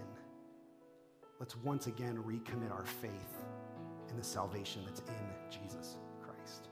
let's 1.38 1.56
once 1.56 1.86
again 1.86 2.22
recommit 2.26 2.72
our 2.72 2.84
faith 2.84 3.10
in 4.10 4.16
the 4.16 4.24
salvation 4.24 4.82
that's 4.84 5.00
in 5.00 5.60
Jesus 5.62 5.96
Christ. 6.22 6.68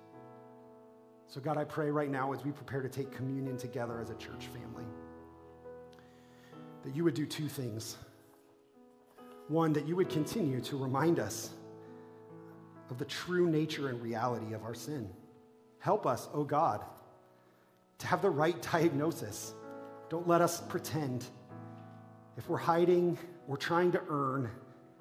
So, 1.29 1.41
God, 1.41 1.57
I 1.57 1.65
pray 1.65 1.91
right 1.91 2.11
now 2.11 2.33
as 2.33 2.45
we 2.45 2.51
prepare 2.51 2.83
to 2.83 2.89
take 2.89 3.13
communion 3.13 3.57
together 3.57 4.01
as 4.01 4.11
a 4.11 4.15
church 4.15 4.47
family, 4.47 4.85
that 6.85 6.95
you 6.95 7.05
would 7.05 7.15
do 7.15 7.27
two 7.27 7.49
things. 7.49 7.97
One, 9.49 9.73
that 9.75 9.87
you 9.87 9.95
would 9.97 10.09
continue 10.09 10.61
to 10.63 10.77
remind 10.77 11.21
us 11.21 11.51
of 12.91 12.99
the 12.99 13.05
true 13.05 13.49
nature 13.49 13.89
and 13.89 14.01
reality 14.03 14.55
of 14.55 14.65
our 14.65 14.75
sin. 14.75 15.09
Help 15.79 16.07
us, 16.07 16.29
oh 16.35 16.45
God, 16.45 16.85
to 17.99 18.07
have 18.07 18.23
the 18.23 18.31
right 18.31 18.61
diagnosis. 18.73 19.53
Don't 20.09 20.27
let 20.27 20.41
us 20.41 20.61
pretend. 20.63 21.25
If 22.37 22.49
we're 22.49 22.59
hiding 22.59 23.19
we're 23.47 23.57
trying 23.57 23.93
to 23.93 24.03
earn, 24.09 24.51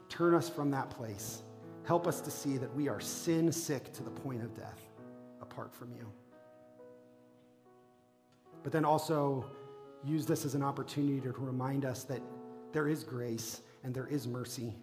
turn 0.10 0.36
us 0.36 0.50
from 0.50 0.72
that 0.72 0.90
place. 0.90 1.42
Help 1.84 2.08
us 2.08 2.22
to 2.22 2.32
see 2.32 2.58
that 2.58 2.74
we 2.76 2.88
are 2.88 3.00
sin 3.00 3.52
sick 3.52 3.92
to 3.94 4.04
the 4.04 4.10
point 4.10 4.44
of 4.44 4.56
death 4.56 4.82
apart 5.42 5.74
from 5.74 5.94
you. 5.94 6.12
But 8.64 8.72
then 8.72 8.86
also 8.86 9.46
use 10.04 10.26
this 10.26 10.46
as 10.46 10.56
an 10.56 10.64
opportunity 10.64 11.20
to 11.22 11.32
remind 11.32 11.86
us 11.86 12.04
that 12.04 12.22
there 12.72 12.88
is 12.88 13.04
grace 13.04 13.62
and 13.84 13.94
there 13.94 14.08
is 14.08 14.28
mercy, 14.28 14.76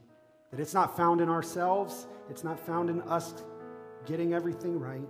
that 0.50 0.60
it's 0.60 0.74
not 0.74 0.96
found 0.96 1.20
in 1.20 1.28
ourselves, 1.28 2.06
it's 2.30 2.44
not 2.44 2.58
found 2.58 2.90
in 2.90 3.02
us 3.02 3.34
getting 4.06 4.34
everything 4.34 4.78
right. 4.78 5.08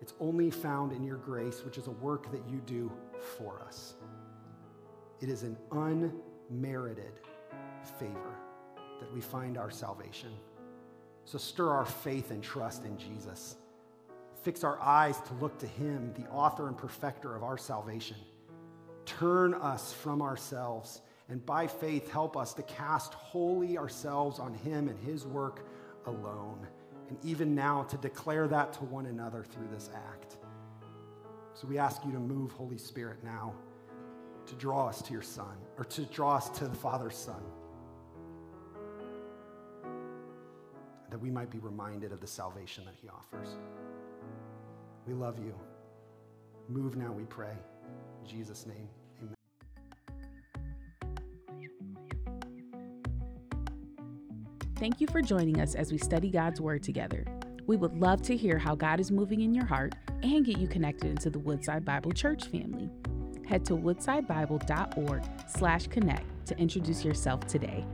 It's 0.00 0.14
only 0.20 0.50
found 0.50 0.92
in 0.92 1.04
your 1.04 1.18
grace, 1.18 1.64
which 1.64 1.78
is 1.78 1.86
a 1.86 1.92
work 1.92 2.30
that 2.32 2.42
you 2.48 2.60
do 2.66 2.90
for 3.38 3.62
us. 3.62 3.94
It 5.20 5.28
is 5.28 5.44
an 5.44 5.56
unmerited 5.70 7.20
favor 7.90 8.34
that 9.00 9.12
we 9.12 9.20
find 9.20 9.58
our 9.58 9.70
salvation. 9.70 10.30
So 11.24 11.38
stir 11.38 11.68
our 11.70 11.84
faith 11.84 12.30
and 12.30 12.42
trust 12.42 12.84
in 12.84 12.96
Jesus. 12.98 13.56
Fix 14.42 14.64
our 14.64 14.80
eyes 14.80 15.20
to 15.20 15.34
look 15.34 15.58
to 15.58 15.66
Him, 15.66 16.12
the 16.16 16.28
author 16.30 16.68
and 16.68 16.76
perfecter 16.76 17.34
of 17.34 17.42
our 17.44 17.58
salvation. 17.58 18.16
Turn 19.06 19.54
us 19.54 19.92
from 19.92 20.20
ourselves, 20.20 21.00
and 21.28 21.44
by 21.46 21.66
faith, 21.66 22.10
help 22.10 22.36
us 22.36 22.52
to 22.54 22.62
cast 22.62 23.14
wholly 23.14 23.78
ourselves 23.78 24.38
on 24.38 24.54
Him 24.54 24.88
and 24.88 24.98
His 24.98 25.26
work 25.26 25.66
alone. 26.06 26.66
And 27.08 27.18
even 27.24 27.54
now, 27.54 27.84
to 27.84 27.96
declare 27.98 28.48
that 28.48 28.72
to 28.74 28.84
one 28.84 29.06
another 29.06 29.44
through 29.44 29.68
this 29.72 29.90
act. 29.94 30.36
So 31.54 31.68
we 31.68 31.78
ask 31.78 32.04
you 32.04 32.12
to 32.12 32.18
move, 32.18 32.52
Holy 32.52 32.78
Spirit, 32.78 33.22
now 33.22 33.54
to 34.46 34.54
draw 34.54 34.88
us 34.88 35.02
to 35.02 35.12
your 35.12 35.22
Son, 35.22 35.56
or 35.78 35.84
to 35.84 36.02
draw 36.06 36.36
us 36.36 36.50
to 36.50 36.66
the 36.66 36.74
Father's 36.74 37.16
Son. 37.16 37.42
That 41.12 41.20
we 41.20 41.30
might 41.30 41.50
be 41.50 41.58
reminded 41.58 42.10
of 42.10 42.20
the 42.20 42.26
salvation 42.26 42.86
that 42.86 42.94
He 43.00 43.06
offers. 43.10 43.56
We 45.06 45.12
love 45.12 45.38
you. 45.38 45.54
Move 46.70 46.96
now, 46.96 47.12
we 47.12 47.24
pray. 47.24 47.52
In 48.22 48.26
Jesus' 48.26 48.64
name, 48.66 48.88
amen. 49.20 49.34
Thank 54.76 55.02
you 55.02 55.06
for 55.06 55.20
joining 55.20 55.60
us 55.60 55.74
as 55.74 55.92
we 55.92 55.98
study 55.98 56.30
God's 56.30 56.62
Word 56.62 56.82
together. 56.82 57.26
We 57.66 57.76
would 57.76 57.94
love 57.94 58.22
to 58.22 58.34
hear 58.34 58.56
how 58.56 58.74
God 58.74 58.98
is 58.98 59.10
moving 59.10 59.42
in 59.42 59.54
your 59.54 59.66
heart 59.66 59.94
and 60.22 60.46
get 60.46 60.56
you 60.56 60.66
connected 60.66 61.10
into 61.10 61.28
the 61.28 61.38
Woodside 61.38 61.84
Bible 61.84 62.12
Church 62.12 62.46
family. 62.46 62.88
Head 63.46 63.66
to 63.66 63.74
woodsidebible.org 63.74 65.24
slash 65.46 65.88
connect 65.88 66.46
to 66.46 66.56
introduce 66.56 67.04
yourself 67.04 67.46
today. 67.46 67.84